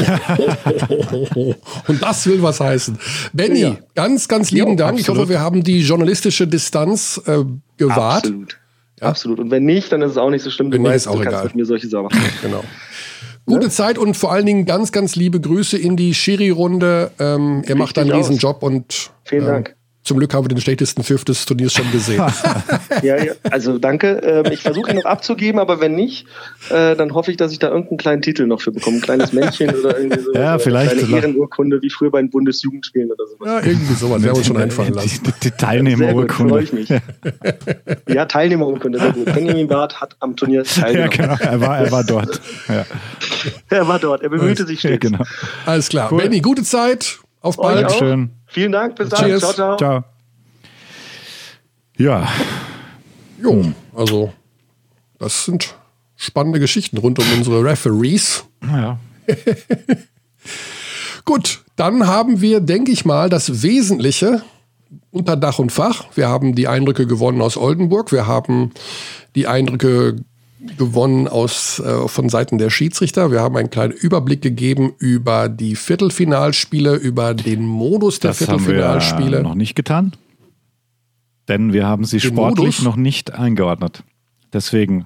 [1.88, 2.98] und das will was heißen.
[3.34, 3.76] Benny, ja.
[3.94, 5.00] ganz, ganz lieben Dank.
[5.00, 5.02] Absolut.
[5.02, 7.44] Ich hoffe, wir haben die journalistische Distanz äh,
[7.78, 8.26] gewahrt.
[8.26, 8.58] Absolut.
[9.02, 9.08] Ja?
[9.08, 9.40] Absolut.
[9.40, 10.72] Und wenn nicht, dann ist es auch nicht so schlimm.
[10.72, 11.44] Wenn nicht, auch du egal.
[11.46, 12.22] mit mir solche Sachen machen.
[12.42, 12.64] Genau.
[13.52, 17.12] Gute Zeit und vor allen Dingen ganz, ganz liebe Grüße in die Schiri-Runde.
[17.20, 19.76] Ähm, er macht einen riesen Job und Vielen ähm, Dank.
[20.04, 22.24] Zum Glück haben wir den schlechtesten Pfiff des Turniers schon gesehen.
[23.04, 24.22] Ja, ja, also danke.
[24.24, 26.28] Ähm, ich versuche ihn noch abzugeben, aber wenn nicht,
[26.70, 28.98] äh, dann hoffe ich, dass ich da irgendeinen kleinen Titel noch für bekomme.
[28.98, 30.34] Ein kleines Männchen oder irgendwie so.
[30.36, 30.92] Ja, vielleicht.
[31.04, 33.48] Eine Ehrenurkunde wie früher bei den Bundesjugendspielen oder sowas.
[33.48, 34.22] ja, irgendwie sowas.
[34.24, 35.22] Wir uns schon einfallen lassen.
[35.26, 36.50] Die, die, Teilnehmerurkunde.
[36.54, 36.90] freue ich mich.
[38.08, 39.26] Ja, Teilnehmerurkunde, sehr gut.
[39.34, 41.38] Benjamin Barth hat am Turnier Ja, teilgenommen.
[41.40, 41.52] genau.
[41.52, 42.42] Er war, er war dort.
[42.68, 42.86] Ja,
[43.70, 45.02] Er war dort, er bemühte sich ja stets.
[45.10, 45.24] genau.
[45.66, 46.12] Alles klar.
[46.12, 46.22] Cool.
[46.24, 47.20] Benny, gute Zeit.
[47.42, 47.92] Auf bald.
[47.94, 48.30] Schön.
[48.52, 49.26] Vielen Dank, bis dann.
[49.26, 49.42] Cheers.
[49.42, 49.78] Ciao, ciao.
[49.78, 50.04] Ciao.
[51.98, 52.28] Ja,
[53.42, 54.32] Jo, also
[55.18, 55.74] das sind
[56.16, 58.46] spannende Geschichten rund um unsere Referees.
[58.64, 59.00] ja.
[61.26, 64.42] Gut, dann haben wir, denke ich mal, das Wesentliche
[65.12, 66.06] unter Dach und Fach.
[66.16, 68.12] Wir haben die Eindrücke gewonnen aus Oldenburg.
[68.12, 68.72] Wir haben
[69.36, 70.16] die Eindrücke
[70.78, 73.32] gewonnen aus, äh, von Seiten der Schiedsrichter.
[73.32, 78.66] Wir haben einen kleinen Überblick gegeben über die Viertelfinalspiele, über den Modus der Das haben
[78.66, 79.42] wir Viertelfinalspiele.
[79.44, 80.14] noch nicht getan.
[81.48, 82.84] Denn wir haben sie Den sportlich Modus?
[82.84, 84.04] noch nicht eingeordnet.
[84.54, 85.06] Deswegen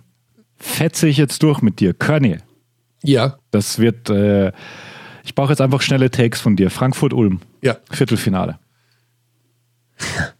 [0.57, 1.94] fetze ich jetzt durch mit dir.
[1.94, 2.38] Körny,
[3.03, 4.10] Ja, das wird.
[4.10, 4.52] Äh,
[5.23, 6.69] ich brauche jetzt einfach schnelle Takes von dir.
[6.69, 7.77] Frankfurt-Ulm, ja.
[7.90, 8.60] Viertelfinale.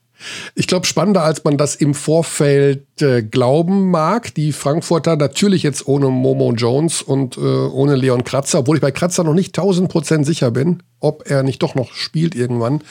[0.56, 4.34] Ich glaube, spannender, als man das im Vorfeld äh, glauben mag.
[4.36, 8.92] Die Frankfurter natürlich jetzt ohne Momo Jones und äh, ohne Leon Kratzer, obwohl ich bei
[8.92, 12.82] Kratzer noch nicht 1000 Prozent sicher bin, ob er nicht doch noch spielt irgendwann.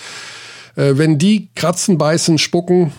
[0.76, 2.92] Äh, wenn die kratzen, beißen, spucken,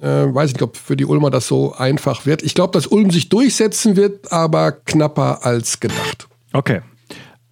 [0.00, 2.42] äh, weiß ich nicht, ob für die Ulmer das so einfach wird.
[2.42, 6.28] Ich glaube, dass Ulm sich durchsetzen wird, aber knapper als gedacht.
[6.52, 6.80] Okay.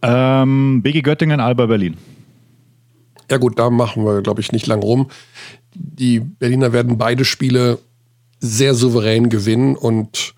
[0.03, 1.97] Ähm, BG Göttingen, Alba Berlin.
[3.33, 5.09] Ja gut, da machen wir, glaube ich, nicht lang rum.
[5.75, 7.79] Die Berliner werden beide Spiele
[8.41, 10.35] sehr souverän gewinnen und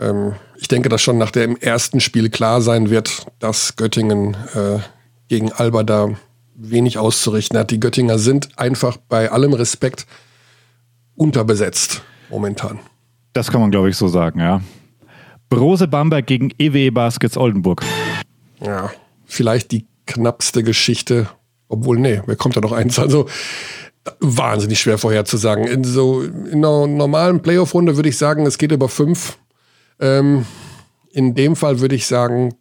[0.00, 4.80] ähm, ich denke, dass schon nach dem ersten Spiel klar sein wird, dass Göttingen äh,
[5.28, 6.08] gegen Alba da
[6.56, 7.70] wenig auszurichten hat.
[7.70, 10.08] Die Göttinger sind einfach bei allem Respekt
[11.14, 12.80] unterbesetzt momentan.
[13.32, 14.60] Das kann man, glaube ich, so sagen, ja.
[15.50, 17.84] Brose Bamberg gegen EWE Baskets Oldenburg.
[18.60, 18.90] Ja,
[19.24, 21.28] vielleicht die knappste Geschichte,
[21.72, 22.98] obwohl, nee, wer kommt da noch eins?
[22.98, 23.26] Also
[24.20, 25.66] wahnsinnig schwer vorherzusagen.
[25.66, 29.38] In so in einer normalen Playoff-Runde würde ich sagen, es geht über fünf.
[30.00, 30.44] Ähm,
[31.12, 32.54] in dem Fall würde ich sagen,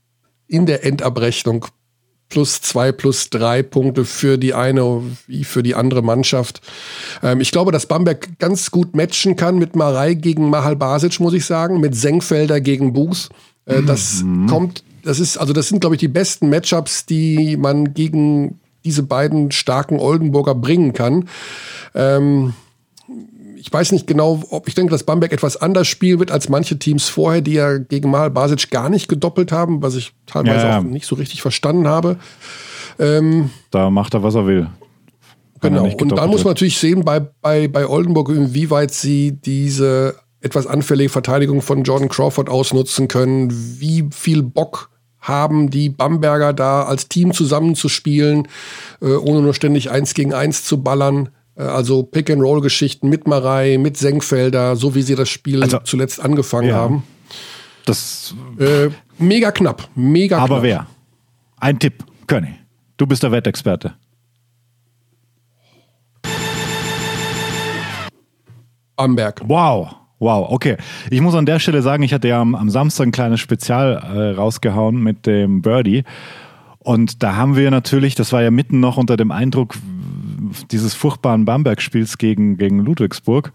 [0.47, 1.65] in der Endabrechnung
[2.29, 6.61] plus zwei, plus drei Punkte für die eine wie für die andere Mannschaft.
[7.21, 11.33] Ähm, ich glaube, dass Bamberg ganz gut matchen kann mit Marei gegen Mahal Basic, muss
[11.33, 13.29] ich sagen, mit Senkfelder gegen Buß.
[13.65, 17.93] Äh, das kommt, das ist, also das sind, glaube ich, die besten Matchups, die man
[17.93, 21.27] gegen diese beiden starken Oldenburger bringen kann.
[21.93, 22.53] Ähm,
[23.55, 26.79] ich weiß nicht genau, ob ich denke, dass Bamberg etwas anders spielen wird als manche
[26.79, 30.79] Teams vorher, die ja gegen Mal Basic gar nicht gedoppelt haben, was ich teilweise Ja,
[30.79, 32.17] auch nicht so richtig verstanden habe.
[33.69, 34.67] Da macht er, was er will.
[35.61, 35.83] Wenn Genau.
[35.85, 40.65] Und dann gedoppelt muss man natürlich sehen bei, bei, bei Oldenburg, inwieweit sie diese etwas
[40.65, 44.89] anfällige Verteidigung von Jordan Crawford ausnutzen können, wie viel Bock
[45.21, 48.47] haben die Bamberger da als Team zusammenzuspielen,
[49.01, 51.29] äh, ohne nur ständig eins gegen eins zu ballern.
[51.55, 56.69] Äh, also Pick-and-Roll-Geschichten mit Marei, mit Senkfelder, so wie sie das Spiel Also, zuletzt angefangen
[56.69, 56.75] ja.
[56.75, 57.03] haben.
[57.85, 60.63] Das, Äh, mega knapp, mega aber knapp.
[60.63, 60.87] wer?
[61.57, 62.55] Ein Tipp, Körny.
[62.97, 63.93] Du bist der Wettexperte.
[68.95, 69.41] Bamberg.
[69.45, 69.95] Wow.
[70.21, 70.77] Wow, okay.
[71.09, 73.93] Ich muss an der Stelle sagen, ich hatte ja am, am Samstag ein kleines Spezial
[73.93, 76.03] äh, rausgehauen mit dem Birdie.
[76.77, 79.75] Und da haben wir natürlich, das war ja mitten noch unter dem Eindruck
[80.69, 83.51] dieses furchtbaren Bamberg-Spiels gegen, gegen Ludwigsburg.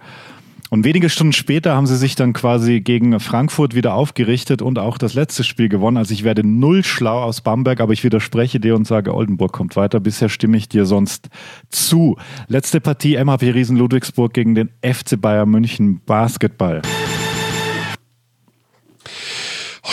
[0.68, 4.98] Und wenige Stunden später haben sie sich dann quasi gegen Frankfurt wieder aufgerichtet und auch
[4.98, 5.97] das letzte Spiel gewonnen.
[5.97, 9.76] Also ich werde null schlau aus Bamberg, aber ich widerspreche dir und sage, Oldenburg kommt
[9.76, 10.01] weiter.
[10.01, 11.28] Bisher stimme ich dir sonst
[11.70, 12.16] zu.
[12.48, 16.82] Letzte Partie MHP Riesen Ludwigsburg gegen den FC Bayern München Basketball.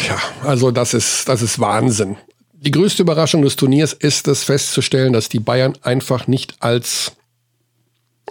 [0.07, 2.17] Ja, also das ist, das ist Wahnsinn.
[2.53, 7.11] Die größte Überraschung des Turniers ist es festzustellen, dass die Bayern einfach nicht als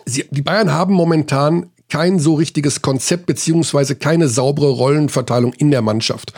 [0.05, 5.83] sie, die Bayern haben momentan kein so richtiges Konzept beziehungsweise keine saubere Rollenverteilung in der
[5.83, 6.33] Mannschaft.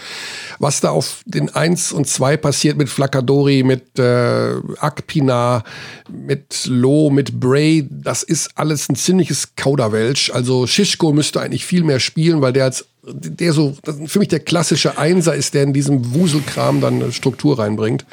[0.59, 5.63] Was da auf den 1 und 2 passiert mit Flaccadori, mit äh, Akpina,
[6.11, 10.33] mit Loh, mit Bray, das ist alles ein ziemliches Kauderwelsch.
[10.35, 13.77] Also Schischko müsste eigentlich viel mehr spielen, weil der als der so
[14.07, 18.05] für mich der klassische Einser ist, der in diesem Wuselkram dann eine Struktur reinbringt.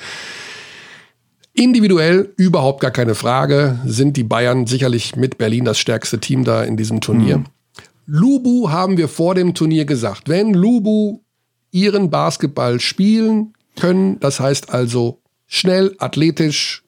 [1.53, 6.63] Individuell überhaupt gar keine Frage, sind die Bayern sicherlich mit Berlin das stärkste Team da
[6.63, 7.43] in diesem Turnier.
[8.05, 11.19] Lubu haben wir vor dem Turnier gesagt, wenn Lubu
[11.71, 14.19] ihren Basketball spielen, können.
[14.19, 16.83] Das heißt also schnell, athletisch,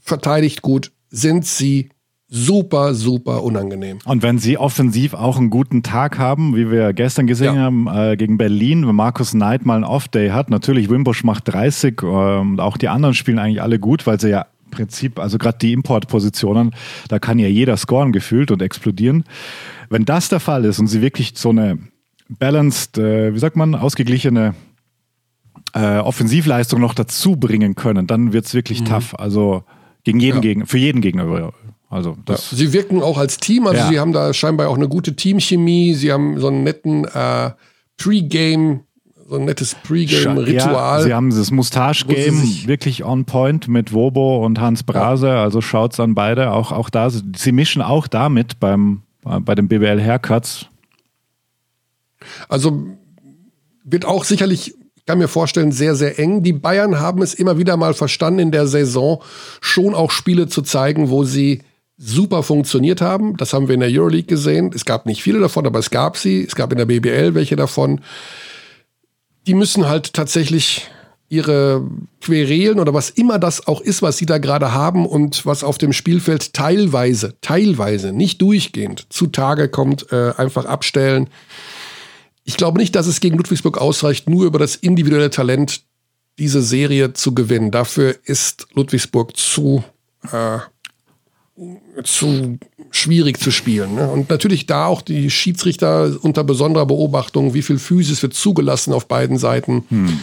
[0.00, 1.90] verteidigt gut, sind sie
[2.28, 3.98] super, super unangenehm.
[4.04, 7.62] Und wenn sie offensiv auch einen guten Tag haben, wie wir gestern gesehen ja.
[7.62, 12.02] haben äh, gegen Berlin, wenn Markus Knight mal einen Off-Day hat, natürlich Wimbush macht 30
[12.02, 15.38] und ähm, auch die anderen spielen eigentlich alle gut, weil sie ja im Prinzip, also
[15.38, 16.74] gerade die Importpositionen,
[17.08, 19.24] da kann ja jeder scoren gefühlt und explodieren.
[19.88, 21.78] Wenn das der Fall ist und sie wirklich so eine
[22.28, 24.54] balanced, äh, wie sagt man, ausgeglichene
[25.72, 28.86] äh, Offensivleistung noch dazu bringen können, dann wird es wirklich mhm.
[28.86, 29.14] tough.
[29.18, 29.64] Also
[30.04, 30.42] gegen jeden ja.
[30.42, 31.52] Gegner, für jeden Gegner
[31.90, 33.88] also das sie wirken auch als Team, also ja.
[33.88, 37.50] sie haben da scheinbar auch eine gute Teamchemie, sie haben so einen netten äh,
[37.96, 38.80] Pre-Game,
[39.26, 40.98] so ein nettes Pre-Game-Ritual.
[40.98, 45.42] Ja, sie haben das Mustache-Game wirklich on point mit Wobo und Hans Brase, ja.
[45.42, 50.66] also schaut's an beide, auch, auch da, sie mischen auch damit beim, bei den BBL-Haircuts.
[52.48, 52.86] Also
[53.84, 54.74] wird auch sicherlich
[55.08, 56.42] kann mir vorstellen, sehr, sehr eng.
[56.42, 59.22] Die Bayern haben es immer wieder mal verstanden in der Saison,
[59.62, 61.62] schon auch Spiele zu zeigen, wo sie
[61.98, 63.36] super funktioniert haben.
[63.36, 64.70] Das haben wir in der Euroleague gesehen.
[64.74, 66.44] Es gab nicht viele davon, aber es gab sie.
[66.44, 68.00] Es gab in der BBL welche davon.
[69.46, 70.88] Die müssen halt tatsächlich
[71.28, 71.86] ihre
[72.20, 75.76] Querelen oder was immer das auch ist, was sie da gerade haben und was auf
[75.76, 81.28] dem Spielfeld teilweise, teilweise, nicht durchgehend zutage kommt, äh, einfach abstellen.
[82.44, 85.82] Ich glaube nicht, dass es gegen Ludwigsburg ausreicht, nur über das individuelle Talent
[86.38, 87.70] diese Serie zu gewinnen.
[87.70, 89.84] Dafür ist Ludwigsburg zu
[90.32, 90.58] äh,
[92.04, 92.58] zu
[92.90, 93.94] schwierig zu spielen.
[93.94, 94.08] Ne?
[94.08, 99.08] Und natürlich da auch die Schiedsrichter unter besonderer Beobachtung, wie viel Physis wird zugelassen auf
[99.08, 99.84] beiden Seiten.
[99.88, 100.20] Hm.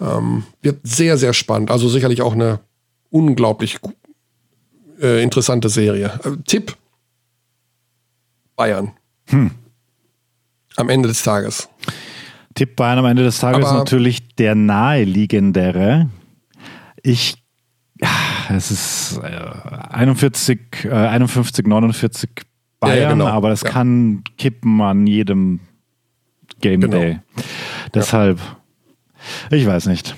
[0.00, 1.70] Ähm, wird sehr, sehr spannend.
[1.70, 2.60] Also sicherlich auch eine
[3.10, 3.78] unglaublich
[5.00, 6.18] äh, interessante Serie.
[6.24, 6.76] Äh, Tipp:
[8.56, 8.92] Bayern.
[9.26, 9.50] Hm.
[10.76, 11.68] Am Ende des Tages.
[12.54, 16.08] Tipp Bayern am Ende des Tages Aber natürlich der naheliegendere.
[17.02, 17.36] Ich
[18.56, 22.30] es ist 41, äh, 51, 49
[22.80, 23.26] Bayern, ja, ja, genau.
[23.26, 23.70] aber das ja.
[23.70, 25.60] kann kippen an jedem
[26.60, 26.96] Game genau.
[26.96, 27.20] Day.
[27.94, 28.40] Deshalb,
[29.50, 30.14] ich weiß nicht.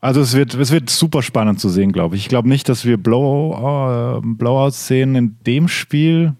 [0.00, 2.22] Also es wird, es wird super spannend zu sehen, glaube ich.
[2.22, 6.34] Ich glaube nicht, dass wir Blow, uh, Blowouts sehen in dem Spiel.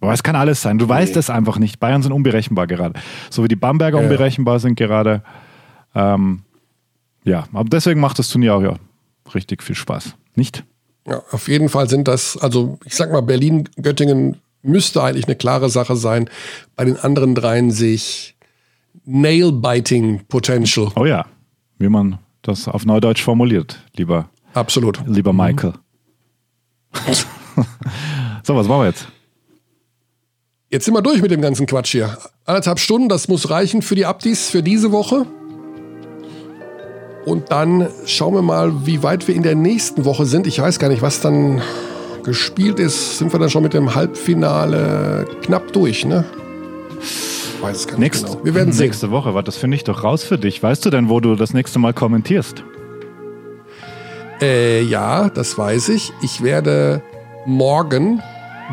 [0.00, 0.78] Aber es kann alles sein.
[0.78, 0.90] Du nee.
[0.90, 1.80] weißt es einfach nicht.
[1.80, 3.00] Bayern sind unberechenbar gerade.
[3.30, 5.22] So wie die Bamberger unberechenbar sind gerade.
[5.94, 6.42] Ähm,
[7.24, 8.76] ja, aber deswegen macht das Turnier auch ja
[9.34, 10.64] richtig viel Spaß, nicht?
[11.06, 15.36] Ja, auf jeden Fall sind das, also ich sag mal, Berlin, Göttingen müsste eigentlich eine
[15.36, 16.28] klare Sache sein.
[16.76, 18.36] Bei den anderen dreien sehe ich
[19.04, 20.90] Nail-Biting Potential.
[20.96, 21.26] Oh ja,
[21.78, 24.30] wie man das auf Neudeutsch formuliert, lieber.
[24.54, 25.02] Absolut.
[25.06, 25.32] Lieber.
[25.32, 25.74] Michael.
[26.92, 27.14] Mhm.
[28.42, 29.08] so, was machen wir jetzt?
[30.70, 32.16] Jetzt sind wir durch mit dem ganzen Quatsch hier.
[32.44, 35.26] Anderthalb Stunden, das muss reichen für die Abdis für diese Woche.
[37.24, 40.46] Und dann schauen wir mal, wie weit wir in der nächsten Woche sind.
[40.46, 41.62] Ich weiß gar nicht, was dann
[42.22, 43.18] gespielt ist.
[43.18, 46.24] Sind wir dann schon mit dem Halbfinale knapp durch, ne?
[47.00, 48.44] Ich weiß es gar nicht Next, genau.
[48.44, 48.86] Wir werden sehen.
[48.86, 50.62] Nächste Woche, das finde ich doch raus für dich.
[50.62, 52.62] Weißt du denn, wo du das nächste Mal kommentierst?
[54.40, 56.12] Äh, ja, das weiß ich.
[56.20, 57.02] Ich werde
[57.46, 58.20] morgen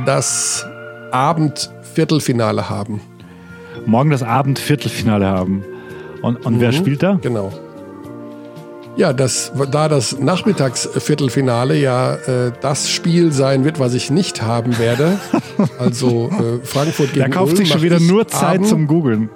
[0.05, 0.65] das
[1.11, 3.01] Abendviertelfinale haben.
[3.85, 5.63] Morgen das Abendviertelfinale haben.
[6.21, 7.17] Und, und mhm, wer spielt da?
[7.21, 7.51] Genau.
[8.97, 14.77] Ja, das, da das Nachmittagsviertelfinale ja äh, das Spiel sein wird, was ich nicht haben
[14.77, 15.17] werde,
[15.79, 19.29] also äh, Frankfurt gegen Da kauft sich schon wieder nur Zeit Abend, zum Googeln.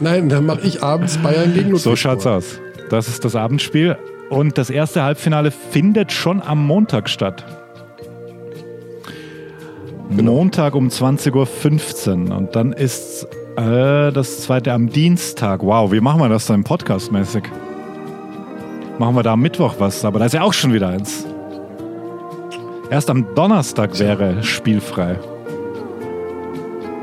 [0.00, 1.80] Nein, dann mache ich abends Bayern gegen Ludwigsburg.
[1.80, 2.60] So schaut's aus.
[2.90, 3.96] Das ist das Abendspiel
[4.30, 7.44] und das erste Halbfinale findet schon am Montag statt.
[10.16, 10.32] Genau.
[10.32, 15.62] Montag um 20.15 Uhr und dann ist äh, das zweite am Dienstag.
[15.62, 17.44] Wow, wie machen wir das dann podcastmäßig?
[18.98, 21.24] Machen wir da am Mittwoch was, aber da ist ja auch schon wieder eins.
[22.90, 25.18] Erst am Donnerstag wäre spielfrei.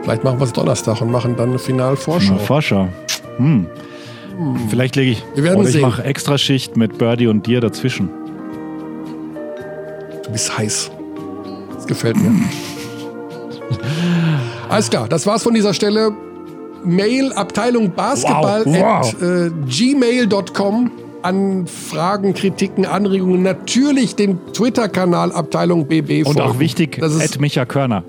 [0.03, 2.37] Vielleicht machen wir es Donnerstag und machen dann eine Finalvorschau.
[2.37, 2.89] Vorschau.
[3.37, 3.65] Hm.
[4.37, 4.55] Hm.
[4.69, 5.23] Vielleicht lege ich.
[5.35, 8.09] Wir werden oder ich mache extra Schicht mit Birdie und dir dazwischen.
[10.23, 10.91] Du bist heiß.
[11.73, 12.31] Das gefällt mir.
[14.69, 16.11] Alles klar, das war's von dieser Stelle.
[16.83, 18.75] Mail Abteilung Basketball wow.
[18.75, 19.13] Wow.
[19.13, 20.91] at äh, gmail.com
[21.21, 27.41] an Fragen, Kritiken, Anregungen natürlich dem Twitter-Kanal Abteilung BB Und auch wichtig, das ist Ed
[27.41, 28.03] Micha Körner.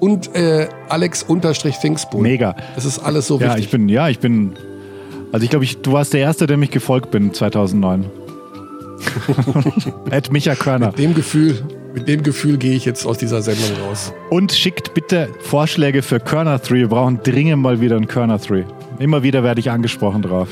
[0.00, 2.22] Und äh, Alex-Thingspool.
[2.22, 2.54] Mega.
[2.74, 3.64] Das ist alles so ja, wichtig.
[3.64, 4.52] Ich bin, ja, ich bin.
[5.32, 8.06] Also ich glaube, ich, du warst der Erste, der mich gefolgt bin 2009.
[10.10, 10.88] Ed Micha Körner.
[10.88, 11.60] Mit dem Gefühl,
[11.94, 14.12] mit dem Gefühl gehe ich jetzt aus dieser Sendung raus.
[14.30, 16.74] Und schickt bitte Vorschläge für Körner 3.
[16.76, 18.64] Wir brauchen dringend mal wieder einen Körner 3.
[18.98, 20.48] Immer wieder werde ich angesprochen drauf.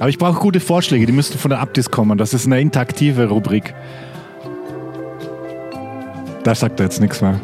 [0.00, 2.16] Aber ich brauche gute Vorschläge, die müssten von der Abdis kommen.
[2.16, 3.74] Das ist eine interaktive Rubrik.
[6.42, 7.38] Da sagt er jetzt nichts mehr.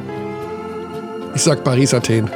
[1.34, 2.30] Ich sag Paris, Athen.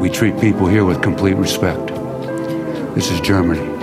[0.00, 1.92] We treat people here with complete respect.
[2.94, 3.79] This is Germany.